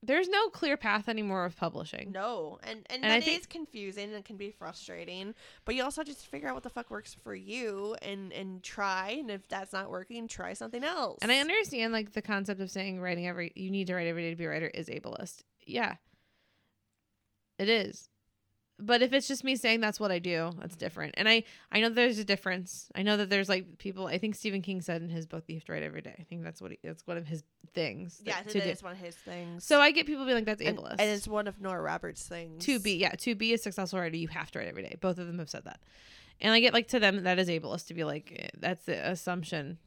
There's 0.03 0.29
no 0.31 0.49
clear 0.49 0.79
path 0.79 1.11
anymore 1.11 1.45
of 1.45 1.57
publishing. 1.57 2.11
No, 2.13 2.59
and 2.63 2.87
and, 2.89 3.05
And 3.05 3.13
that 3.13 3.19
is 3.19 3.25
think- 3.25 3.49
confusing 3.51 4.15
and 4.15 4.25
can 4.25 4.37
be 4.39 4.51
frustrating. 4.51 5.35
But 5.67 5.75
you 5.75 5.83
also 5.85 6.03
just 6.03 6.27
figure 6.27 6.49
out 6.49 6.55
what 6.55 6.63
the 6.63 6.71
fuck 6.71 6.91
works 6.91 7.13
for 7.13 7.35
you 7.35 7.97
and 8.01 8.33
and 8.33 8.63
try. 8.63 9.17
And 9.21 9.31
if 9.31 9.47
that's 9.49 9.73
not 9.75 9.91
working, 9.91 10.27
try 10.27 10.55
something 10.55 10.83
else. 10.85 11.19
And 11.21 11.31
I 11.31 11.39
understand 11.41 11.93
like 11.93 12.13
the 12.13 12.23
concept 12.23 12.61
of 12.63 12.71
saying 12.71 13.01
writing 13.01 13.27
every 13.29 13.53
you 13.55 13.71
need 13.71 13.89
to 13.89 13.95
write 13.95 14.07
every 14.07 14.23
day 14.23 14.31
to 14.31 14.37
be 14.37 14.45
a 14.47 14.49
writer 14.49 14.69
is 14.73 14.89
ableist. 14.89 15.43
Yeah. 15.67 15.97
It 17.59 17.69
is. 17.69 18.09
But 18.81 19.03
if 19.03 19.13
it's 19.13 19.29
just 19.29 19.45
me 19.45 19.57
saying 19.57 19.81
that's 19.81 20.01
what 20.01 20.11
I 20.11 20.19
do, 20.19 20.51
that's 20.59 20.77
different. 20.77 21.15
And 21.19 21.29
I 21.29 21.45
I 21.71 21.81
know 21.81 21.89
there's 21.91 22.19
a 22.19 22.25
difference. 22.25 22.89
I 22.95 23.03
know 23.03 23.17
that 23.17 23.29
there's 23.31 23.49
like 23.49 23.79
people. 23.79 24.07
I 24.07 24.19
think 24.19 24.35
Stephen 24.35 24.63
King 24.63 24.81
said 24.81 25.03
in 25.03 25.09
his 25.09 25.27
book 25.27 25.47
that 25.47 25.53
you 25.53 25.59
have 25.59 25.65
to 25.67 25.73
write 25.73 25.83
every 25.83 26.01
day. 26.03 26.15
I 26.19 26.23
think 26.25 26.43
that's 26.43 26.61
what 26.63 26.71
he, 26.73 26.79
that's 26.83 27.07
one 27.07 27.17
of 27.17 27.27
his 27.27 27.43
things. 27.75 28.21
yeah, 28.25 28.37
that- 28.37 28.45
that 28.47 28.53
to 28.53 28.61
do. 28.61 28.71
is 28.71 28.83
one 28.83 28.93
of 28.93 28.99
his 28.99 29.15
things. 29.15 29.65
So 29.65 29.81
I 29.81 29.91
get 29.91 30.07
people 30.07 30.25
being 30.25 30.37
like 30.37 30.47
that's 30.47 30.63
and, 30.63 30.79
ableist. 30.79 30.97
and 30.99 31.11
it's 31.11 31.29
one 31.29 31.47
of 31.47 31.61
Nora 31.61 31.83
Roberts' 31.83 32.27
things. 32.27 32.65
to 32.65 32.79
be 32.81 32.97
yeah 32.97 33.11
to 33.11 33.35
be 33.35 33.53
a 33.55 33.59
successful 33.59 33.99
writer 34.01 34.17
you 34.17 34.29
have 34.29 34.51
to 34.53 34.59
write 34.59 34.69
every 34.69 34.83
day 34.83 34.97
both 35.01 35.19
of 35.19 35.27
them 35.27 35.39
have 35.39 35.51
said 35.51 35.65
that 35.65 35.81
and 36.41 36.53
i 36.53 36.61
get 36.61 36.73
like 36.73 36.89
to 36.89 36.99
them 36.99 37.23
that 37.25 37.39
is 37.39 37.49
ableist 37.49 37.87
to 37.87 37.95
be 37.95 38.03
like 38.05 38.33
eh, 38.37 38.49
that's 38.59 38.85
the 38.87 39.09
assumption 39.11 39.79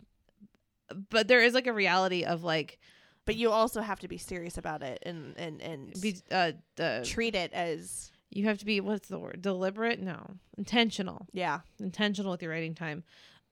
but 1.10 1.28
there 1.28 1.42
is 1.42 1.54
like 1.54 1.68
a 1.68 1.74
reality 1.74 2.24
of 2.24 2.44
like 2.44 2.80
but 3.26 3.36
you 3.36 3.50
also 3.52 3.82
have 3.82 4.00
to 4.00 4.08
be 4.08 4.18
serious 4.18 4.58
about 4.58 4.82
it 4.84 5.00
and 5.06 5.34
and 5.38 5.62
and 5.62 5.94
be 6.02 6.16
uh 6.32 6.52
the 6.76 7.02
treat 7.06 7.36
it 7.36 7.52
as 7.54 8.12
you 8.36 8.46
have 8.46 8.58
to 8.60 8.66
be 8.66 8.80
what's 8.82 9.08
the 9.10 9.20
word? 9.20 9.42
Deliberate? 9.42 10.00
No. 10.00 10.36
Intentional. 10.58 11.28
Yeah. 11.32 11.60
intentional 11.80 12.32
with 12.32 12.42
your 12.42 12.52
writing 12.52 12.76
time. 12.76 13.04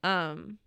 Um 0.02 0.58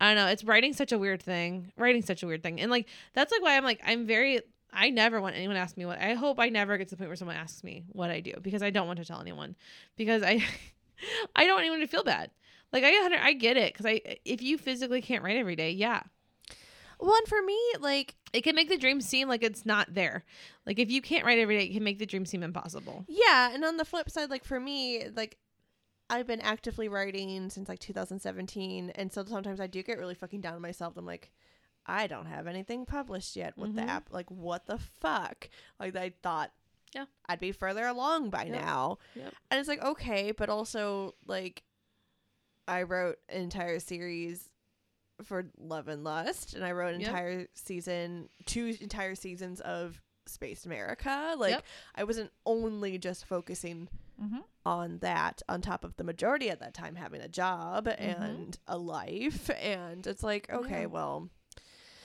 i 0.00 0.08
don't 0.12 0.16
know. 0.24 0.30
It's 0.30 0.44
writing 0.44 0.72
such 0.72 0.92
a 0.92 0.98
weird 0.98 1.22
thing. 1.22 1.72
Writing 1.76 2.02
such 2.02 2.22
a 2.22 2.26
weird 2.26 2.42
thing. 2.42 2.60
And 2.60 2.70
like 2.70 2.88
that's 3.14 3.32
like 3.32 3.42
why 3.42 3.56
i'm 3.56 3.64
like 3.64 3.80
i'm 3.84 4.06
very 4.06 4.40
i 4.72 4.90
never 4.90 5.20
want 5.20 5.36
anyone 5.36 5.54
to 5.54 5.60
ask 5.60 5.76
me 5.76 5.86
what 5.86 6.00
i 6.00 6.14
hope 6.14 6.40
i 6.40 6.48
never 6.48 6.76
get 6.76 6.88
to 6.88 6.94
the 6.94 6.96
point 6.98 7.08
where 7.08 7.16
someone 7.16 7.36
asks 7.36 7.62
me 7.62 7.84
what 7.92 8.10
i 8.10 8.18
do 8.20 8.32
because 8.42 8.60
i 8.62 8.70
don't 8.70 8.88
want 8.88 8.98
to 8.98 9.04
tell 9.04 9.20
anyone 9.20 9.54
because 9.96 10.22
i 10.22 10.42
i 11.36 11.44
don't 11.46 11.54
want 11.54 11.62
anyone 11.64 11.80
to 11.80 11.86
feel 11.86 12.02
bad. 12.04 12.30
Like 12.72 12.82
i 12.82 12.90
get- 12.90 13.12
i 13.22 13.32
get 13.34 13.56
it 13.56 13.72
because 13.72 13.86
i 13.86 14.00
if 14.24 14.42
you 14.42 14.58
physically 14.58 15.00
can't 15.00 15.22
write 15.22 15.36
every 15.36 15.54
day 15.54 15.70
yeah 15.70 16.02
Well, 17.00 17.14
and 17.16 17.26
for 17.28 17.42
me, 17.42 17.58
like 17.80 18.14
it 18.32 18.42
can 18.42 18.54
make 18.56 18.68
the 18.68 18.76
dream 18.78 19.00
seem 19.00 19.28
like 19.28 19.42
it's 19.44 19.64
not 19.66 19.94
there 19.94 20.24
like 20.66 20.78
if 20.78 20.90
you 20.90 21.00
can't 21.02 21.24
write 21.24 21.38
every 21.38 21.56
day 21.58 21.64
it 21.66 21.72
can 21.72 21.84
make 21.84 21.98
the 21.98 22.06
dream 22.06 22.26
seem 22.26 22.42
impossible 22.42 23.04
Yeah, 23.08 23.50
and 23.52 23.64
on 23.64 23.76
the 23.76 23.84
flip 23.84 24.10
side, 24.10 24.30
like 24.30 24.44
for 24.44 24.58
me, 24.60 25.08
like 25.14 25.38
I've 26.10 26.26
been 26.26 26.40
actively 26.40 26.88
writing 26.88 27.48
since 27.50 27.68
like 27.68 27.78
2017, 27.78 28.90
and 28.94 29.12
so 29.12 29.24
sometimes 29.24 29.60
I 29.60 29.66
do 29.66 29.82
get 29.82 29.98
really 29.98 30.14
fucking 30.14 30.40
down 30.42 30.54
on 30.54 30.60
myself. 30.62 30.96
I'm 30.96 31.06
like, 31.06 31.30
I 31.86 32.06
don't 32.06 32.26
have 32.26 32.46
anything 32.46 32.84
published 32.86 33.36
yet. 33.36 33.56
What 33.56 33.70
Mhm. 33.70 33.76
the 33.76 33.82
app? 33.82 34.08
Like, 34.12 34.30
what 34.30 34.66
the 34.66 34.78
fuck? 34.78 35.48
Like 35.80 35.96
I 35.96 36.10
thought, 36.22 36.52
Yeah. 36.94 37.06
I'd 37.26 37.40
be 37.40 37.52
further 37.52 37.86
along 37.86 38.30
by 38.30 38.44
Yep. 38.44 38.52
now, 38.52 38.98
Yep. 39.14 39.34
and 39.50 39.60
it's 39.60 39.68
like 39.68 39.82
okay, 39.82 40.32
but 40.32 40.48
also 40.50 41.14
like 41.26 41.62
I 42.68 42.82
wrote 42.82 43.18
an 43.28 43.42
entire 43.42 43.78
series 43.80 44.48
for 45.22 45.44
Love 45.58 45.88
and 45.88 46.02
Lust, 46.04 46.54
and 46.54 46.64
I 46.64 46.72
wrote 46.72 46.94
an 46.94 47.00
Yep. 47.00 47.08
entire 47.10 47.46
season, 47.54 48.28
two 48.46 48.76
entire 48.80 49.14
seasons 49.14 49.60
of 49.60 50.00
Space 50.26 50.64
America. 50.66 51.34
Like 51.36 51.50
Yep. 51.52 51.64
I 51.94 52.04
wasn't 52.04 52.30
only 52.46 52.98
just 52.98 53.24
focusing 53.26 53.88
Mhm. 54.20 54.42
on 54.64 54.98
that 55.00 55.42
on 55.48 55.60
top 55.60 55.84
of 55.84 55.96
the 55.96 56.04
majority 56.04 56.48
at 56.48 56.60
that 56.60 56.72
time 56.74 56.94
having 56.96 57.20
a 57.20 57.28
job 57.28 57.86
Mm-hmm. 57.86 58.22
and 58.22 58.58
a 58.68 58.78
life 58.78 59.50
and 59.60 60.06
it's 60.06 60.22
like 60.22 60.48
okay 60.50 60.82
Yeah. 60.82 60.86
well 60.86 61.28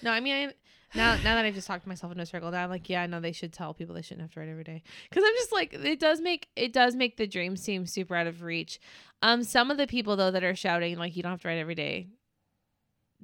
No, 0.02 0.12
I 0.12 0.20
mean, 0.22 0.34
I, 0.50 0.54
now 0.96 1.16
now 1.18 1.36
that 1.36 1.46
I've 1.46 1.54
just 1.54 1.68
talked 1.68 1.84
to 1.84 1.90
myself 1.90 2.12
into 2.12 2.24
a 2.24 2.26
circle, 2.26 2.50
now 2.52 2.64
I'm 2.64 2.70
like, 2.70 2.90
yeah, 2.90 3.06
no, 3.06 3.20
they 3.20 3.32
should 3.34 3.52
tell 3.54 3.74
people 3.74 3.94
they 3.96 4.02
shouldn't 4.02 4.22
have 4.22 4.32
to 4.34 4.40
write 4.40 4.50
every 4.50 4.64
day. 4.64 4.82
Because 5.10 5.24
I'm 5.26 5.34
just 5.36 5.52
like, 5.52 5.74
it 5.74 6.00
does 6.00 6.20
make 6.22 6.48
it 6.56 6.74
does 6.74 6.96
make 6.96 7.18
the 7.18 7.28
dream 7.28 7.56
seem 7.58 7.86
super 7.86 8.16
out 8.16 8.26
of 8.28 8.42
reach. 8.42 8.80
Um, 9.22 9.44
some 9.44 9.70
of 9.72 9.78
the 9.78 9.88
people 9.88 10.16
though 10.16 10.32
that 10.32 10.44
are 10.44 10.56
shouting 10.56 10.98
like 10.98 11.16
you 11.16 11.22
don't 11.24 11.32
have 11.32 11.42
to 11.42 11.48
write 11.48 11.58
every 11.60 11.76
day, 11.76 12.08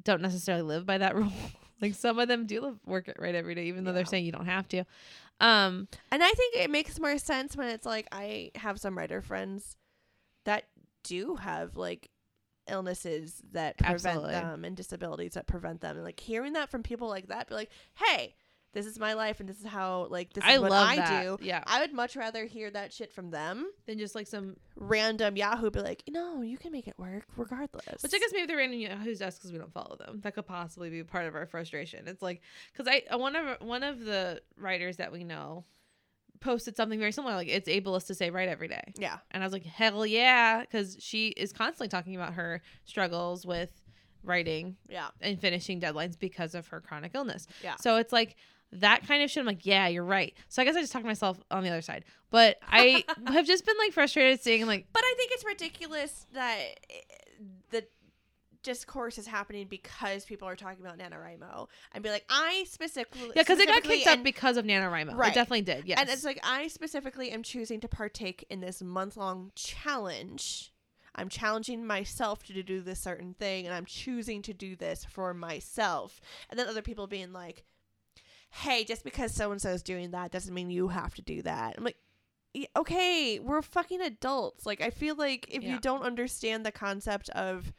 don't 0.04 0.22
necessarily 0.22 0.64
live 0.64 0.86
by 0.86 0.98
that 0.98 1.16
rule. 1.18 1.32
like 1.82 1.93
some 1.96 2.20
of 2.20 2.28
them 2.28 2.46
do 2.46 2.62
live 2.62 2.80
work 2.86 3.08
it 3.08 3.18
right 3.20 3.36
every 3.36 3.56
day, 3.56 3.66
even 3.66 3.84
though 3.84 3.93
they're 3.93 4.06
saying 4.06 4.26
you 4.26 4.32
don't 4.32 4.46
have 4.46 4.68
to. 4.70 4.84
Um, 5.39 5.88
And 6.12 6.24
I 6.24 6.30
think 6.32 6.56
it 6.56 6.70
makes 6.70 7.00
more 7.00 7.18
sense 7.18 7.58
when 7.58 7.68
it's 7.68 7.86
like 7.86 8.08
I 8.12 8.52
have 8.56 8.80
some 8.80 8.98
writer 8.98 9.22
friends 9.22 9.76
that 10.46 10.66
do 11.04 11.36
have 11.36 11.76
like 11.76 12.10
illnesses 12.68 13.41
that 13.52 13.78
prevent 13.78 14.06
Absolutely. 14.06 14.32
them 14.34 14.66
and 14.66 14.76
disabilities 14.78 15.34
that 15.34 15.46
prevent 15.46 15.82
them. 15.82 15.96
And 15.98 16.06
like 16.06 16.20
hearing 16.20 16.54
that 16.54 16.70
from 16.70 16.84
people 16.84 17.08
like 17.10 17.28
that, 17.28 17.48
be 17.48 17.54
like, 17.56 17.70
hey, 17.96 18.36
this 18.76 18.86
is 18.86 18.99
my 18.99 19.13
life 19.13 19.39
and 19.39 19.49
this 19.49 19.59
is 19.59 19.65
how 19.65 20.05
like 20.11 20.32
this 20.34 20.43
is 20.43 20.49
I 20.49 20.59
what 20.59 20.69
love 20.69 20.88
I 20.88 20.95
that. 20.97 21.23
do. 21.23 21.38
Yeah. 21.41 21.63
I 21.65 21.80
would 21.82 21.93
much 21.93 22.15
rather 22.15 22.45
hear 22.45 22.69
that 22.69 22.93
shit 22.93 23.11
from 23.11 23.32
them. 23.32 23.71
than 23.88 23.97
just 23.97 24.13
like 24.13 24.28
some 24.28 24.57
Random 24.76 25.36
Yahoo 25.36 25.71
be 25.71 25.80
like, 25.80 26.03
no, 26.09 26.41
you 26.43 26.57
can 26.59 26.71
make 26.71 26.88
it 26.88 26.93
work 26.99 27.23
regardless. 27.38 28.03
Which 28.03 28.13
I 28.13 28.19
guess 28.19 28.30
maybe 28.34 28.45
they're 28.45 28.57
random 28.57 28.80
Yahoo's 28.80 29.21
us 29.21 29.38
because 29.38 29.51
we 29.51 29.57
don't 29.57 29.73
follow 29.73 29.95
them. 29.97 30.19
That 30.21 30.36
could 30.36 30.45
possibly 30.45 30.91
be 30.91 31.03
part 31.03 31.26
of 31.26 31.34
our 31.34 31.45
frustration. 31.47 32.07
It's 32.07 32.21
like 32.21 32.41
because 32.71 32.88
I 32.88 33.01
uh, 33.11 33.17
one 33.17 33.36
of 33.36 33.61
one 33.61 33.82
of 33.84 34.03
the 34.05 34.41
writers 34.57 34.97
that 34.97 35.11
we 35.11 35.23
know 35.23 35.63
posted 36.41 36.76
something 36.76 36.99
very 36.99 37.11
similar. 37.11 37.34
Like 37.34 37.47
it's 37.47 37.69
ableist 37.69 38.07
to 38.07 38.13
say 38.13 38.30
write 38.30 38.49
every 38.49 38.67
day, 38.67 38.93
Yeah. 38.97 39.17
and 39.32 39.41
I 39.41 39.45
was 39.45 39.53
like 39.53 39.63
hell 39.63 40.05
yeah, 40.05 40.59
because 40.61 40.97
she 40.99 41.30
is 41.30 41.53
constantly 41.53 41.88
talking 41.88 42.15
about 42.15 42.34
her 42.34 42.61
struggles 42.84 43.45
with 43.45 43.71
writing 44.23 44.76
Yeah. 44.89 45.07
and 45.21 45.39
finishing 45.39 45.80
deadlines 45.80 46.17
because 46.19 46.55
of 46.55 46.67
her 46.67 46.82
chronic 46.82 47.11
illness. 47.15 47.47
Yeah. 47.63 47.76
So 47.80 47.97
it's 47.97 48.11
like 48.11 48.36
that 48.82 49.07
kind 49.07 49.23
of 49.23 49.30
shit. 49.32 49.41
I'm 49.41 49.47
like, 49.47 49.65
yeah, 49.65 49.88
you're 49.88 50.03
right. 50.03 50.34
So 50.49 50.61
I 50.61 50.65
guess 50.65 50.76
I 50.76 50.82
just 50.82 50.91
talk 50.91 51.01
to 51.01 51.07
myself 51.07 51.39
on 51.51 51.63
the 51.63 51.69
other 51.69 51.82
side. 51.82 52.05
But 52.30 52.57
I 52.67 53.03
have 53.28 53.45
just 53.45 53.65
been 53.65 53.78
like 53.78 53.93
frustrated 53.93 54.41
seeing 54.41 54.65
like 54.65 54.88
But 54.93 55.03
I 55.03 55.13
think 55.17 55.32
it's 55.34 55.45
ridiculous 55.45 56.26
that 56.34 56.59
eh, 56.89 56.93
the 57.71 57.86
discourse 58.65 59.17
is 59.17 59.28
happening 59.28 59.67
because 59.67 60.26
people 60.26 60.47
are 60.47 60.55
talking 60.55 60.84
about 60.84 60.97
NaNoWriMo 60.97 61.67
and 61.93 62.03
be 62.03 62.09
like, 62.09 62.26
I 62.30 62.65
specifically. 62.67 63.32
yeah, 63.36 63.43
because 63.43 63.59
it 63.59 63.67
got 63.67 63.84
kicked 63.84 64.07
up 64.07 64.23
because 64.23 64.57
of 64.57 64.65
NaNoWriMo. 64.65 65.15
Right. 65.15 65.32
It 65.32 65.36
definitely 65.36 65.61
did. 65.61 65.86
Yes. 65.86 65.99
And 65.99 66.09
it's 66.09 66.26
like, 66.26 66.39
I 66.43 66.67
specifically 66.67 67.32
am 67.32 67.43
choosing 67.43 67.80
to 67.82 67.88
partake 67.88 68.45
in 68.49 68.61
this 68.61 68.82
month 68.82 69.17
long 69.17 69.51
challenge. 69.55 70.73
I'm 71.15 71.30
challenging 71.30 71.86
myself 71.86 72.43
to 72.45 72.63
do 72.63 72.82
this 72.82 72.99
certain 72.99 73.36
thing, 73.36 73.65
and 73.65 73.73
I'm 73.73 73.86
choosing 73.86 74.41
to 74.41 74.53
do 74.53 74.76
this 74.76 75.05
for 75.05 75.34
myself. 75.34 76.19
And 76.49 76.59
then 76.59 76.67
other 76.67 76.82
people 76.82 77.07
being 77.07 77.32
like, 77.32 77.63
hey, 78.56 78.84
just 78.86 79.03
because 79.03 79.34
so 79.34 79.51
and 79.51 79.62
so 79.62 79.70
is 79.70 79.84
doing 79.84 80.12
that 80.12 80.32
doesn't 80.32 80.53
mean 80.53 80.70
you 80.70 80.88
have 80.88 81.14
to 81.16 81.22
do 81.22 81.41
that. 81.41 81.76
I'm 81.78 81.84
like, 81.84 81.97
okay, 82.78 83.39
we're 83.39 83.62
fucking 83.62 84.01
adults. 84.01 84.66
Like, 84.66 84.82
I 84.82 84.89
feel 84.89 85.16
like 85.16 85.47
if 85.51 85.62
Yeah. 85.64 85.74
you 85.74 85.80
don't 85.80 86.03
understand 86.03 86.66
the 86.66 86.72
concept 86.72 87.30
of 87.32 87.74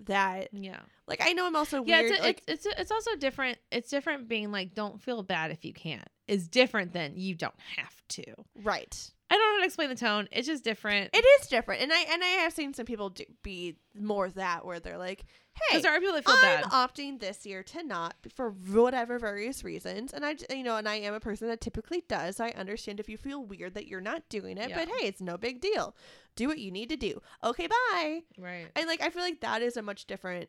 that, 0.00 0.48
yeah. 0.52 0.80
like, 1.06 1.20
I 1.22 1.32
know 1.32 1.46
I'm 1.46 1.54
also 1.56 1.84
Yeah, 1.84 2.00
weird. 2.00 2.12
it's, 2.12 2.20
like, 2.22 2.42
it's 2.48 2.66
it's 2.66 2.78
it's 2.80 2.90
also 2.90 3.14
different. 3.16 3.58
It's 3.70 3.88
different 3.90 4.28
being 4.28 4.50
like, 4.50 4.74
don't 4.74 5.00
feel 5.00 5.22
bad 5.22 5.50
if 5.52 5.64
you 5.64 5.72
can't. 5.72 6.08
Is 6.26 6.48
different 6.48 6.92
than 6.92 7.12
you 7.16 7.34
don't 7.34 7.58
have 7.76 7.94
to. 8.10 8.24
right. 8.62 9.10
I 9.30 9.36
don't 9.36 9.42
know 9.42 9.54
how 9.54 9.60
to 9.60 9.64
explain 9.66 9.88
the 9.88 9.94
tone. 9.96 10.28
It's 10.32 10.46
just 10.46 10.62
different. 10.64 11.10
It 11.14 11.24
is 11.40 11.48
different, 11.48 11.82
and 11.82 11.92
I 11.92 12.00
and 12.10 12.22
I 12.22 12.26
have 12.26 12.52
seen 12.52 12.74
some 12.74 12.84
people 12.86 13.10
do, 13.10 13.24
be 13.42 13.76
more 13.98 14.28
that 14.30 14.64
where 14.66 14.80
they're 14.80 14.98
like, 14.98 15.24
"Hey, 15.54 15.60
Because 15.70 15.82
there 15.82 15.92
are 15.92 16.00
people 16.00 16.14
that 16.14 16.24
feel 16.24 16.34
I'm 16.34 16.62
bad. 16.62 16.64
opting 16.64 17.20
this 17.20 17.46
year 17.46 17.62
to 17.62 17.82
not 17.82 18.16
for 18.34 18.50
whatever 18.50 19.18
various 19.18 19.62
reasons," 19.64 20.12
and 20.12 20.24
I, 20.26 20.36
you 20.50 20.62
know, 20.62 20.76
and 20.76 20.88
I 20.88 20.96
am 20.96 21.14
a 21.14 21.20
person 21.20 21.48
that 21.48 21.60
typically 21.60 22.02
does. 22.08 22.40
I 22.40 22.50
understand 22.50 23.00
if 23.00 23.08
you 23.08 23.16
feel 23.16 23.44
weird 23.44 23.74
that 23.74 23.86
you're 23.86 24.00
not 24.00 24.28
doing 24.28 24.58
it, 24.58 24.70
but 24.74 24.88
hey, 24.88 25.06
it's 25.06 25.20
no 25.20 25.36
big 25.36 25.60
deal. 25.60 25.94
Do 26.36 26.48
what 26.48 26.58
you 26.58 26.70
need 26.70 26.88
to 26.88 26.96
do. 26.96 27.20
Okay, 27.42 27.66
bye. 27.68 28.22
Right. 28.38 28.66
And 28.74 28.86
like, 28.86 29.00
I 29.00 29.10
feel 29.10 29.22
like 29.22 29.40
that 29.40 29.62
is 29.62 29.76
a 29.76 29.82
much 29.82 30.06
different. 30.06 30.48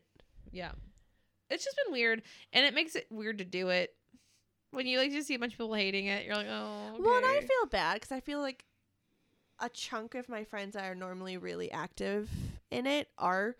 Yeah. 0.50 0.72
It's 1.50 1.64
just 1.64 1.76
been 1.84 1.92
weird, 1.92 2.22
and 2.52 2.64
it 2.66 2.74
makes 2.74 2.96
it 2.96 3.06
weird 3.10 3.38
to 3.38 3.44
do 3.44 3.68
it 3.68 3.94
when 4.72 4.86
you 4.86 4.98
like 4.98 5.12
just 5.12 5.28
see 5.28 5.34
a 5.34 5.38
bunch 5.38 5.52
of 5.52 5.58
people 5.58 5.74
hating 5.74 6.06
it. 6.06 6.26
You're 6.26 6.34
like, 6.34 6.48
oh. 6.48 6.96
Well, 6.98 7.16
and 7.16 7.26
I 7.26 7.40
feel 7.40 7.66
bad 7.70 7.94
because 7.94 8.10
I 8.12 8.20
feel 8.20 8.40
like 8.40 8.64
a 9.60 9.68
chunk 9.68 10.14
of 10.16 10.28
my 10.28 10.44
friends 10.44 10.74
that 10.74 10.84
are 10.84 10.94
normally 10.94 11.36
really 11.36 11.70
active 11.70 12.28
in 12.70 12.86
it 12.86 13.08
are 13.16 13.56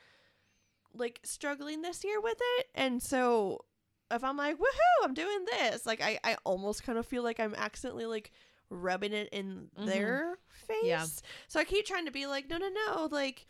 like 0.99 1.21
struggling 1.25 1.83
this 1.83 2.05
year 2.05 2.21
with 2.21 2.39
it. 2.59 2.67
And 2.75 3.03
so 3.03 3.65
if 4.11 4.23
I'm 4.25 4.37
like, 4.37 4.57
woohoo, 4.57 5.05
I'm 5.05 5.15
doing 5.15 5.45
this, 5.51 5.85
like 5.87 6.01
I, 6.03 6.19
I 6.25 6.37
almost 6.45 6.83
kind 6.85 6.99
of 6.99 7.07
feel 7.07 7.23
like 7.23 7.41
I'm 7.41 7.55
accidentally 7.57 8.07
like 8.07 8.31
rubbing 8.71 9.13
it 9.13 9.29
in 9.33 9.69
Mhm. 9.79 9.87
their 9.87 10.39
face. 10.67 10.77
Yeah. 10.85 11.07
So 11.49 11.61
I 11.61 11.65
keep 11.65 11.87
trying 11.87 12.07
to 12.07 12.13
be 12.13 12.27
like, 12.27 12.49
no, 12.49 12.59
no, 12.59 12.69
no, 12.69 13.09
like 13.11 13.47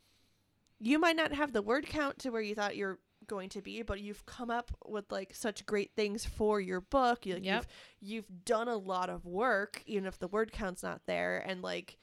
you 0.79 0.99
might 0.99 1.17
not 1.17 1.33
have 1.33 1.53
the 1.53 1.63
word 1.63 1.87
count 1.87 2.19
to 2.21 2.31
where 2.31 2.43
you 2.43 2.55
thought 2.55 2.77
you're 2.77 2.99
going 3.27 3.49
to 3.51 3.63
be, 3.63 3.83
but 3.83 4.01
you've 4.01 4.25
come 4.27 4.51
up 4.51 4.71
with 4.87 5.11
like 5.11 5.35
such 5.35 5.65
great 5.67 5.91
things 5.97 6.25
for 6.25 6.61
your 6.61 6.81
book. 6.81 7.25
You, 7.27 7.35
like, 7.35 7.45
Yep. 7.45 7.67
You've 8.01 8.11
you've 8.29 8.45
done 8.45 8.69
a 8.69 8.77
lot 8.77 9.09
of 9.11 9.25
work, 9.25 9.83
even 9.87 10.07
if 10.07 10.19
the 10.19 10.29
word 10.29 10.53
count's 10.53 10.83
not 10.83 11.01
there, 11.07 11.39
and 11.47 11.63
like 11.63 11.97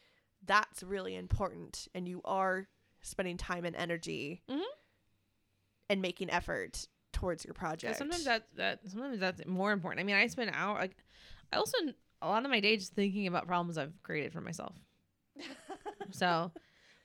that's 0.46 0.84
really 0.84 1.16
important. 1.16 1.88
And 1.96 2.08
you 2.08 2.22
are 2.26 2.68
spending 3.02 3.38
time 3.38 3.64
and 3.66 3.76
energy 3.76 4.42
Mhm. 4.50 4.62
And 5.90 6.02
making 6.02 6.30
effort 6.30 6.88
towards 7.12 7.46
your 7.46 7.54
Yeah, 7.54 7.60
project. 7.60 7.98
sometimes 7.98 8.26
that 8.26 8.48
that 8.56 8.80
sometimes 8.90 9.20
that's 9.20 9.46
more 9.46 9.72
important. 9.72 10.00
I 10.02 10.04
mean, 10.04 10.16
I 10.16 10.28
spend 10.28 10.52
hour. 10.54 10.80
Like, 10.80 10.96
I 11.52 11.58
also 11.58 11.78
a 12.22 12.28
lot 12.28 12.44
of 12.46 12.52
my 12.52 12.60
day 12.60 12.78
just 12.78 12.94
thinking 12.94 13.28
about 13.28 13.48
problems 13.48 13.78
I've 13.78 14.02
created 14.04 14.34
for 14.34 14.42
myself. 14.42 14.76
So, 16.12 16.52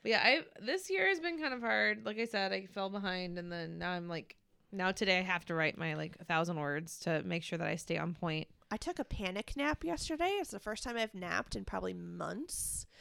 but 0.03 0.11
yeah, 0.11 0.21
I 0.23 0.41
this 0.61 0.89
year 0.89 1.07
has 1.07 1.19
been 1.19 1.39
kind 1.39 1.53
of 1.53 1.61
hard. 1.61 2.05
Like 2.05 2.19
I 2.19 2.25
said, 2.25 2.53
I 2.53 2.67
fell 2.67 2.89
behind, 2.89 3.37
and 3.39 3.51
then 3.51 3.79
now 3.79 3.91
I'm 3.91 4.07
like, 4.07 4.35
now 4.71 4.91
today 4.91 5.19
I 5.19 5.23
have 5.23 5.45
to 5.45 5.55
write 5.55 5.77
my 5.77 5.95
like 5.95 6.15
a 6.19 6.25
thousand 6.25 6.57
words 6.59 6.99
to 6.99 7.23
make 7.23 7.43
sure 7.43 7.57
that 7.57 7.67
I 7.67 7.75
stay 7.75 7.97
on 7.97 8.13
point. 8.13 8.47
I 8.71 8.77
took 8.77 8.99
a 8.99 9.03
panic 9.03 9.53
nap 9.57 9.83
yesterday. 9.83 10.29
It's 10.39 10.51
the 10.51 10.59
first 10.59 10.83
time 10.83 10.95
I've 10.95 11.15
napped 11.15 11.55
in 11.55 11.65
probably 11.65 11.93
months. 11.93 12.85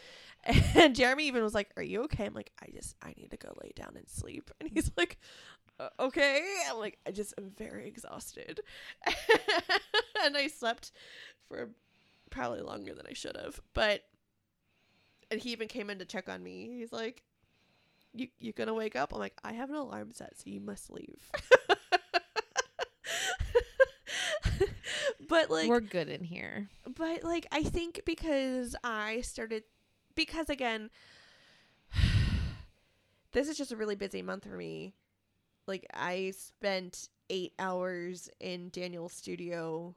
And 0.77 0.95
Jeremy 0.95 1.27
even 1.27 1.43
was 1.43 1.53
like, 1.53 1.69
"Are 1.77 1.83
you 1.83 2.05
okay?" 2.05 2.25
I'm 2.25 2.33
like, 2.33 2.53
"I 2.63 2.69
just 2.73 2.95
I 3.03 3.13
need 3.19 3.33
to 3.33 3.37
go 3.37 3.53
lay 3.63 3.73
down 3.75 3.95
and 3.97 4.09
sleep." 4.09 4.51
And 4.61 4.71
he's 4.73 4.91
like, 4.97 5.19
uh, 5.79 5.89
"Okay." 6.01 6.43
I'm 6.69 6.79
like, 6.79 6.99
"I 7.07 7.11
just 7.11 7.35
am 7.39 7.51
very 7.57 7.87
exhausted." 7.87 8.61
and 10.25 10.37
I 10.37 10.49
slept 10.49 10.93
for 11.49 11.71
probably 12.31 12.61
longer 12.61 12.95
than 12.95 13.07
I 13.09 13.15
should 13.15 13.37
have. 13.37 13.61
But 13.75 14.03
and 15.31 15.41
he 15.41 15.51
even 15.53 15.69
came 15.69 15.91
in 15.91 15.99
to 15.99 16.05
check 16.05 16.29
on 16.29 16.43
me. 16.43 16.69
He's 16.79 16.93
like, 16.93 17.23
"You 18.15 18.29
you 18.39 18.53
going 18.53 18.69
to 18.69 18.75
wake 18.75 18.97
up?" 18.97 19.13
I'm 19.13 19.19
like, 19.19 19.39
"I 19.45 19.53
have 19.53 19.71
an 19.71 19.77
alarm 19.77 20.13
set, 20.13 20.39
so 20.39 20.45
you 20.47 20.61
must 20.61 20.91
leave." 20.91 21.31
but 25.29 25.51
like 25.51 25.69
We're 25.69 25.81
good 25.81 26.09
in 26.09 26.25
here. 26.25 26.69
but 26.97 27.23
like 27.25 27.47
I 27.53 27.63
think 27.63 28.03
because 28.05 28.75
I 28.83 29.21
started 29.21 29.65
because 30.15 30.49
again 30.49 30.91
this 33.33 33.49
is 33.49 33.57
just 33.57 33.73
a 33.73 33.77
really 33.77 33.95
busy 33.95 34.23
month 34.23 34.45
for 34.45 34.57
me. 34.57 34.95
Like 35.69 35.87
I 35.93 36.33
spent 36.37 37.11
8 37.31 37.53
hours 37.59 38.31
in 38.41 38.71
Daniel's 38.71 39.13
studio 39.13 39.95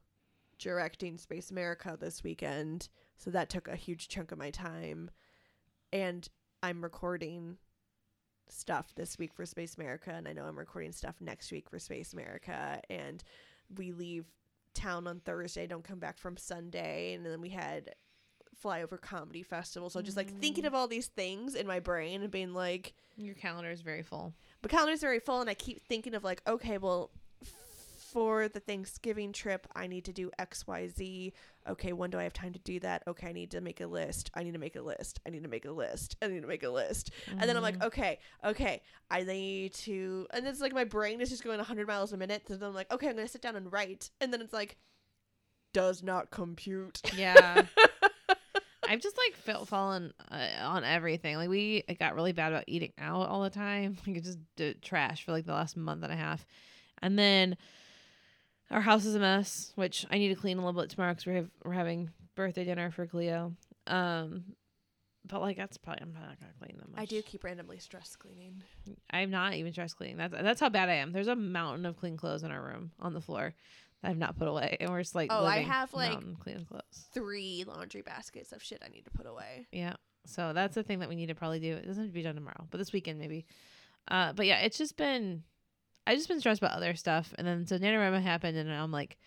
directing 0.60 1.18
Space 1.18 1.50
America 1.50 1.98
this 2.00 2.24
weekend. 2.24 2.90
So 3.18 3.32
that 3.32 3.50
took 3.50 3.68
a 3.68 3.76
huge 3.76 4.10
chunk 4.10 4.32
of 4.32 4.38
my 4.38 4.52
time 4.52 5.10
and 5.94 6.28
I'm 6.62 6.84
recording 6.84 7.58
stuff 8.50 8.94
this 8.96 9.18
week 9.18 9.34
for 9.34 9.46
Space 9.46 9.76
America 9.76 10.12
and 10.12 10.28
I 10.28 10.34
know 10.34 10.44
I'm 10.44 10.60
recording 10.60 10.92
stuff 10.92 11.16
next 11.22 11.52
week 11.52 11.70
for 11.70 11.80
Space 11.80 12.14
America 12.14 12.82
and 12.90 13.24
we 13.78 13.94
leave 13.94 14.26
town 14.74 15.08
on 15.08 15.22
Thursday, 15.22 15.68
don't 15.68 15.84
come 15.84 16.00
back 16.00 16.18
from 16.18 16.38
Sunday, 16.38 17.14
and 17.14 17.26
then 17.26 17.42
we 17.42 17.50
had 17.50 17.96
flyover 18.64 19.00
comedy 19.00 19.44
festival. 19.44 19.90
So 19.90 20.02
just 20.02 20.18
like 20.18 20.32
thinking 20.40 20.66
of 20.66 20.74
mm. 20.74 20.76
all 20.76 20.88
these 20.88 21.08
things 21.08 21.56
in 21.56 21.68
my 21.68 21.80
brain 21.80 22.22
and 22.22 22.32
being 22.32 22.54
like, 22.54 22.94
Your 23.18 23.36
calendar 23.36 23.72
is 23.72 23.82
very 23.82 24.04
full. 24.04 24.34
my 24.64 24.70
calendar's 24.70 25.02
very 25.02 25.20
full, 25.20 25.42
and 25.42 25.50
I 25.50 25.54
keep 25.54 25.82
thinking 25.82 26.14
of 26.14 26.24
like, 26.24 26.42
okay, 26.48 26.78
well, 26.78 27.12
for 28.12 28.50
the 28.50 28.60
Thanksgiving 28.60 29.32
trip, 29.32 29.68
I 29.74 29.88
need 29.88 30.04
to 30.06 30.14
do 30.14 30.32
X, 30.38 30.68
Y, 30.68 30.90
Z. 30.90 31.34
Okay, 31.70 31.94
when 31.94 32.10
do 32.10 32.20
I 32.20 32.24
have 32.24 32.34
time 32.34 32.52
to 32.52 32.60
do 32.60 32.80
that? 32.82 33.04
Okay, 33.08 33.28
I 33.28 33.32
need 33.32 33.52
to 33.52 33.62
make 33.62 33.80
a 33.80 33.88
list. 33.88 34.32
I 34.34 34.44
need 34.44 34.54
to 34.54 34.60
make 34.60 34.76
a 34.76 34.82
list. 34.82 35.20
I 35.26 35.30
need 35.30 35.44
to 35.44 35.50
make 35.50 35.66
a 35.66 35.72
list. 35.72 36.18
I 36.22 36.28
need 36.28 36.42
to 36.42 36.48
make 36.48 36.64
a 36.64 36.70
list. 36.70 37.12
And 37.30 37.44
then 37.44 37.56
I'm 37.56 37.64
like, 37.64 37.80
mm. 37.80 37.86
okay, 37.86 38.20
okay, 38.44 38.82
I 39.10 39.24
need 39.24 39.74
to. 39.76 40.28
And 40.32 40.46
it's 40.46 40.60
like 40.60 40.74
my 40.74 40.84
brain 40.84 41.22
is 41.22 41.30
just 41.30 41.44
going 41.44 41.58
100 41.58 41.88
miles 41.88 42.12
a 42.12 42.18
minute. 42.18 42.44
So 42.48 42.56
then 42.56 42.70
I'm 42.70 42.76
like, 42.76 42.92
okay, 42.92 43.08
I'm 43.08 43.16
going 43.16 43.26
to 43.26 43.32
sit 43.32 43.42
down 43.42 43.56
and 43.56 43.72
write. 43.72 44.10
And 44.20 44.34
then 44.34 44.42
it's 44.42 44.54
like, 44.54 44.78
does 45.74 46.04
not 46.04 46.32
compute. 46.32 47.02
Yeah. 47.16 47.64
I've 48.92 49.02
just 49.02 49.18
like 49.18 49.36
felt 49.38 49.70
fallen 49.70 50.14
uh, 50.30 50.48
on 50.64 50.84
everything. 50.84 51.38
Like 51.38 51.50
we 51.50 51.84
it 51.88 51.98
got 51.98 52.14
really 52.16 52.34
bad 52.34 52.52
about 52.52 52.66
eating 52.68 52.92
out 52.98 53.30
all 53.30 53.42
the 53.42 53.50
time. 53.50 53.96
Like 54.06 54.18
it 54.18 54.24
just 54.26 54.40
did 54.58 54.82
trash 54.82 55.24
for 55.24 55.32
like 55.32 55.46
the 55.46 55.54
last 55.54 55.78
month 55.78 56.04
and 56.04 56.12
a 56.12 56.16
half, 56.18 56.46
and 57.02 57.18
then 57.18 57.56
Our 58.70 58.82
house 58.82 59.06
is 59.06 59.16
a 59.16 59.20
mess, 59.20 59.74
which 59.76 60.06
I 60.10 60.18
need 60.18 60.30
to 60.30 60.36
clean 60.36 60.58
a 60.58 60.66
little 60.66 60.80
bit 60.82 60.90
tomorrow 60.90 61.12
because 61.14 61.26
we 61.26 61.36
have 61.36 61.50
we're 61.66 61.74
having 61.74 62.10
birthday 62.36 62.64
dinner 62.64 62.90
for 62.92 63.06
Cleo. 63.06 63.54
Um, 63.88 64.44
but 65.28 65.42
like 65.42 65.58
that's 65.58 65.78
probably 65.78 66.02
I'm 66.04 66.14
not 66.14 66.40
gonna 66.40 66.54
clean 66.60 66.78
that 66.80 66.90
much. 66.90 67.00
I 67.00 67.06
do 67.06 67.22
keep 67.22 67.44
randomly 67.44 67.80
stress 67.80 68.16
cleaning. 68.16 68.64
I'm 69.12 69.30
not 69.30 69.54
even 69.56 69.72
stress 69.74 69.94
cleaning. 69.94 70.18
That's 70.18 70.34
that's 70.34 70.60
how 70.62 70.70
bad 70.70 70.90
I 70.90 70.96
am. 70.96 71.12
There's 71.12 71.28
a 71.28 71.36
mountain 71.36 71.86
of 71.86 71.98
clean 71.98 72.18
clothes 72.18 72.44
in 72.44 72.52
our 72.52 72.62
room 72.62 72.92
on 73.00 73.14
the 73.14 73.22
floor 73.22 73.54
I've 74.04 74.18
not 74.18 74.38
put 74.38 74.48
away, 74.48 74.78
and 74.80 74.90
we're 74.90 75.02
just 75.02 75.16
like 75.16 75.30
Oh, 75.32 75.46
I 75.46 75.60
have, 75.60 75.94
like- 75.94 76.20
clean 76.40 76.66
clothes. 76.66 77.06
Three 77.14 77.64
laundry 77.68 78.02
baskets 78.02 78.52
of 78.52 78.64
shit 78.64 78.82
I 78.86 78.90
need 78.90 79.06
to 79.06 79.12
put 79.12 79.26
away. 79.28 79.68
Yeah. 79.72 79.94
So 80.26 80.54
that's 80.54 80.76
the 80.76 80.84
thing 80.84 81.00
that 81.00 81.10
we 81.10 81.16
need 81.16 81.28
to 81.28 81.36
probably 81.36 81.60
do. 81.60 81.74
It 81.74 81.86
doesn't 81.88 82.04
have 82.04 82.12
to 82.12 82.14
be 82.14 82.22
done 82.24 82.36
tomorrow, 82.36 82.68
but 82.70 82.78
this 82.78 82.94
weekend 82.94 83.20
maybe. 83.20 83.46
Uh, 84.08 84.34
but 84.34 84.46
yeah, 84.46 84.60
it's 84.60 84.78
just 84.78 84.98
been, 84.98 85.44
I 86.08 86.16
just 86.16 86.28
been 86.28 86.40
stressed 86.40 86.62
about 86.62 86.76
other 86.76 86.96
stuff, 86.96 87.34
and 87.38 87.46
then 87.48 87.66
so 87.68 87.78
NaNoWriMo 87.78 88.22
happened, 88.22 88.58
and 88.58 88.72
I'm 88.72 88.92
like, 88.92 89.18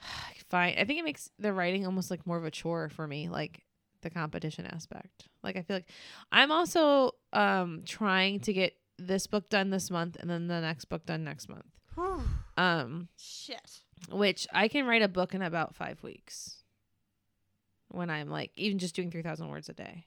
fine. 0.48 0.74
I 0.78 0.84
think 0.84 0.98
it 0.98 1.04
makes 1.04 1.30
the 1.38 1.52
writing 1.52 1.86
almost 1.86 2.10
like 2.10 2.26
more 2.26 2.36
of 2.36 2.44
a 2.44 2.50
chore 2.50 2.88
for 2.88 3.06
me, 3.06 3.28
like 3.28 3.62
the 4.02 4.10
competition 4.10 4.66
aspect. 4.66 5.28
Like 5.42 5.56
I 5.56 5.62
feel 5.62 5.76
like 5.76 5.88
I'm 6.30 6.50
also 6.52 7.12
um 7.32 7.82
trying 7.86 8.40
to 8.40 8.52
get 8.52 8.74
this 8.98 9.26
book 9.26 9.48
done 9.48 9.70
this 9.70 9.90
month, 9.90 10.16
and 10.20 10.28
then 10.30 10.46
the 10.46 10.60
next 10.60 10.84
book 10.86 11.04
done 11.06 11.24
next 11.24 11.48
month. 11.48 11.64
Um, 12.56 13.08
Shit. 13.16 13.80
Which 14.10 14.46
I 14.52 14.68
can 14.68 14.86
write 14.86 15.02
a 15.02 15.08
book 15.08 15.34
in 15.34 15.42
about 15.42 15.74
five 15.74 16.02
weeks. 16.02 16.62
When 17.88 18.10
I'm 18.10 18.28
like 18.28 18.50
even 18.56 18.78
just 18.78 18.94
doing 18.96 19.10
three 19.10 19.22
thousand 19.22 19.48
words 19.48 19.68
a 19.68 19.72
day. 19.74 20.06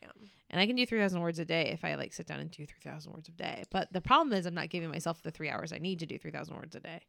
Damn. 0.00 0.30
And 0.50 0.60
I 0.60 0.66
can 0.66 0.76
do 0.76 0.86
3,000 0.86 1.20
words 1.20 1.40
a 1.40 1.44
day 1.44 1.70
if 1.72 1.84
I 1.84 1.96
like 1.96 2.12
sit 2.12 2.28
down 2.28 2.38
and 2.38 2.48
do 2.48 2.64
3,000 2.64 3.12
words 3.12 3.28
a 3.28 3.32
day. 3.32 3.64
But 3.70 3.92
the 3.92 4.00
problem 4.00 4.32
is 4.32 4.46
I'm 4.46 4.54
not 4.54 4.68
giving 4.68 4.88
myself 4.88 5.20
the 5.20 5.32
three 5.32 5.48
hours 5.48 5.72
I 5.72 5.78
need 5.78 5.98
to 5.98 6.06
do 6.06 6.16
3,000 6.16 6.54
words 6.54 6.76
a 6.76 6.80
day, 6.80 7.00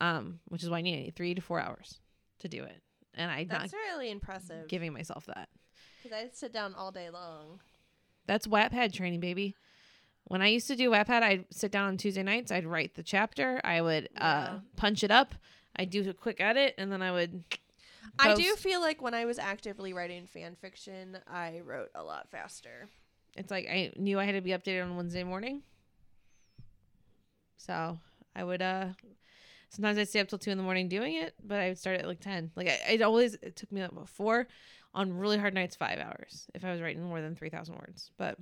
um, 0.00 0.38
which 0.48 0.62
is 0.62 0.70
why 0.70 0.78
I 0.78 0.82
need, 0.82 0.94
I 0.94 1.02
need 1.02 1.16
three 1.16 1.34
to 1.34 1.40
four 1.40 1.58
hours 1.58 1.98
to 2.40 2.48
do 2.48 2.62
it. 2.62 2.80
And 3.14 3.28
I'm 3.28 3.48
That's 3.48 3.72
really 3.72 4.10
impressive. 4.10 4.68
giving 4.68 4.92
myself 4.92 5.26
that. 5.26 5.48
Because 6.00 6.16
I 6.16 6.28
sit 6.32 6.52
down 6.52 6.74
all 6.74 6.92
day 6.92 7.10
long. 7.10 7.58
That's 8.26 8.46
Wattpad 8.46 8.92
training, 8.92 9.18
baby. 9.18 9.56
When 10.28 10.42
I 10.42 10.48
used 10.48 10.66
to 10.68 10.76
do 10.76 10.90
Wattpad, 10.90 11.22
I'd 11.22 11.44
sit 11.50 11.70
down 11.70 11.86
on 11.86 11.96
Tuesday 11.96 12.22
nights. 12.22 12.50
I'd 12.50 12.66
write 12.66 12.94
the 12.94 13.02
chapter. 13.02 13.60
I 13.62 13.80
would 13.80 14.08
uh, 14.18 14.58
punch 14.76 15.04
it 15.04 15.10
up. 15.12 15.34
I'd 15.76 15.90
do 15.90 16.08
a 16.08 16.14
quick 16.14 16.40
edit, 16.40 16.74
and 16.78 16.90
then 16.90 17.00
I 17.00 17.12
would. 17.12 17.44
I 18.18 18.34
do 18.34 18.56
feel 18.56 18.80
like 18.80 19.00
when 19.00 19.14
I 19.14 19.24
was 19.24 19.38
actively 19.38 19.92
writing 19.92 20.26
fan 20.26 20.56
fiction, 20.56 21.18
I 21.30 21.60
wrote 21.64 21.90
a 21.94 22.02
lot 22.02 22.28
faster. 22.30 22.88
It's 23.36 23.50
like 23.50 23.66
I 23.68 23.92
knew 23.96 24.18
I 24.18 24.24
had 24.24 24.32
to 24.32 24.40
be 24.40 24.50
updated 24.50 24.84
on 24.84 24.96
Wednesday 24.96 25.22
morning. 25.22 25.62
So 27.58 27.98
I 28.34 28.42
would 28.42 28.62
uh 28.62 28.88
sometimes 29.68 29.98
I'd 29.98 30.08
stay 30.08 30.20
up 30.20 30.28
till 30.28 30.38
two 30.38 30.50
in 30.50 30.56
the 30.56 30.64
morning 30.64 30.88
doing 30.88 31.14
it, 31.16 31.34
but 31.44 31.60
I 31.60 31.68
would 31.68 31.78
start 31.78 32.00
at 32.00 32.06
like 32.06 32.20
ten. 32.20 32.50
Like 32.56 32.68
I, 32.68 32.92
it 32.94 33.02
always 33.02 33.34
it 33.42 33.54
took 33.54 33.70
me 33.70 33.82
about 33.82 34.08
four 34.08 34.48
on 34.94 35.12
really 35.12 35.38
hard 35.38 35.54
nights, 35.54 35.76
five 35.76 35.98
hours 35.98 36.46
if 36.54 36.64
I 36.64 36.72
was 36.72 36.80
writing 36.80 37.02
more 37.04 37.20
than 37.20 37.36
three 37.36 37.50
thousand 37.50 37.76
words. 37.76 38.10
But 38.16 38.38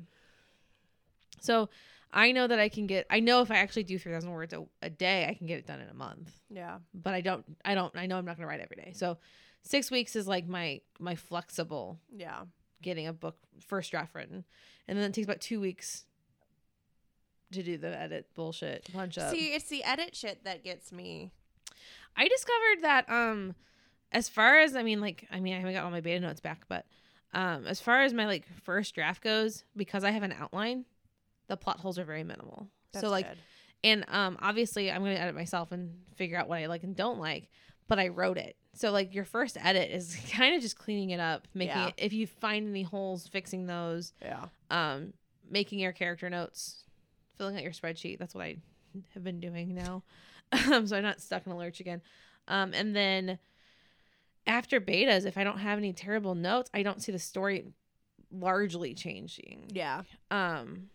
so 1.45 1.69
I 2.13 2.33
know 2.33 2.47
that 2.47 2.59
I 2.59 2.69
can 2.69 2.87
get 2.87 3.07
I 3.11 3.21
know 3.21 3.41
if 3.43 3.51
I 3.51 3.57
actually 3.57 3.85
do 3.85 3.99
three 3.99 4.13
thousand 4.13 4.31
words 4.31 4.53
a, 4.53 4.65
a 4.83 4.91
day, 4.91 5.27
I 5.29 5.35
can 5.35 5.47
get 5.47 5.59
it 5.59 5.67
done 5.67 5.81
in 5.81 5.89
a 5.89 5.95
month. 5.95 6.33
Yeah. 6.51 6.79
But 6.95 7.15
I 7.15 7.21
don't 7.21 7.45
I 7.65 7.75
don't 7.75 7.95
I 7.97 8.07
know 8.07 8.17
I'm 8.19 8.25
not 8.25 8.37
gonna 8.37 8.47
write 8.49 8.61
every 8.61 8.77
day. 8.77 8.93
So 8.95 9.19
six 9.63 9.91
weeks 9.91 10.15
is 10.17 10.27
like 10.27 10.47
my 10.47 10.81
my 10.99 11.15
flexible 11.17 11.99
Yeah. 12.15 12.43
getting 12.83 13.07
a 13.07 13.13
book 13.13 13.37
first 13.61 13.91
draft 13.91 14.15
written, 14.15 14.45
and 14.89 14.99
then 14.99 15.05
it 15.11 15.15
takes 15.15 15.25
about 15.27 15.41
two 15.41 15.61
weeks 15.61 16.05
to 17.53 17.63
do 17.63 17.77
the 17.79 17.97
edit 17.99 18.27
bullshit 18.35 18.89
punch 18.93 19.19
up. 19.19 19.31
See, 19.33 19.49
it's 19.55 19.69
the 19.69 19.85
edit 19.85 20.17
shit 20.17 20.45
that 20.45 20.65
gets 20.65 20.91
me. 20.93 21.31
I 22.17 22.29
discovered 22.29 22.83
that 22.83 23.09
um, 23.09 23.55
as 24.13 24.29
far 24.29 24.59
as 24.59 24.75
I 24.77 24.83
mean, 24.83 25.01
like 25.01 25.27
I 25.31 25.41
mean, 25.41 25.55
I 25.55 25.59
haven't 25.59 25.75
got 25.75 25.85
all 25.85 25.91
my 25.91 26.01
beta 26.01 26.21
notes 26.21 26.41
back, 26.41 26.65
but 26.69 26.87
um, 27.33 27.67
as 27.67 27.81
far 27.81 28.03
as 28.03 28.13
my 28.15 28.27
like 28.27 28.47
first 28.63 28.95
draft 28.95 29.23
goes, 29.23 29.65
because 29.77 30.05
I 30.05 30.11
have 30.11 30.23
an 30.23 30.33
outline, 30.33 30.85
the 31.49 31.57
plot 31.57 31.81
holes 31.81 31.99
are 31.99 32.05
very 32.05 32.25
minimal. 32.25 32.69
That's 32.93 33.05
so 33.05 33.11
like, 33.11 33.29
good. 33.29 33.39
and 33.85 34.05
um, 34.09 34.39
obviously 34.41 34.91
I'm 34.91 35.03
gonna 35.03 35.15
edit 35.17 35.35
myself 35.35 35.73
and 35.73 35.95
figure 36.17 36.39
out 36.39 36.49
what 36.49 36.59
I 36.59 36.67
like 36.67 36.83
and 36.85 36.95
don't 36.97 37.19
like, 37.19 37.49
but 37.89 37.99
I 37.99 38.09
wrote 38.09 38.39
it. 38.39 38.57
So 38.75 38.91
like 38.91 39.15
your 39.15 39.25
first 39.25 39.57
edit 39.61 39.91
is 39.91 40.17
kind 40.33 40.55
of 40.55 40.63
just 40.63 40.79
cleaning 40.79 41.11
it 41.11 41.21
up, 41.21 41.47
making 41.55 41.77
Yeah. 41.77 41.89
it 41.89 41.95
if 41.99 42.13
you 42.13 42.27
find 42.27 42.69
any 42.69 42.83
holes, 42.83 43.27
fixing 43.29 43.67
those. 43.67 44.13
yeah. 44.23 44.47
um 44.71 45.13
making 45.51 45.79
your 45.79 45.93
character 45.93 46.31
notes 46.31 46.85
filling 47.37 47.55
out 47.55 47.63
your 47.63 47.71
spreadsheet 47.73 48.19
that's 48.19 48.35
what 48.35 48.43
i 48.45 48.57
have 49.13 49.23
been 49.23 49.41
doing 49.41 49.75
now 49.75 50.03
um 50.73 50.87
so 50.87 50.97
i'm 50.97 51.03
not 51.03 51.21
stuck 51.21 51.45
in 51.47 51.53
a 51.53 51.57
lurch 51.59 51.81
again 51.81 52.01
um 52.49 52.73
and 52.73 52.97
then 52.97 53.39
after 54.47 54.81
betas 54.81 55.27
if 55.27 55.37
i 55.37 55.45
don't 55.45 55.59
have 55.59 55.77
any 55.79 55.93
terrible 55.93 56.35
notes 56.35 56.71
i 56.73 56.83
don't 56.83 57.03
see 57.03 57.13
the 57.13 57.19
story 57.19 57.67
largely 58.33 58.95
changing 58.95 59.67
Yeah. 59.73 60.03
um 60.31 60.89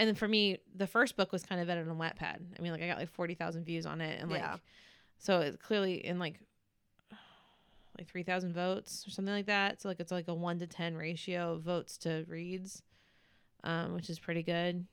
and 0.00 0.08
then 0.08 0.14
for 0.16 0.26
me 0.26 0.58
the 0.74 0.86
first 0.86 1.16
book 1.16 1.30
was 1.30 1.42
kind 1.44 1.60
of 1.60 1.68
edited 1.70 1.88
on 1.90 1.98
wattpad 1.98 2.38
i 2.58 2.62
mean 2.62 2.72
like 2.72 2.82
i 2.82 2.86
got 2.88 2.98
like 2.98 3.10
40000 3.10 3.64
views 3.64 3.86
on 3.86 4.00
it 4.00 4.20
and 4.20 4.30
like 4.30 4.40
Yeah. 4.40 4.56
so 5.18 5.40
it's 5.40 5.56
clearly 5.58 6.04
in 6.04 6.18
like 6.18 6.40
like 7.98 8.08
3000 8.08 8.52
votes 8.54 9.04
or 9.06 9.10
something 9.10 9.34
like 9.34 9.46
that 9.46 9.80
so 9.80 9.88
like 9.88 10.00
it's 10.00 10.12
like 10.12 10.28
a 10.28 10.34
1 10.34 10.58
to 10.60 10.66
10 10.66 10.96
ratio 10.96 11.52
of 11.54 11.62
votes 11.62 11.98
to 11.98 12.24
reads 12.28 12.82
um 13.64 13.94
which 13.94 14.08
is 14.08 14.18
pretty 14.18 14.42
good 14.42 14.86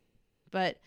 but 0.51 0.78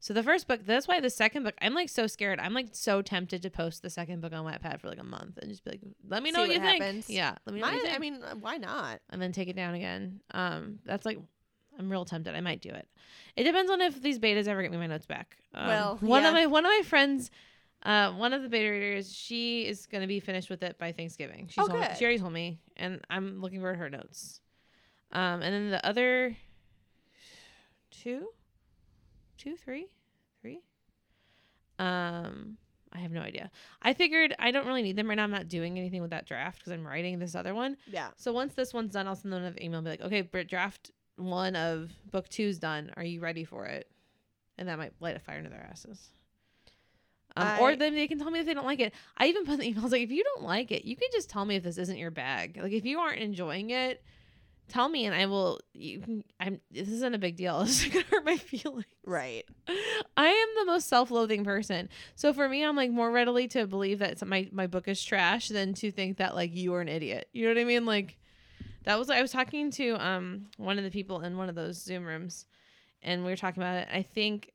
so 0.00 0.12
the 0.14 0.22
first 0.22 0.48
book 0.48 0.60
that's 0.64 0.88
why 0.88 0.98
the 1.00 1.10
second 1.10 1.44
book 1.44 1.54
i'm 1.60 1.74
like 1.74 1.88
so 1.88 2.06
scared 2.06 2.40
i'm 2.40 2.54
like 2.54 2.68
so 2.72 3.00
tempted 3.02 3.42
to 3.42 3.50
post 3.50 3.82
the 3.82 3.90
second 3.90 4.20
book 4.20 4.32
on 4.32 4.44
wattpad 4.44 4.80
for 4.80 4.88
like 4.88 4.98
a 5.00 5.04
month 5.04 5.38
and 5.38 5.50
just 5.50 5.62
be 5.64 5.70
like 5.72 5.80
let 6.08 6.22
me 6.22 6.30
know 6.32 6.38
See 6.44 6.48
what, 6.48 6.54
you 6.54 6.60
what 6.60 6.68
think 6.70 6.82
happens. 6.82 7.10
yeah 7.10 7.34
let 7.46 7.54
me 7.54 7.60
know 7.60 7.68
you 7.68 7.76
My, 7.76 7.82
think 7.82 7.94
I 7.94 7.98
mean, 7.98 8.22
why 8.40 8.56
not? 8.56 9.00
and 9.10 9.20
then 9.22 9.30
take 9.32 9.48
it 9.48 9.56
down 9.56 9.74
again. 9.74 10.20
Um, 10.32 10.78
that's 10.84 11.04
like 11.06 11.18
I'm 11.78 11.90
real 11.90 12.04
tempted. 12.04 12.34
I 12.34 12.40
might 12.40 12.60
do 12.60 12.70
it. 12.70 12.88
It 13.36 13.44
depends 13.44 13.70
on 13.70 13.80
if 13.80 14.02
these 14.02 14.18
betas 14.18 14.48
ever 14.48 14.62
get 14.62 14.70
me 14.72 14.78
my 14.78 14.86
notes 14.88 15.06
back. 15.06 15.36
Um, 15.54 15.66
Well, 15.68 15.96
one 16.00 16.24
of 16.24 16.34
my 16.34 16.46
one 16.46 16.64
of 16.66 16.70
my 16.70 16.82
friends, 16.84 17.30
uh, 17.84 18.12
one 18.12 18.32
of 18.32 18.42
the 18.42 18.48
beta 18.48 18.68
readers, 18.70 19.14
she 19.14 19.66
is 19.66 19.86
gonna 19.86 20.06
be 20.08 20.18
finished 20.20 20.50
with 20.50 20.62
it 20.62 20.76
by 20.78 20.90
Thanksgiving. 20.92 21.46
She's 21.48 21.62
Oh, 21.64 21.68
told, 21.68 21.84
she 21.96 22.04
already 22.04 22.18
told 22.18 22.32
me, 22.32 22.58
and 22.76 23.00
I'm 23.08 23.40
looking 23.40 23.60
for 23.60 23.74
her 23.74 23.88
notes. 23.88 24.40
Um, 25.12 25.40
and 25.42 25.54
then 25.54 25.70
the 25.70 25.86
other 25.86 26.36
two, 27.90 28.28
two, 29.38 29.56
three, 29.56 29.86
three. 30.42 30.60
Um, 31.78 32.56
I 32.92 32.98
have 32.98 33.12
no 33.12 33.20
idea. 33.20 33.50
I 33.82 33.92
figured 33.94 34.34
I 34.38 34.50
don't 34.50 34.66
really 34.66 34.82
need 34.82 34.96
them 34.96 35.08
right 35.08 35.14
now. 35.14 35.24
I'm 35.24 35.30
not 35.30 35.48
doing 35.48 35.78
anything 35.78 36.00
with 36.02 36.10
that 36.10 36.26
draft 36.26 36.58
because 36.58 36.72
I'm 36.72 36.86
writing 36.86 37.18
this 37.18 37.34
other 37.34 37.54
one. 37.54 37.76
Yeah. 37.86 38.08
So 38.16 38.32
once 38.32 38.54
this 38.54 38.74
one's 38.74 38.92
done, 38.92 39.06
I'll 39.06 39.14
send 39.16 39.32
them 39.32 39.44
an 39.44 39.62
email 39.62 39.78
and 39.78 39.84
be 39.84 39.90
like, 39.90 40.00
okay, 40.02 40.22
draft 40.44 40.90
one 41.18 41.56
of 41.56 41.90
book 42.10 42.28
two's 42.28 42.58
done. 42.58 42.92
Are 42.96 43.04
you 43.04 43.20
ready 43.20 43.44
for 43.44 43.66
it? 43.66 43.90
And 44.56 44.68
that 44.68 44.78
might 44.78 44.92
light 45.00 45.16
a 45.16 45.20
fire 45.20 45.38
into 45.38 45.50
their 45.50 45.66
asses. 45.70 46.08
Um, 47.36 47.60
or 47.60 47.76
then 47.76 47.94
they 47.94 48.08
can 48.08 48.18
tell 48.18 48.30
me 48.30 48.40
if 48.40 48.46
they 48.46 48.54
don't 48.54 48.66
like 48.66 48.80
it. 48.80 48.92
I 49.16 49.26
even 49.26 49.44
put 49.44 49.54
in 49.54 49.60
the 49.60 49.72
emails 49.72 49.92
like, 49.92 50.02
if 50.02 50.10
you 50.10 50.24
don't 50.24 50.42
like 50.42 50.72
it, 50.72 50.84
you 50.84 50.96
can 50.96 51.08
just 51.12 51.30
tell 51.30 51.44
me 51.44 51.56
if 51.56 51.62
this 51.62 51.78
isn't 51.78 51.96
your 51.96 52.10
bag. 52.10 52.58
Like 52.60 52.72
if 52.72 52.84
you 52.84 52.98
aren't 52.98 53.20
enjoying 53.20 53.70
it, 53.70 54.02
tell 54.68 54.88
me 54.88 55.06
and 55.06 55.14
I 55.14 55.26
will. 55.26 55.60
You 55.72 56.00
can. 56.00 56.24
I'm. 56.40 56.60
This 56.70 56.88
isn't 56.88 57.14
a 57.14 57.18
big 57.18 57.36
deal. 57.36 57.60
It's 57.62 57.86
gonna 57.86 58.04
hurt 58.10 58.24
my 58.24 58.36
feelings. 58.36 58.84
Right. 59.04 59.44
I 60.16 60.28
am 60.28 60.66
the 60.66 60.72
most 60.72 60.88
self-loathing 60.88 61.44
person. 61.44 61.88
So 62.14 62.32
for 62.32 62.48
me, 62.48 62.64
I'm 62.64 62.76
like 62.76 62.90
more 62.90 63.10
readily 63.10 63.48
to 63.48 63.66
believe 63.66 64.00
that 64.00 64.24
my 64.26 64.48
my 64.52 64.66
book 64.66 64.88
is 64.88 65.02
trash 65.02 65.48
than 65.48 65.74
to 65.74 65.90
think 65.90 66.18
that 66.18 66.34
like 66.34 66.54
you 66.54 66.74
are 66.74 66.80
an 66.80 66.88
idiot. 66.88 67.28
You 67.32 67.44
know 67.44 67.54
what 67.54 67.60
I 67.60 67.64
mean? 67.64 67.86
Like 67.86 68.18
that 68.84 68.98
was 68.98 69.10
I 69.10 69.20
was 69.22 69.32
talking 69.32 69.70
to 69.72 69.96
um 70.04 70.46
one 70.56 70.78
of 70.78 70.84
the 70.84 70.90
people 70.90 71.20
in 71.20 71.36
one 71.36 71.48
of 71.48 71.54
those 71.54 71.82
Zoom 71.82 72.04
rooms, 72.04 72.46
and 73.02 73.24
we 73.24 73.30
were 73.30 73.36
talking 73.36 73.62
about 73.62 73.76
it. 73.76 73.88
I 73.92 74.02
think 74.02 74.52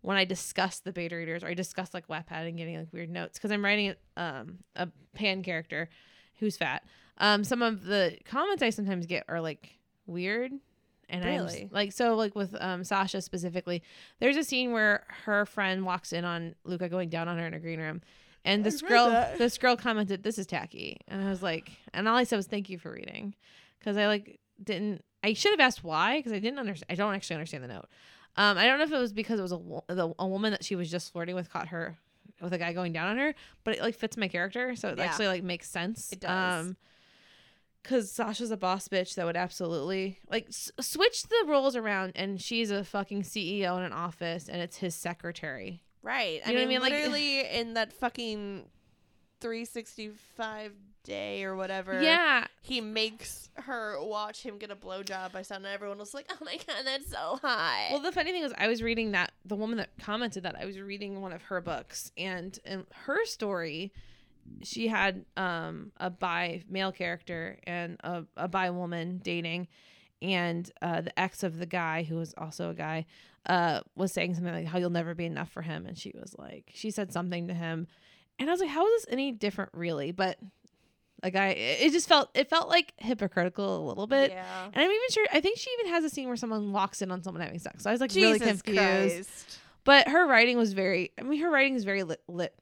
when 0.00 0.16
I 0.16 0.24
discussed 0.24 0.84
the 0.84 0.92
beta 0.92 1.16
readers, 1.16 1.42
or 1.42 1.48
I 1.48 1.54
discussed 1.54 1.94
like 1.94 2.08
Wattpad 2.08 2.48
and 2.48 2.56
getting 2.56 2.78
like 2.78 2.92
weird 2.92 3.10
notes 3.10 3.38
because 3.38 3.50
I'm 3.50 3.64
writing 3.64 3.94
um 4.16 4.58
a 4.76 4.88
pan 5.14 5.42
character 5.42 5.88
who's 6.38 6.56
fat. 6.56 6.84
Um, 7.18 7.42
some 7.44 7.62
of 7.62 7.84
the 7.84 8.16
comments 8.24 8.62
I 8.62 8.70
sometimes 8.70 9.06
get 9.06 9.24
are 9.28 9.40
like 9.40 9.78
weird. 10.06 10.52
And 11.10 11.24
I'm 11.24 11.46
like 11.70 11.92
so 11.92 12.14
like 12.16 12.34
with 12.34 12.54
um 12.60 12.84
Sasha 12.84 13.22
specifically, 13.22 13.82
there's 14.20 14.36
a 14.36 14.44
scene 14.44 14.72
where 14.72 15.04
her 15.24 15.46
friend 15.46 15.86
walks 15.86 16.12
in 16.12 16.24
on 16.24 16.54
Luca 16.64 16.88
going 16.88 17.08
down 17.08 17.28
on 17.28 17.38
her 17.38 17.46
in 17.46 17.54
a 17.54 17.58
green 17.58 17.80
room. 17.80 18.02
And 18.48 18.64
this 18.64 18.82
girl 18.82 19.10
that. 19.10 19.38
this 19.38 19.58
girl 19.58 19.76
commented, 19.76 20.22
This 20.22 20.38
is 20.38 20.46
tacky. 20.46 20.98
And 21.08 21.22
I 21.26 21.30
was 21.30 21.42
like 21.42 21.70
and 21.94 22.08
all 22.08 22.16
I 22.16 22.24
said 22.24 22.36
was 22.36 22.46
thank 22.46 22.68
you 22.68 22.78
for 22.78 22.90
reading. 22.92 23.34
Because 23.78 23.96
I 23.96 24.06
like 24.06 24.40
didn't 24.62 25.04
I 25.22 25.32
should 25.34 25.50
have 25.52 25.60
asked 25.60 25.82
why, 25.84 26.18
because 26.18 26.32
I 26.32 26.38
didn't 26.38 26.58
understand 26.58 26.86
I 26.90 26.94
don't 26.94 27.14
actually 27.14 27.34
understand 27.36 27.64
the 27.64 27.68
note. 27.68 27.86
Um, 28.36 28.56
I 28.56 28.66
don't 28.66 28.78
know 28.78 28.84
if 28.84 28.92
it 28.92 28.98
was 28.98 29.12
because 29.12 29.40
it 29.40 29.42
was 29.42 29.52
a, 29.52 29.58
the, 29.94 30.14
a 30.18 30.26
woman 30.26 30.52
that 30.52 30.64
she 30.64 30.76
was 30.76 30.90
just 30.90 31.12
flirting 31.12 31.34
with 31.34 31.50
caught 31.50 31.68
her 31.68 31.96
with 32.40 32.52
a 32.52 32.58
guy 32.58 32.72
going 32.72 32.92
down 32.92 33.08
on 33.08 33.18
her, 33.18 33.34
but 33.64 33.74
it 33.76 33.82
like 33.82 33.96
fits 33.96 34.16
my 34.16 34.28
character, 34.28 34.76
so 34.76 34.90
it 34.90 34.98
Yeah. 34.98 35.04
actually 35.06 35.26
like 35.26 35.42
makes 35.42 35.68
sense. 35.68 36.12
It 36.12 36.20
does. 36.20 36.66
Um, 36.66 36.76
Cause 37.84 38.10
Sasha's 38.12 38.50
a 38.50 38.56
boss 38.56 38.86
bitch 38.88 39.14
that 39.14 39.24
would 39.24 39.36
absolutely 39.36 40.18
like 40.30 40.46
s- 40.48 40.70
switch 40.80 41.22
the 41.22 41.44
roles 41.46 41.74
around, 41.74 42.12
and 42.16 42.40
she's 42.40 42.70
a 42.70 42.84
fucking 42.84 43.22
CEO 43.22 43.78
in 43.78 43.82
an 43.84 43.92
office, 43.92 44.48
and 44.48 44.60
it's 44.60 44.76
his 44.76 44.94
secretary. 44.94 45.82
Right. 46.02 46.40
I 46.44 46.50
You 46.50 46.56
know 46.56 46.60
what 46.60 46.64
I 46.64 46.66
mean, 46.66 46.68
mean? 46.68 46.80
Like- 46.80 46.92
literally 46.92 47.40
in 47.40 47.74
that 47.74 47.92
fucking 47.92 48.64
365 49.40 50.72
day 51.04 51.44
or 51.44 51.56
whatever. 51.56 52.02
Yeah. 52.02 52.46
He 52.60 52.80
makes 52.80 53.48
her 53.56 53.96
watch 54.02 54.42
him 54.42 54.58
get 54.58 54.70
a 54.70 54.76
blowjob 54.76 55.32
by 55.32 55.42
sound, 55.42 55.64
and 55.64 55.74
everyone 55.74 55.98
was 55.98 56.12
like, 56.14 56.26
"Oh 56.30 56.44
my 56.44 56.56
god, 56.56 56.84
that's 56.84 57.10
so 57.10 57.38
hot." 57.42 57.88
Well, 57.90 58.00
the 58.00 58.12
funny 58.12 58.32
thing 58.32 58.42
was, 58.42 58.52
I 58.58 58.68
was 58.68 58.82
reading 58.82 59.12
that 59.12 59.32
the 59.44 59.56
woman 59.56 59.78
that 59.78 59.90
commented 59.98 60.42
that 60.42 60.56
I 60.60 60.64
was 60.66 60.78
reading 60.78 61.20
one 61.20 61.32
of 61.32 61.42
her 61.42 61.60
books, 61.60 62.12
and 62.18 62.58
in 62.64 62.84
her 63.06 63.24
story, 63.24 63.92
she 64.62 64.88
had 64.88 65.24
um, 65.36 65.92
a 65.96 66.10
bi 66.10 66.62
male 66.68 66.92
character 66.92 67.58
and 67.64 67.96
a, 68.04 68.24
a 68.36 68.48
bi 68.48 68.70
woman 68.70 69.20
dating, 69.24 69.68
and 70.20 70.70
uh, 70.82 71.00
the 71.00 71.18
ex 71.18 71.42
of 71.42 71.58
the 71.58 71.66
guy 71.66 72.02
who 72.02 72.16
was 72.16 72.34
also 72.36 72.70
a 72.70 72.74
guy 72.74 73.06
uh, 73.48 73.80
was 73.96 74.12
saying 74.12 74.34
something 74.34 74.52
like 74.52 74.66
how 74.66 74.78
you'll 74.78 74.90
never 74.90 75.14
be 75.14 75.24
enough 75.26 75.50
for 75.50 75.62
him, 75.62 75.86
and 75.86 75.96
she 75.96 76.12
was 76.14 76.34
like, 76.38 76.70
she 76.74 76.90
said 76.90 77.12
something 77.12 77.48
to 77.48 77.54
him, 77.54 77.86
and 78.38 78.48
I 78.48 78.52
was 78.52 78.60
like, 78.60 78.70
how 78.70 78.86
is 78.86 79.02
this 79.04 79.12
any 79.12 79.32
different, 79.32 79.70
really? 79.74 80.12
But 80.12 80.38
like 81.22 81.34
I, 81.34 81.48
it 81.48 81.90
just 81.92 82.08
felt 82.08 82.30
it 82.34 82.48
felt 82.50 82.68
like 82.68 82.92
hypocritical 82.98 83.84
a 83.84 83.84
little 83.88 84.06
bit. 84.06 84.30
yeah. 84.30 84.64
And 84.66 84.76
I'm 84.76 84.90
even 84.90 85.10
sure. 85.10 85.26
I 85.32 85.40
think 85.40 85.58
she 85.58 85.70
even 85.80 85.92
has 85.92 86.04
a 86.04 86.10
scene 86.10 86.28
where 86.28 86.36
someone 86.36 86.72
walks 86.72 87.02
in 87.02 87.10
on 87.10 87.22
someone 87.22 87.42
having 87.42 87.58
sex. 87.58 87.82
So 87.82 87.90
I 87.90 87.92
was 87.92 88.00
like 88.00 88.14
really 88.14 88.38
Jesus 88.38 88.62
confused. 88.62 89.26
Christ. 89.26 89.58
But 89.84 90.08
her 90.08 90.26
writing 90.26 90.56
was 90.58 90.74
very. 90.74 91.12
I 91.18 91.22
mean, 91.22 91.40
her 91.40 91.50
writing 91.50 91.74
is 91.74 91.84
very 91.84 92.02
lit. 92.04 92.20
lit. 92.28 92.54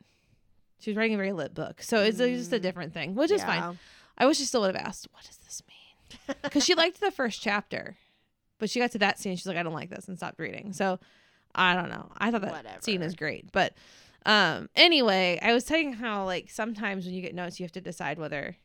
She 0.78 0.91
was 0.91 0.97
writing 0.97 1.14
a 1.14 1.18
very 1.18 1.32
lit 1.32 1.53
book, 1.55 1.82
so 1.82 2.03
it's 2.03 2.20
uh, 2.20 2.26
just 2.28 2.53
a 2.53 2.59
Mm. 2.59 2.62
different 2.62 2.95
thing, 2.95 3.14
which 3.14 3.30
is 3.30 3.43
fine. 3.43 3.78
I 4.16 4.26
wish 4.26 4.37
she 4.39 4.45
still 4.45 4.61
would 4.62 4.74
have 4.74 4.87
asked, 4.87 5.09
"What 5.12 5.24
does 5.24 5.37
this 5.39 5.62
mean?" 5.68 6.37
Because 6.43 6.64
she 6.64 6.74
liked 6.74 7.01
the 7.01 7.11
first 7.11 7.43
chapter, 7.43 7.97
but 8.59 8.71
she 8.71 8.79
got 8.81 8.93
to 8.93 8.99
that 8.99 9.19
scene, 9.19 9.37
she's 9.37 9.47
like, 9.47 9.57
"I 9.57 9.63
don't 9.63 9.73
like 9.75 9.91
this," 9.91 10.09
and 10.09 10.17
stopped 10.17 10.39
reading. 10.39 10.73
So 10.73 10.99
I 11.55 11.75
don't 11.75 11.89
know. 11.89 12.11
I 12.19 12.31
thought 12.31 12.43
that 12.43 12.85
scene 12.85 13.03
is 13.03 13.15
great, 13.15 13.51
but 13.53 13.75
um, 14.25 14.69
anyway, 14.75 15.39
I 15.43 15.53
was 15.55 15.65
saying 15.65 15.95
how 15.95 16.25
like 16.25 16.51
sometimes 16.51 17.05
when 17.07 17.15
you 17.15 17.23
get 17.23 17.35
notes, 17.35 17.59
you 17.61 17.65
have 17.65 17.73
to 17.73 17.81
decide 17.81 18.19
whether 18.19 18.57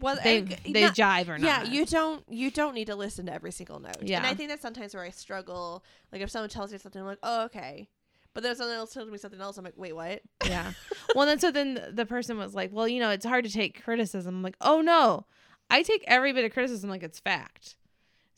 Well, 0.00 0.16
they 0.22 0.38
I- 0.38 0.58
they 0.70 0.82
not- 0.82 0.94
jive 0.94 1.28
or 1.28 1.36
not. 1.38 1.40
yeah, 1.46 1.62
you 1.64 1.84
don't 1.84 2.24
you 2.28 2.50
don't 2.50 2.74
need 2.74 2.86
to 2.86 2.94
listen 2.96 3.26
to 3.26 3.32
every 3.32 3.50
single 3.52 3.80
note. 3.80 3.96
Yeah. 4.02 4.18
and 4.18 4.26
I 4.26 4.34
think 4.34 4.48
that's 4.50 4.62
sometimes 4.62 4.94
where 4.94 5.02
I 5.04 5.10
struggle. 5.10 5.84
Like 6.12 6.22
if 6.22 6.30
someone 6.30 6.48
tells 6.48 6.72
me 6.72 6.78
something, 6.78 7.00
I'm 7.00 7.06
like, 7.08 7.18
oh 7.22 7.44
okay, 7.46 7.88
but 8.32 8.42
then 8.44 8.54
someone 8.54 8.76
else 8.76 8.92
tells 8.94 9.10
me 9.10 9.18
something 9.18 9.40
else, 9.40 9.58
I'm 9.58 9.64
like, 9.64 9.74
wait, 9.76 9.94
what? 9.94 10.22
Yeah. 10.46 10.72
well, 11.16 11.26
then 11.26 11.40
so 11.40 11.50
then 11.50 11.80
the 11.92 12.06
person 12.06 12.38
was 12.38 12.54
like, 12.54 12.72
"Well, 12.72 12.86
you 12.86 13.00
know, 13.00 13.10
it's 13.10 13.26
hard 13.26 13.44
to 13.44 13.50
take 13.52 13.82
criticism." 13.82 14.36
I'm 14.36 14.42
like, 14.42 14.56
"Oh 14.60 14.80
no, 14.80 15.26
I 15.68 15.82
take 15.82 16.04
every 16.06 16.32
bit 16.32 16.44
of 16.44 16.52
criticism 16.52 16.88
like 16.88 17.02
it's 17.02 17.18
fact." 17.18 17.74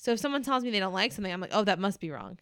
So 0.03 0.11
if 0.11 0.18
someone 0.18 0.42
tells 0.42 0.64
me 0.64 0.70
they 0.70 0.80
don't 0.80 0.92
like 0.92 1.12
something, 1.12 1.32
I'm 1.32 1.40
like, 1.40 1.53
"Oh, 1.55 1.62
that 1.62 1.78
must 1.78 2.00
be 2.00 2.11
wrong." 2.11 2.40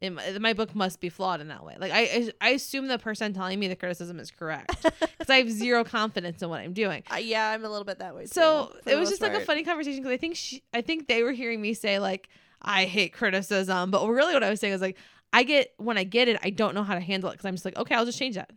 It, 0.00 0.40
my, 0.40 0.52
book 0.52 0.72
must 0.74 1.00
be 1.00 1.08
flawed 1.08 1.40
in 1.40 1.48
that 1.48 1.64
way. 1.64 1.76
Like 1.78 1.90
I, 1.92 2.30
I 2.40 2.50
assume 2.50 2.86
the 2.86 2.98
person 2.98 3.32
telling 3.32 3.58
me 3.58 3.66
the 3.66 3.76
criticism 3.76 4.20
is 4.20 4.30
correct 4.30 4.82
because 4.82 5.28
I 5.28 5.36
have 5.36 5.50
zero 5.50 5.82
confidence 5.84 6.42
in 6.42 6.48
what 6.48 6.60
I'm 6.60 6.72
doing. 6.72 7.02
Uh, 7.12 7.16
yeah, 7.16 7.50
I'm 7.50 7.64
a 7.64 7.68
little 7.68 7.84
bit 7.84 7.98
that 7.98 8.14
way. 8.14 8.26
So 8.26 8.72
too, 8.84 8.90
it 8.90 8.96
was 8.96 9.10
just 9.10 9.20
like 9.20 9.34
a 9.34 9.40
funny 9.40 9.64
conversation 9.64 10.00
because 10.00 10.12
I 10.12 10.16
think 10.16 10.36
she, 10.36 10.62
I 10.72 10.80
think 10.80 11.08
they 11.08 11.24
were 11.24 11.32
hearing 11.32 11.60
me 11.60 11.74
say 11.74 11.98
like 11.98 12.28
I 12.60 12.84
hate 12.84 13.12
criticism, 13.12 13.90
but 13.90 14.06
really 14.08 14.34
what 14.34 14.44
I 14.44 14.50
was 14.50 14.60
saying 14.60 14.74
is 14.74 14.80
like 14.80 14.96
I 15.32 15.42
get 15.42 15.72
when 15.78 15.98
I 15.98 16.04
get 16.04 16.28
it, 16.28 16.38
I 16.42 16.50
don't 16.50 16.74
know 16.74 16.84
how 16.84 16.94
to 16.94 17.00
handle 17.00 17.30
it 17.30 17.34
because 17.34 17.46
I'm 17.46 17.54
just 17.54 17.64
like 17.64 17.76
okay, 17.76 17.96
I'll 17.96 18.06
just 18.06 18.18
change 18.18 18.36
that, 18.36 18.50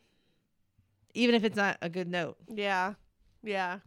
even 1.16 1.34
if 1.34 1.44
it's 1.44 1.58
not 1.58 1.78
a 1.82 1.90
good 1.90 2.08
note. 2.08 2.38
Yeah, 2.48 2.94
yeah. 3.44 3.80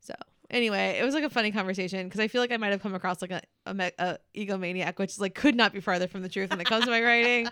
So 0.00 0.14
anyway, 0.50 0.98
it 1.00 1.04
was 1.04 1.14
like 1.14 1.24
a 1.24 1.30
funny 1.30 1.50
conversation 1.50 2.06
because 2.06 2.20
I 2.20 2.28
feel 2.28 2.42
like 2.42 2.52
I 2.52 2.58
might 2.58 2.72
have 2.72 2.82
come 2.82 2.94
across 2.94 3.20
like 3.20 3.32
a, 3.32 3.40
a, 3.66 3.74
me- 3.74 3.90
a 3.98 4.18
egomaniac, 4.34 4.98
which 4.98 5.10
is 5.12 5.20
like 5.20 5.34
could 5.34 5.54
not 5.54 5.72
be 5.72 5.80
farther 5.80 6.08
from 6.08 6.22
the 6.22 6.28
truth 6.28 6.50
when 6.50 6.60
it 6.60 6.66
comes 6.66 6.84
to 6.84 6.90
my 6.90 7.02
writing. 7.02 7.48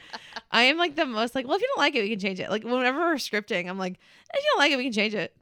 I 0.51 0.63
am 0.63 0.79
like 0.79 0.95
the 0.97 1.07
most 1.07 1.35
like, 1.35 1.47
well, 1.47 1.57
if 1.57 1.63
you 1.63 1.69
don't 1.75 1.83
like 1.83 1.95
it, 1.95 2.03
we 2.03 2.11
can 2.11 2.19
change 2.19 2.41
it. 2.41 2.51
Like 2.51 2.65
whenever 2.65 2.99
we're 3.01 3.15
scripting, 3.17 3.69
I'm 3.69 3.79
like, 3.79 3.93
if 4.33 4.37
you 4.43 4.51
don't 4.53 4.59
like 4.59 4.73
it, 4.73 4.77
we 4.77 4.85
can 4.85 4.93
change 4.93 5.15
it. 5.15 5.35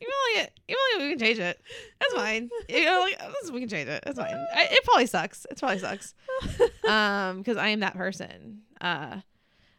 You 0.00 0.08
don't 0.08 0.34
like 0.36 0.46
it, 0.46 0.60
you 0.66 0.74
don't 0.76 0.94
like 0.94 1.02
it, 1.02 1.04
we 1.04 1.10
can 1.10 1.18
change 1.26 1.38
it. 1.38 1.60
That's 2.00 2.14
fine. 2.14 2.48
You 2.68 2.84
know, 2.86 3.00
like 3.00 3.52
we 3.52 3.60
can 3.60 3.68
change 3.68 3.88
it. 3.88 4.02
That's 4.04 4.18
fine. 4.18 4.34
I, 4.54 4.68
it 4.70 4.84
probably 4.84 5.04
sucks. 5.06 5.46
It 5.50 5.58
probably 5.58 5.78
sucks. 5.78 6.14
Um, 6.88 7.38
because 7.38 7.56
I 7.58 7.68
am 7.68 7.80
that 7.80 7.94
person. 7.94 8.60
Uh, 8.80 9.16
I'm 9.16 9.22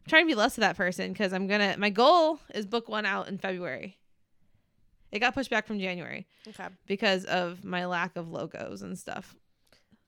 trying 0.08 0.24
to 0.24 0.28
be 0.28 0.36
less 0.36 0.58
of 0.58 0.62
that 0.62 0.78
person 0.78 1.12
because 1.12 1.34
I'm 1.34 1.48
gonna. 1.48 1.76
My 1.80 1.90
goal 1.90 2.40
is 2.54 2.66
book 2.68 2.88
one 2.88 3.06
out 3.08 3.30
in 3.30 3.38
February. 3.40 3.98
It 5.12 5.20
got 5.20 5.34
pushed 5.34 5.50
back 5.50 5.68
from 5.68 5.80
January 5.80 6.26
Okay. 6.48 6.68
because 6.86 7.26
of 7.26 7.66
my 7.66 7.86
lack 7.86 8.16
of 8.16 8.30
logos 8.30 8.82
and 8.82 8.98
stuff. 8.98 9.36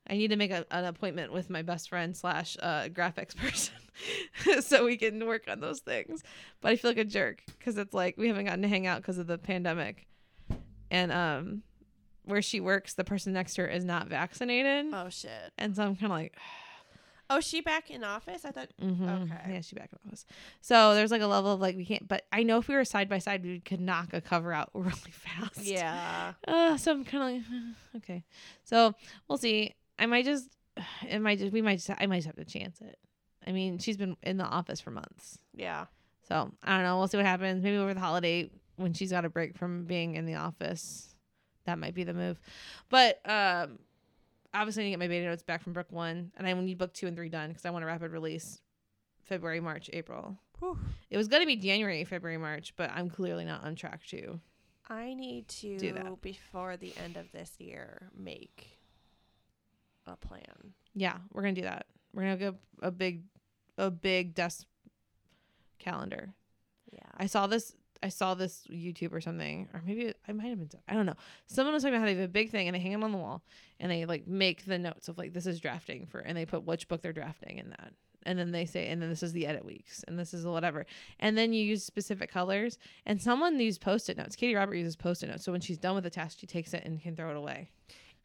I 0.07 0.15
need 0.17 0.29
to 0.29 0.35
make 0.35 0.51
a, 0.51 0.65
an 0.71 0.85
appointment 0.85 1.31
with 1.31 1.49
my 1.49 1.61
best 1.61 1.89
friend 1.89 2.15
slash 2.15 2.57
uh, 2.61 2.83
graphics 2.89 3.35
person 3.37 3.73
so 4.61 4.83
we 4.85 4.97
can 4.97 5.25
work 5.25 5.43
on 5.47 5.59
those 5.61 5.79
things. 5.79 6.23
But 6.61 6.71
I 6.71 6.75
feel 6.75 6.91
like 6.91 6.97
a 6.97 7.05
jerk 7.05 7.41
because 7.57 7.77
it's 7.77 7.93
like 7.93 8.17
we 8.17 8.27
haven't 8.27 8.45
gotten 8.45 8.61
to 8.63 8.67
hang 8.67 8.85
out 8.87 9.01
because 9.01 9.17
of 9.17 9.27
the 9.27 9.37
pandemic, 9.37 10.07
and 10.91 11.11
um, 11.11 11.63
where 12.25 12.41
she 12.41 12.59
works, 12.59 12.93
the 12.93 13.03
person 13.03 13.33
next 13.33 13.53
to 13.55 13.61
her 13.63 13.67
is 13.67 13.83
not 13.85 14.07
vaccinated, 14.07 14.87
Oh 14.93 15.09
shit. 15.09 15.51
and 15.57 15.75
so 15.75 15.83
I'm 15.83 15.95
kind 15.95 16.11
of 16.11 16.17
like, 16.17 16.35
Oh, 17.29 17.39
she 17.39 17.61
back 17.61 17.89
in 17.89 18.03
office? 18.03 18.43
I 18.45 18.51
thought. 18.51 18.67
mhm, 18.79 19.23
Okay. 19.23 19.53
yeah, 19.53 19.61
she 19.61 19.75
back 19.75 19.89
in 19.93 19.97
office. 20.07 20.25
So 20.61 20.93
there's 20.93 21.09
like 21.09 21.21
a 21.21 21.25
level 21.27 21.53
of 21.53 21.61
like 21.61 21.75
we 21.77 21.85
can't. 21.85 22.05
But 22.07 22.25
I 22.31 22.43
know 22.43 22.57
if 22.59 22.67
we 22.67 22.75
were 22.75 22.83
side 22.85 23.07
by 23.09 23.19
side, 23.19 23.43
we 23.43 23.59
could 23.61 23.79
knock 23.79 24.09
a 24.13 24.19
cover 24.21 24.51
out 24.53 24.69
really 24.73 24.91
fast. 25.11 25.61
Yeah. 25.63 26.33
Uh, 26.47 26.75
so 26.77 26.91
I'm 26.91 27.05
kind 27.05 27.23
of 27.23 27.53
like, 27.53 27.63
okay. 28.03 28.23
So 28.65 28.93
we'll 29.27 29.37
see. 29.37 29.73
I 29.99 30.05
might 30.05 30.25
just, 30.25 30.49
it 31.09 31.19
might 31.19 31.39
just, 31.39 31.51
we 31.51 31.61
might 31.61 31.75
just, 31.77 31.89
I 31.97 32.05
might 32.05 32.17
just 32.17 32.27
have 32.27 32.35
to 32.35 32.45
chance 32.45 32.81
it. 32.81 32.97
I 33.45 33.51
mean, 33.51 33.77
she's 33.77 33.97
been 33.97 34.15
in 34.23 34.37
the 34.37 34.45
office 34.45 34.79
for 34.79 34.91
months. 34.91 35.37
Yeah. 35.53 35.85
So 36.27 36.51
I 36.63 36.75
don't 36.75 36.83
know. 36.83 36.97
We'll 36.97 37.07
see 37.07 37.17
what 37.17 37.25
happens. 37.25 37.61
Maybe 37.63 37.77
over 37.77 37.93
the 37.93 37.99
holiday 37.99 38.49
when 38.77 38.93
she's 38.93 39.11
got 39.11 39.25
a 39.25 39.29
break 39.29 39.57
from 39.57 39.83
being 39.85 40.15
in 40.15 40.25
the 40.25 40.35
office, 40.35 41.13
that 41.65 41.77
might 41.77 41.93
be 41.93 42.03
the 42.03 42.13
move. 42.13 42.39
But, 42.89 43.19
um, 43.29 43.79
obviously 44.53 44.83
I 44.83 44.85
need 44.85 44.91
to 44.91 44.97
get 44.97 44.99
my 44.99 45.07
beta 45.07 45.25
notes 45.25 45.43
back 45.43 45.63
from 45.63 45.73
book 45.73 45.87
one 45.91 46.31
and 46.37 46.47
I 46.47 46.53
need 46.53 46.77
book 46.77 46.93
two 46.93 47.07
and 47.07 47.15
three 47.15 47.29
done 47.29 47.49
because 47.49 47.65
I 47.65 47.71
want 47.71 47.83
a 47.83 47.87
rapid 47.87 48.11
release 48.11 48.61
February, 49.23 49.59
March, 49.59 49.89
April. 49.93 50.37
Whew. 50.59 50.77
It 51.09 51.17
was 51.17 51.27
going 51.27 51.41
to 51.41 51.47
be 51.47 51.55
January, 51.55 52.03
February, 52.03 52.37
March, 52.37 52.73
but 52.75 52.91
I'm 52.91 53.09
clearly 53.09 53.45
not 53.45 53.63
on 53.63 53.75
track 53.75 54.05
to. 54.07 54.39
I 54.89 55.13
need 55.13 55.47
to 55.47 55.77
Do 55.77 55.93
that. 55.93 56.21
before 56.21 56.77
the 56.77 56.93
end 57.03 57.17
of 57.17 57.31
this 57.31 57.51
year 57.57 58.09
make 58.17 58.77
a 60.05 60.15
plan. 60.15 60.73
Yeah, 60.93 61.17
we're 61.31 61.41
gonna 61.41 61.53
do 61.53 61.61
that. 61.61 61.87
We're 62.13 62.23
gonna 62.23 62.37
go 62.37 62.55
a 62.81 62.91
big, 62.91 63.23
a 63.77 63.89
big 63.89 64.35
desk 64.35 64.65
calendar. 65.79 66.33
Yeah. 66.91 66.99
I 67.17 67.25
saw 67.25 67.47
this. 67.47 67.75
I 68.01 68.09
saw 68.09 68.33
this 68.33 68.67
YouTube 68.69 69.13
or 69.13 69.21
something, 69.21 69.69
or 69.73 69.81
maybe 69.85 70.13
I 70.27 70.33
might 70.33 70.47
have 70.47 70.57
been. 70.59 70.69
I 70.89 70.93
don't 70.93 71.05
know. 71.05 71.15
Someone 71.47 71.73
was 71.73 71.83
talking 71.83 71.95
about 71.95 72.01
how 72.01 72.13
they 72.13 72.19
have 72.19 72.29
a 72.29 72.31
big 72.31 72.51
thing 72.51 72.67
and 72.67 72.75
they 72.75 72.79
hang 72.79 72.91
them 72.91 73.03
on 73.03 73.13
the 73.13 73.17
wall 73.17 73.43
and 73.79 73.89
they 73.89 74.03
like 74.05 74.27
make 74.27 74.65
the 74.65 74.77
notes 74.77 75.07
of 75.07 75.17
like 75.17 75.31
this 75.31 75.45
is 75.45 75.61
drafting 75.61 76.05
for, 76.05 76.19
and 76.19 76.37
they 76.37 76.45
put 76.45 76.65
which 76.65 76.89
book 76.89 77.01
they're 77.01 77.13
drafting 77.13 77.59
in 77.59 77.69
that, 77.69 77.93
and 78.23 78.37
then 78.37 78.51
they 78.51 78.65
say, 78.65 78.87
and 78.89 79.01
then 79.01 79.09
this 79.09 79.23
is 79.23 79.31
the 79.31 79.47
edit 79.47 79.63
weeks, 79.63 80.03
and 80.05 80.19
this 80.19 80.33
is 80.33 80.45
whatever, 80.45 80.85
and 81.21 81.37
then 81.37 81.53
you 81.53 81.63
use 81.63 81.85
specific 81.85 82.29
colors. 82.29 82.77
And 83.05 83.21
someone 83.21 83.57
used 83.57 83.79
post-it 83.79 84.17
notes. 84.17 84.35
Katee 84.35 84.55
Robert 84.55 84.75
uses 84.75 84.97
post-it 84.97 85.27
notes, 85.27 85.45
so 85.45 85.53
when 85.53 85.61
she's 85.61 85.77
done 85.77 85.95
with 85.95 86.03
the 86.03 86.09
task, 86.09 86.39
she 86.39 86.45
takes 86.45 86.73
it 86.73 86.83
and 86.83 87.01
can 87.01 87.15
throw 87.15 87.29
it 87.29 87.37
away, 87.37 87.69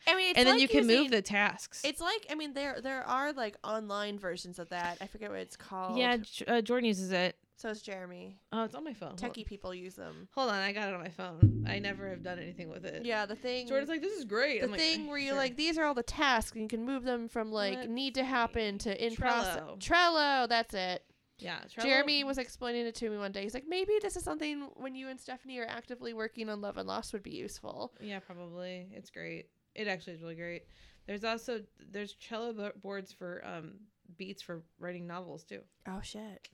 I 0.07 0.15
mean, 0.17 0.31
it's 0.31 0.39
and 0.39 0.47
then 0.47 0.55
like 0.55 0.63
you 0.63 0.69
can 0.69 0.89
using- 0.89 1.03
move 1.03 1.11
the 1.11 1.23
tasks. 1.23 1.83
It's 1.85 2.01
like 2.01 2.27
I 2.31 2.35
mean, 2.35 2.55
there 2.55 2.81
there 2.81 3.03
are 3.03 3.33
like 3.33 3.57
online 3.65 4.19
versions 4.19 4.59
of 4.59 4.69
that. 4.71 4.99
I 5.01 5.07
forget 5.07 5.31
what 5.31 5.41
it's 5.41 5.57
called. 5.57 5.99
yeah, 5.99 6.17
J- 6.19 6.45
uh, 6.47 6.61
Jordan 6.61 6.87
uses 6.87 7.11
it. 7.13 7.37
So 7.57 7.71
is 7.71 7.83
Jeremy. 7.83 8.39
Oh, 8.53 8.63
it's 8.63 8.77
on 8.77 8.85
my 8.85 8.93
phone. 8.93 9.17
Techie 9.17 9.45
people 9.45 9.75
use 9.75 9.95
them. 9.97 10.29
Hold 10.37 10.51
on, 10.51 10.57
I 10.61 10.71
got 10.71 10.91
it 10.91 10.95
on 10.95 11.01
my 11.01 11.09
phone. 11.09 11.67
I 11.69 11.81
never 11.81 12.09
have 12.09 12.23
done 12.23 12.39
anything 12.39 12.69
with 12.69 12.85
it. 12.85 13.05
Yeah, 13.05 13.27
the 13.27 13.35
thing. 13.35 13.67
Jordan's 13.67 13.91
like, 13.91 14.01
this 14.01 14.13
is 14.17 14.25
great. 14.25 14.61
the 14.61 14.67
I'm 14.67 14.71
like, 14.71 14.79
thing 14.81 15.09
where 15.09 15.19
you're 15.19 15.31
"Sure." 15.31 15.37
like, 15.37 15.57
these 15.57 15.77
are 15.77 15.85
all 15.85 15.95
the 15.95 16.05
tasks, 16.05 16.53
and 16.53 16.63
you 16.63 16.69
can 16.69 16.85
move 16.87 17.03
them 17.03 17.27
from 17.29 17.51
like 17.51 17.75
Let's 17.75 17.89
need 17.89 18.15
to 18.15 18.23
happen 18.25 18.79
to 18.79 19.05
in 19.05 19.17
process. 19.17 19.57
Trello. 19.59 19.81
Trello, 19.81 20.49
that's 20.49 20.73
it. 20.73 21.03
yeah, 21.41 21.59
Trello- 21.77 21.83
Jeremy 21.83 22.23
was 22.23 22.39
explaining 22.39 22.87
it 22.87 22.95
to 22.95 23.11
me 23.11 23.19
one 23.19 23.33
day. 23.33 23.43
He's 23.43 23.55
like, 23.55 23.67
maybe 23.69 23.95
this 24.03 24.15
is 24.15 24.23
something 24.23 24.69
when 24.77 24.95
you 24.95 25.09
and 25.09 25.19
Stephanie 25.19 25.59
are 25.59 25.67
actively 25.67 26.15
working 26.15 26.49
on 26.49 26.61
Love 26.61 26.77
and 26.79 26.87
Lust 26.87 27.13
would 27.13 27.25
be 27.25 27.33
useful. 27.35 27.93
Yeah, 28.01 28.21
probably. 28.21 28.87
It's 28.93 29.11
great. 29.11 29.47
It 29.79 29.87
actually 29.89 30.15
is 30.15 30.23
really 30.23 30.35
great. 30.35 30.65
There's 31.07 31.25
also 31.25 31.61
there's 31.91 32.15
Trello 32.17 32.73
boards 32.83 33.13
for 33.13 33.43
um 33.47 33.75
beats 34.17 34.43
for 34.43 34.63
writing 34.79 35.07
novels 35.07 35.45
too. 35.45 35.61
Oh 35.87 36.01
shit. 36.03 36.49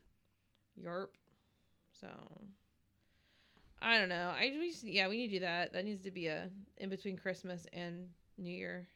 Yarp. 0.81 1.09
So 2.01 2.09
I 3.81 3.99
don't 3.99 4.09
know. 4.09 4.33
I 4.37 4.53
we 4.61 4.71
just, 4.71 4.85
yeah 4.85 5.09
we 5.09 5.17
need 5.17 5.29
to 5.29 5.35
do 5.35 5.41
that. 5.41 5.73
That 5.73 5.85
needs 5.85 6.03
to 6.05 6.11
be 6.11 6.27
a 6.27 6.51
in 6.77 6.89
between 6.91 7.17
Christmas 7.17 7.67
and 7.73 8.09
New 8.39 8.53
Year. 8.53 8.87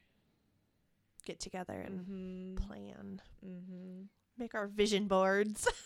Get 1.24 1.40
together 1.40 1.72
and 1.84 2.00
Mm-hmm. 2.00 2.66
plan. 2.66 3.20
Mm-hmm. 3.44 4.02
Make 4.38 4.54
our 4.54 4.66
vision 4.66 5.08
boards. 5.08 5.66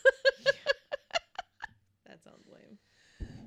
That 2.07 2.23
sounds 2.25 2.47
lame. 2.47 2.79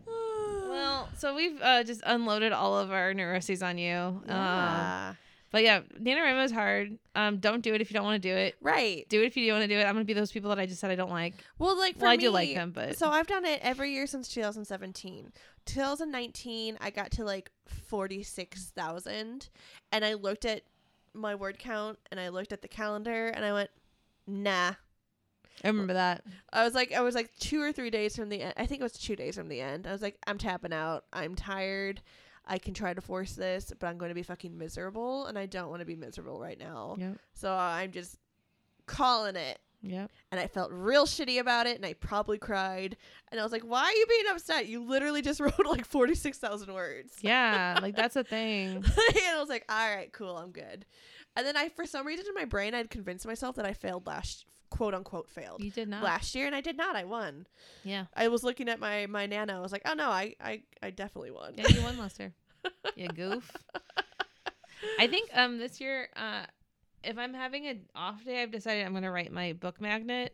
Well, 0.08 1.10
so 1.18 1.36
we've 1.36 1.60
uh, 1.62 1.84
just 1.84 2.02
unloaded 2.06 2.52
all 2.52 2.78
of 2.78 2.92
our 2.92 3.14
neuroses 3.14 3.64
on 3.64 3.78
you. 3.78 3.94
Um, 3.94 4.24
yeah. 4.28 5.14
But 5.52 5.64
yeah, 5.64 5.82
NaNoWriMo 6.02 6.44
is 6.44 6.52
hard. 6.52 6.98
Um, 7.16 7.38
don't 7.38 7.62
do 7.62 7.74
it 7.74 7.80
if 7.80 7.90
you 7.90 7.94
don't 7.94 8.04
want 8.04 8.22
to 8.22 8.30
do 8.30 8.36
it. 8.36 8.56
Right. 8.62 9.08
Do 9.08 9.22
it 9.22 9.26
if 9.26 9.38
you 9.38 9.46
do 9.46 9.54
want 9.54 9.64
to 9.64 9.70
do 9.70 9.78
it. 9.78 9.84
I'm 9.84 9.94
gonna 9.94 10.04
be 10.04 10.12
those 10.12 10.32
people 10.32 10.50
that 10.50 10.60
I 10.60 10.66
just 10.66 10.82
said 10.82 10.92
I 10.92 10.96
don't 10.96 11.12
like. 11.12 11.34
Well, 11.60 11.78
like 11.78 11.96
for 11.96 12.02
Well, 12.02 12.12
I 12.12 12.18
me, 12.18 12.24
do 12.24 12.30
like 12.30 12.54
them, 12.54 12.72
but 12.72 12.98
So 12.98 13.10
I've 13.10 13.28
done 13.28 13.46
it 13.46 13.62
every 13.64 13.94
year 13.94 14.06
since 14.06 14.28
2017. 14.28 15.32
2019, 15.66 16.78
I 16.82 16.90
got 16.90 17.12
to 17.12 17.24
like 17.24 17.52
46,000, 17.68 19.50
and 19.92 20.06
I 20.06 20.14
looked 20.14 20.46
at 20.46 20.64
my 21.14 21.34
word 21.36 21.58
count 21.58 21.98
and 22.12 22.20
I 22.20 22.28
looked 22.30 22.52
at 22.52 22.62
the 22.62 22.68
calendar 22.68 23.28
and 23.28 23.46
I 23.46 23.54
went, 23.54 23.70
nah. 24.28 24.74
I 25.64 25.68
remember 25.68 25.94
that. 25.94 26.24
I 26.52 26.64
was 26.64 26.74
like, 26.74 26.92
I 26.94 27.02
was 27.02 27.16
like 27.16 27.32
two 27.40 27.62
or 27.62 27.72
three 27.72 27.90
days 27.90 28.16
from 28.16 28.30
the 28.30 28.42
end. 28.42 28.54
I 28.58 28.66
think 28.66 28.82
it 28.82 28.84
was 28.84 28.94
two 28.94 29.16
days 29.16 29.36
from 29.36 29.48
the 29.48 29.62
end. 29.62 29.88
I 29.88 29.92
was 29.92 30.02
like, 30.02 30.18
I'm 30.28 30.38
tapping 30.38 30.74
out. 30.74 31.06
I'm 31.14 31.36
tired. 31.36 32.02
I 32.46 32.58
can 32.60 32.74
try 32.74 32.94
to 32.94 33.02
force 33.02 33.34
this, 33.34 33.72
but 33.80 33.88
I'm 33.88 33.98
going 33.98 34.10
to 34.10 34.16
be 34.16 34.22
fucking 34.22 34.56
miserable, 34.56 35.26
and 35.26 35.38
I 35.38 35.48
don't 35.48 35.70
want 35.70 35.80
to 35.80 35.86
be 35.86 35.96
miserable 35.96 36.40
right 36.40 36.60
now. 36.60 36.96
Yep. 37.00 37.18
So 37.34 37.52
I'm 37.54 37.92
just 37.92 38.18
calling 38.86 39.36
it. 39.36 39.60
Yep. 39.82 40.10
and 40.32 40.40
I 40.40 40.48
felt 40.48 40.72
real 40.72 41.06
shitty 41.06 41.40
about 41.40 41.68
it, 41.68 41.76
and 41.76 41.86
I 41.86 41.94
probably 41.94 42.40
cried. 42.40 42.98
And 43.30 43.40
I 43.40 43.44
was 43.44 43.52
like, 43.52 43.62
"Why 43.62 43.84
are 43.84 43.92
you 43.92 44.06
being 44.10 44.26
upset? 44.32 44.68
You 44.68 44.84
literally 44.84 45.22
just 45.22 45.40
wrote 45.42 45.54
like 45.64 45.86
forty 45.86 46.16
six 46.16 46.40
thousand 46.40 46.74
words." 46.74 47.14
Yeah, 47.22 47.78
like 47.82 47.96
that's 47.96 48.16
a 48.16 48.24
thing. 48.24 48.78
and 48.78 48.86
I 48.88 49.38
was 49.40 49.50
like, 49.50 49.64
"All 49.70 49.96
right, 49.96 50.12
cool, 50.12 50.38
I'm 50.38 50.52
good." 50.52 50.86
And 51.36 51.46
then 51.46 51.56
I, 51.56 51.70
for 51.70 51.86
some 51.86 52.08
reason, 52.08 52.26
in 52.28 52.34
my 52.34 52.46
brain, 52.46 52.74
I'd 52.74 52.90
convinced 52.90 53.28
myself 53.28 53.58
that 53.58 53.66
I 53.66 53.74
failed 53.74 54.08
last, 54.08 54.46
quote 54.70 54.94
unquote, 54.94 55.30
failed 55.30 55.62
You 55.64 55.72
did 55.72 55.88
not. 55.88 56.04
last 56.04 56.36
year, 56.36 56.46
and 56.48 56.56
I 56.56 56.62
did 56.62 56.78
not. 56.78 56.96
I 56.96 57.04
won. 57.04 57.48
Yeah. 57.84 58.06
I 58.14 58.28
was 58.28 58.44
looking 58.44 58.70
at 58.70 58.80
my 58.80 59.06
my 59.08 59.26
nano. 59.26 59.58
I 59.58 59.62
was 59.62 59.72
like, 59.72 59.84
"Oh 59.86 59.94
no, 59.94 60.10
I 60.10 60.36
I, 60.40 60.64
I 60.82 60.90
definitely 60.90 61.32
won." 61.32 61.54
Yeah, 61.56 61.68
you 61.70 61.82
won 61.82 61.98
last 61.98 62.20
year. 62.20 62.34
you 62.96 63.08
goof. 63.08 63.52
I 65.00 65.08
think 65.08 65.30
um 65.34 65.58
this 65.58 65.80
year, 65.80 66.10
uh 66.16 66.46
if 67.04 67.18
I'm 67.18 67.34
having 67.34 67.68
an 67.68 67.82
off 67.96 68.24
day, 68.24 68.42
I've 68.42 68.52
decided 68.52 68.86
I'm 68.86 68.94
gonna 68.94 69.12
write 69.12 69.32
my 69.32 69.54
book 69.54 69.80
magnet 69.80 70.34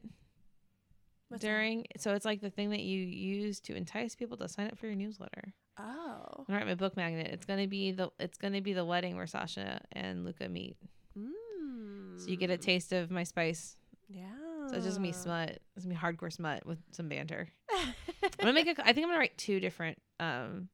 What's 1.28 1.42
that? 1.42 1.48
during 1.48 1.86
so 1.98 2.14
it's 2.14 2.26
like 2.26 2.42
the 2.42 2.50
thing 2.50 2.70
that 2.72 2.82
you 2.82 3.00
use 3.00 3.60
to 3.62 3.76
entice 3.76 4.16
people 4.16 4.38
to 4.38 4.48
sign 4.50 4.68
up 4.68 4.78
for 4.78 4.88
your 4.88 4.96
newsletter. 4.96 5.54
Oh. 5.78 6.26
I'm 6.38 6.46
gonna 6.46 6.60
write 6.60 6.68
my 6.68 6.76
book 6.76 6.96
magnet. 6.98 7.28
It's 7.32 7.46
gonna 7.46 7.68
be 7.68 7.92
the 7.92 8.10
it's 8.20 8.38
gonna 8.38 8.62
be 8.62 8.74
the 8.74 8.86
wedding 8.86 9.16
where 9.16 9.28
Sasha 9.28 9.82
and 9.92 10.26
Luca 10.26 10.48
meet. 10.50 10.78
Mm. 11.18 12.20
So 12.20 12.28
you 12.30 12.38
get 12.38 12.50
a 12.50 12.58
taste 12.58 12.94
of 12.94 13.10
my 13.12 13.24
spice. 13.24 13.76
Yeah. 14.14 14.68
So 14.68 14.76
it's 14.76 14.86
just 14.86 14.98
gonna 14.98 15.08
be 15.08 15.14
smut. 15.14 15.60
It's 15.76 15.86
gonna 15.86 15.96
be 15.96 16.00
hardcore 16.00 16.32
smut 16.32 16.66
with 16.66 16.80
some 16.92 17.10
banter. 17.10 17.50
I'm 17.74 17.94
gonna 18.40 18.54
make 18.54 18.68
a. 18.68 18.82
I 18.82 18.94
think 18.94 19.06
I'm 19.06 19.10
gonna 19.10 19.20
write 19.20 19.38
two 19.38 19.60
different 19.60 20.02
um, 20.20 20.70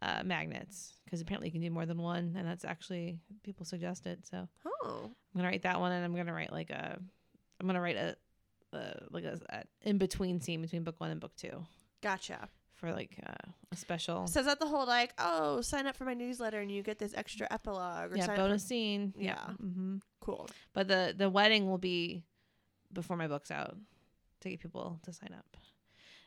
uh, 0.00 0.22
magnets 0.24 0.94
because 1.04 1.20
apparently 1.20 1.48
you 1.48 1.52
can 1.52 1.60
do 1.60 1.70
more 1.70 1.86
than 1.86 1.98
one, 1.98 2.34
and 2.36 2.46
that's 2.46 2.64
actually 2.64 3.18
people 3.42 3.64
suggested. 3.64 4.26
So 4.26 4.48
oh, 4.66 5.04
I'm 5.04 5.38
gonna 5.38 5.48
write 5.48 5.62
that 5.62 5.80
one, 5.80 5.92
and 5.92 6.04
I'm 6.04 6.14
gonna 6.14 6.34
write 6.34 6.52
like 6.52 6.70
a. 6.70 6.98
I'm 7.60 7.66
gonna 7.66 7.80
write 7.80 7.96
a, 7.96 8.16
uh, 8.72 8.94
like 9.10 9.24
a, 9.24 9.38
a 9.50 9.62
in 9.82 9.98
between 9.98 10.40
scene 10.40 10.60
between 10.62 10.82
book 10.82 11.00
one 11.00 11.10
and 11.10 11.20
book 11.20 11.36
two 11.36 11.64
Gotcha. 12.02 12.48
for 12.74 12.92
like 12.92 13.18
uh, 13.24 13.50
a 13.70 13.76
special. 13.76 14.26
So 14.26 14.40
is 14.40 14.46
that 14.46 14.58
the 14.58 14.66
whole 14.66 14.86
like, 14.86 15.12
oh, 15.18 15.60
sign 15.60 15.86
up 15.86 15.96
for 15.96 16.04
my 16.04 16.14
newsletter 16.14 16.60
and 16.60 16.70
you 16.70 16.82
get 16.82 16.98
this 16.98 17.14
extra 17.14 17.46
epilogue 17.52 18.12
or 18.12 18.16
yeah, 18.16 18.26
bonus 18.34 18.62
up 18.62 18.68
scene. 18.68 19.14
Yeah. 19.16 19.44
hmm 19.60 19.98
cool. 20.20 20.48
But 20.72 20.88
the 20.88 21.14
the 21.16 21.28
wedding 21.28 21.68
will 21.68 21.78
be 21.78 22.24
before 22.92 23.16
my 23.16 23.28
book's 23.28 23.50
out 23.50 23.76
to 24.40 24.50
get 24.50 24.60
people 24.60 25.00
to 25.04 25.12
sign 25.12 25.34
up. 25.36 25.56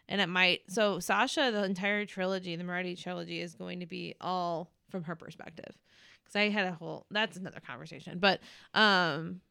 And 0.07 0.21
it 0.21 0.27
might 0.27 0.61
so 0.67 0.99
Sasha, 0.99 1.51
the 1.51 1.63
entire 1.63 2.05
trilogy, 2.05 2.55
the 2.55 2.63
Moretti 2.63 2.95
trilogy, 2.95 3.41
is 3.41 3.55
going 3.55 3.79
to 3.79 3.85
be 3.85 4.15
all 4.21 4.71
from 4.89 5.03
her 5.03 5.15
perspective. 5.15 5.75
Because 6.23 6.35
I 6.35 6.49
had 6.49 6.67
a 6.67 6.73
whole 6.73 7.05
that's 7.09 7.37
another 7.37 7.59
conversation. 7.59 8.19
But 8.19 8.39
um 8.73 9.41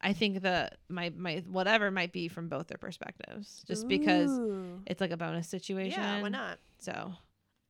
I 0.00 0.12
think 0.12 0.42
the 0.42 0.70
my 0.88 1.12
my 1.16 1.44
whatever 1.46 1.90
might 1.90 2.12
be 2.12 2.28
from 2.28 2.48
both 2.48 2.66
their 2.66 2.78
perspectives. 2.78 3.62
Just 3.66 3.86
because 3.86 4.40
it's 4.86 5.00
like 5.00 5.12
a 5.12 5.16
bonus 5.16 5.48
situation. 5.48 6.00
Yeah, 6.00 6.20
why 6.20 6.28
not? 6.28 6.58
So 6.78 7.12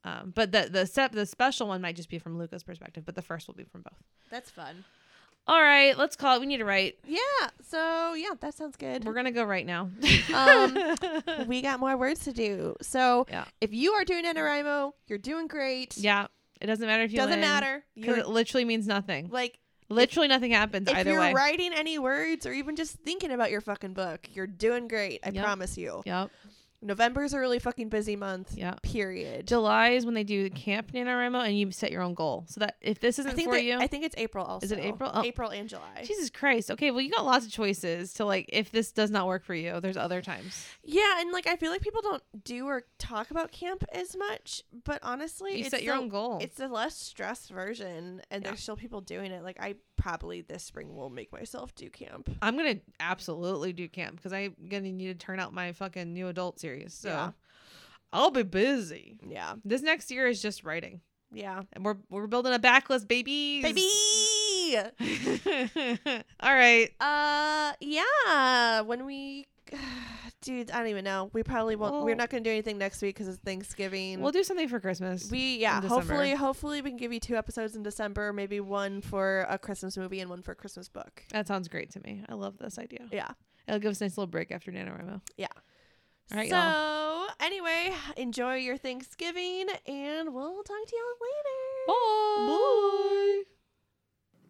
um 0.05 0.33
but 0.35 0.53
the 0.53 0.69
the 0.71 0.87
step 0.87 1.13
the 1.13 1.27
special 1.27 1.69
one 1.69 1.83
might 1.83 1.97
just 1.97 2.09
be 2.09 2.19
from 2.19 2.39
Luca's 2.39 2.63
perspective, 2.63 3.05
but 3.05 3.15
the 3.15 3.23
first 3.23 3.47
will 3.47 3.55
be 3.55 3.65
from 3.65 3.83
both. 3.83 4.03
That's 4.31 4.51
fun. 4.51 4.85
All 5.49 5.61
right, 5.61 5.97
let's 5.99 6.15
call 6.15 6.37
it. 6.37 6.41
We 6.41 6.47
need 6.47 6.59
to 6.59 6.65
write. 6.65 6.99
Yeah. 7.07 7.19
So 7.69 8.15
yeah, 8.15 8.31
that 8.41 8.55
sounds 8.55 8.77
good. 8.77 9.05
We're 9.05 9.15
gonna 9.15 9.33
go 9.33 9.45
right 9.45 9.67
now. 9.67 9.91
Um, 10.33 10.79
we 11.47 11.63
got 11.63 11.81
more 11.81 11.97
words 11.97 12.21
to 12.25 12.33
do. 12.33 12.77
So 12.81 13.27
Yeah. 13.29 13.45
if 13.61 13.73
you 13.73 13.93
are 13.93 14.05
doing 14.05 14.25
NaNoWriMo, 14.25 14.93
you're 15.09 15.19
doing 15.19 15.47
great. 15.47 15.97
yeah, 15.99 16.27
it 16.61 16.67
doesn't 16.67 16.87
matter 16.87 17.03
if 17.03 17.11
you 17.13 17.19
Doesn't 17.19 17.33
win, 17.33 17.41
matter. 17.41 17.85
because 17.95 18.19
it 18.19 18.29
literally 18.29 18.65
means 18.65 18.87
nothing. 18.87 19.29
like 19.31 19.59
Literally 19.89 20.29
nothing 20.29 20.53
happens 20.53 20.89
if 20.89 20.97
either 20.97 21.11
you're 21.11 21.21
way. 21.21 21.35
writing 21.35 21.73
any 21.75 21.99
words 21.99 22.47
or 22.47 22.53
even 22.53 22.77
just 22.77 22.95
thinking 23.01 23.31
about 23.31 23.51
your 23.51 23.61
fucking 23.61 23.93
book, 23.93 24.27
you're 24.33 24.47
doing 24.47 24.89
great. 24.89 25.21
I 25.25 25.31
Yep. 25.31 25.45
promise 25.45 25.77
you. 25.77 26.03
Yep. 26.07 26.31
November's 26.83 27.33
a 27.33 27.39
really 27.39 27.59
fucking 27.59 27.89
busy 27.89 28.17
month. 28.17 28.55
Yeah. 28.57 28.75
Period. 28.83 29.47
July 29.47 29.91
is 29.91 30.05
when 30.05 30.15
they 30.15 30.25
do 30.25 30.43
the 30.45 30.51
camp 30.51 30.93
NaNoWriMo 30.93 31.47
and 31.47 31.57
you 31.57 31.71
set 31.71 31.93
your 31.93 32.03
own 32.03 32.15
goal. 32.15 32.45
So 32.49 32.61
that 32.61 32.77
if 32.81 32.99
this 33.01 33.19
isn't 33.21 33.35
think 33.37 33.49
for 33.49 33.55
that, 33.55 33.65
you, 33.65 33.79
I 33.79 33.87
think 33.87 34.05
it's 34.05 34.17
April 34.19 34.45
also. 34.45 34.65
Is 34.65 34.73
it 34.73 34.79
April? 34.81 35.11
Oh. 35.15 35.23
April 35.23 35.51
and 35.51 35.69
July. 35.69 36.03
Jesus 36.05 36.29
Christ. 36.31 36.71
Okay, 36.73 36.91
well 36.91 37.01
you 37.01 37.11
got 37.11 37.25
lots 37.25 37.47
of 37.47 37.53
choices 37.53 38.15
to 38.15 38.25
like 38.25 38.47
if 38.49 38.71
this 38.73 38.91
does 38.93 39.11
not 39.11 39.27
work 39.27 39.45
for 39.45 39.55
you, 39.55 39.81
there's 39.81 39.97
other 39.97 40.21
times. 40.21 40.67
Yeah, 40.85 41.21
and 41.21 41.31
like 41.33 41.47
I 41.47 41.57
feel 41.57 41.71
like 41.71 41.81
people 41.83 42.03
don't 42.03 42.23
do 42.45 42.67
or 42.67 42.83
talk 42.99 43.31
about 43.31 43.53
camp 43.53 43.85
as 43.93 44.17
much, 44.17 44.63
but 44.85 44.99
honestly, 45.03 45.53
You 45.53 45.61
it's 45.61 45.71
set 45.71 45.83
your 45.83 45.95
the- 45.97 46.03
own 46.03 46.09
goal. 46.09 46.39
It's 46.41 46.59
a 46.59 46.67
less 46.67 46.97
stressed 46.97 47.51
version, 47.51 48.23
and 48.31 48.43
Yeah. 48.43 48.49
there's 48.51 48.61
still 48.61 48.77
people 48.77 49.01
doing 49.01 49.31
it. 49.31 49.43
Like 49.45 49.59
I 49.61 49.77
probably 50.03 50.41
this 50.41 50.65
spring 50.65 50.97
will 50.97 51.11
make 51.11 51.31
myself 51.33 51.75
do 51.77 51.89
camp. 51.89 52.29
I'm 52.43 52.57
gonna 52.57 52.81
absolutely 52.99 53.73
do 53.73 53.89
camp 53.89 54.17
because 54.17 54.33
I'm 54.33 54.55
gonna 54.69 54.91
need 54.93 55.07
to 55.07 55.15
turn 55.15 55.39
out 55.39 55.55
my 55.55 55.71
fucking 55.73 56.13
new 56.13 56.27
adult 56.29 56.59
series. 56.59 56.93
So 56.93 57.09
Yeah. 57.09 57.31
I'll 58.13 58.31
be 58.33 58.43
busy. 58.43 59.17
Yeah, 59.27 59.55
This 59.65 59.81
next 59.81 60.11
year 60.11 60.27
is 60.27 60.43
just 60.43 60.65
writing. 60.65 61.01
yeah, 61.33 61.63
And 61.73 61.85
we're 61.85 61.97
we're 62.11 62.27
building 62.27 62.53
a 62.53 62.59
backlist, 62.59 63.07
babies. 63.07 63.63
baby. 63.63 63.89
All 66.41 66.55
right. 66.55 66.91
Uh, 67.01 67.73
yeah. 67.81 68.81
When 68.83 69.05
we, 69.07 69.47
dude, 70.43 70.71
I 70.71 70.79
don't 70.79 70.89
even 70.89 71.05
know. 71.05 71.31
We 71.33 71.43
probably 71.43 71.77
won't. 71.77 72.05
we're 72.05 72.15
not 72.15 72.31
gonna 72.31 72.43
do 72.43 72.51
anything 72.51 72.79
next 72.79 73.03
week 73.03 73.15
because 73.15 73.29
it's 73.29 73.43
Thanksgiving. 73.43 74.21
We'll 74.21 74.33
do 74.33 74.43
something 74.45 74.69
for 74.69 74.81
Christmas. 74.81 75.31
we 75.31 75.59
yeah. 75.59 75.81
Hopefully, 75.83 76.33
hopefully 76.35 76.83
we 76.83 76.91
can 76.91 76.99
give 76.99 77.13
you 77.13 77.21
two 77.21 77.37
episodes 77.37 77.77
in 77.77 77.83
December. 77.83 78.33
Maybe 78.33 78.61
one 78.61 79.01
for 79.01 79.47
a 79.49 79.59
Christmas 79.59 79.97
movie 79.97 80.21
and 80.21 80.29
one 80.31 80.43
for 80.43 80.53
a 80.53 80.57
Christmas 80.57 80.89
book. 80.89 81.25
that 81.31 81.47
sounds 81.47 81.69
great 81.69 81.91
to 81.93 82.01
me. 82.01 82.25
I 82.29 82.35
love 82.35 82.59
this 82.59 82.79
idea. 82.79 83.07
Yeah. 83.13 83.29
It'll 83.69 83.81
give 83.81 83.93
us 83.93 84.01
a 84.01 84.05
nice 84.05 84.19
little 84.19 84.27
break 84.31 84.51
after 84.51 84.73
NaNoWriMo. 84.73 85.21
Yeah. 85.37 85.47
All 86.33 86.39
right, 86.39 86.49
so 86.49 86.57
y'all. 86.57 87.29
anyway, 87.41 87.93
enjoy 88.17 88.55
your 88.57 88.77
Thanksgiving, 88.77 89.67
and 89.87 90.33
we'll 90.35 90.63
talk 90.63 90.87
to 90.87 90.97
y'all 90.97 92.47
later. 92.47 92.49
Bye. 92.49 93.43
Bye. 93.47 93.52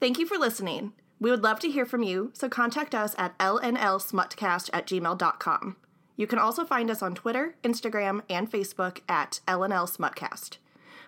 Thank 0.02 0.18
you 0.18 0.26
for 0.26 0.36
listening. 0.36 0.94
We 1.20 1.30
would 1.30 1.44
love 1.44 1.60
to 1.60 1.70
hear 1.70 1.86
from 1.86 2.02
you, 2.02 2.32
so 2.34 2.48
contact 2.48 2.92
us 2.92 3.14
at 3.18 3.38
lnlsmutcast 3.38 4.68
at 4.72 4.84
gmail.com. 4.84 5.76
You 6.16 6.26
can 6.26 6.40
also 6.40 6.64
find 6.64 6.90
us 6.90 7.02
on 7.02 7.14
Twitter, 7.14 7.54
Instagram, 7.62 8.22
and 8.28 8.50
Facebook 8.50 8.98
at 9.08 9.38
lnlsmutcast. 9.46 10.56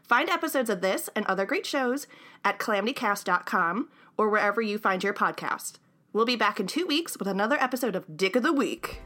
Find 0.05 0.31
episodes 0.31 0.71
of 0.71 0.81
this 0.81 1.11
and 1.17 1.27
other 1.27 1.45
great 1.45 1.67
shows 1.67 2.07
at 2.45 2.61
calamitycast.com 2.61 3.89
or 4.17 4.29
wherever 4.29 4.63
you 4.63 4.79
find 4.79 5.03
your 5.03 5.13
podcast. 5.13 5.79
We'll 6.13 6.25
be 6.25 6.37
back 6.37 6.61
in 6.61 6.69
two 6.69 6.87
weeks 6.87 7.19
with 7.19 7.27
another 7.27 7.57
episode 7.59 7.97
of 7.97 8.17
Dick 8.17 8.37
of 8.37 8.45
the 8.45 8.53
Week. 8.53 9.03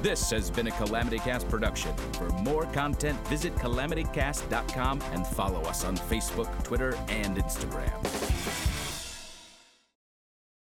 This 0.00 0.30
has 0.30 0.50
been 0.50 0.68
a 0.68 0.72
Calamity 0.72 1.18
Cast 1.18 1.50
production. 1.50 1.94
For 2.14 2.30
more 2.30 2.64
content, 2.72 3.18
visit 3.28 3.54
calamitycast.com 3.56 5.02
and 5.12 5.26
follow 5.26 5.60
us 5.64 5.84
on 5.84 5.98
Facebook, 5.98 6.64
Twitter, 6.64 6.94
and 7.08 7.36
Instagram. 7.36 8.31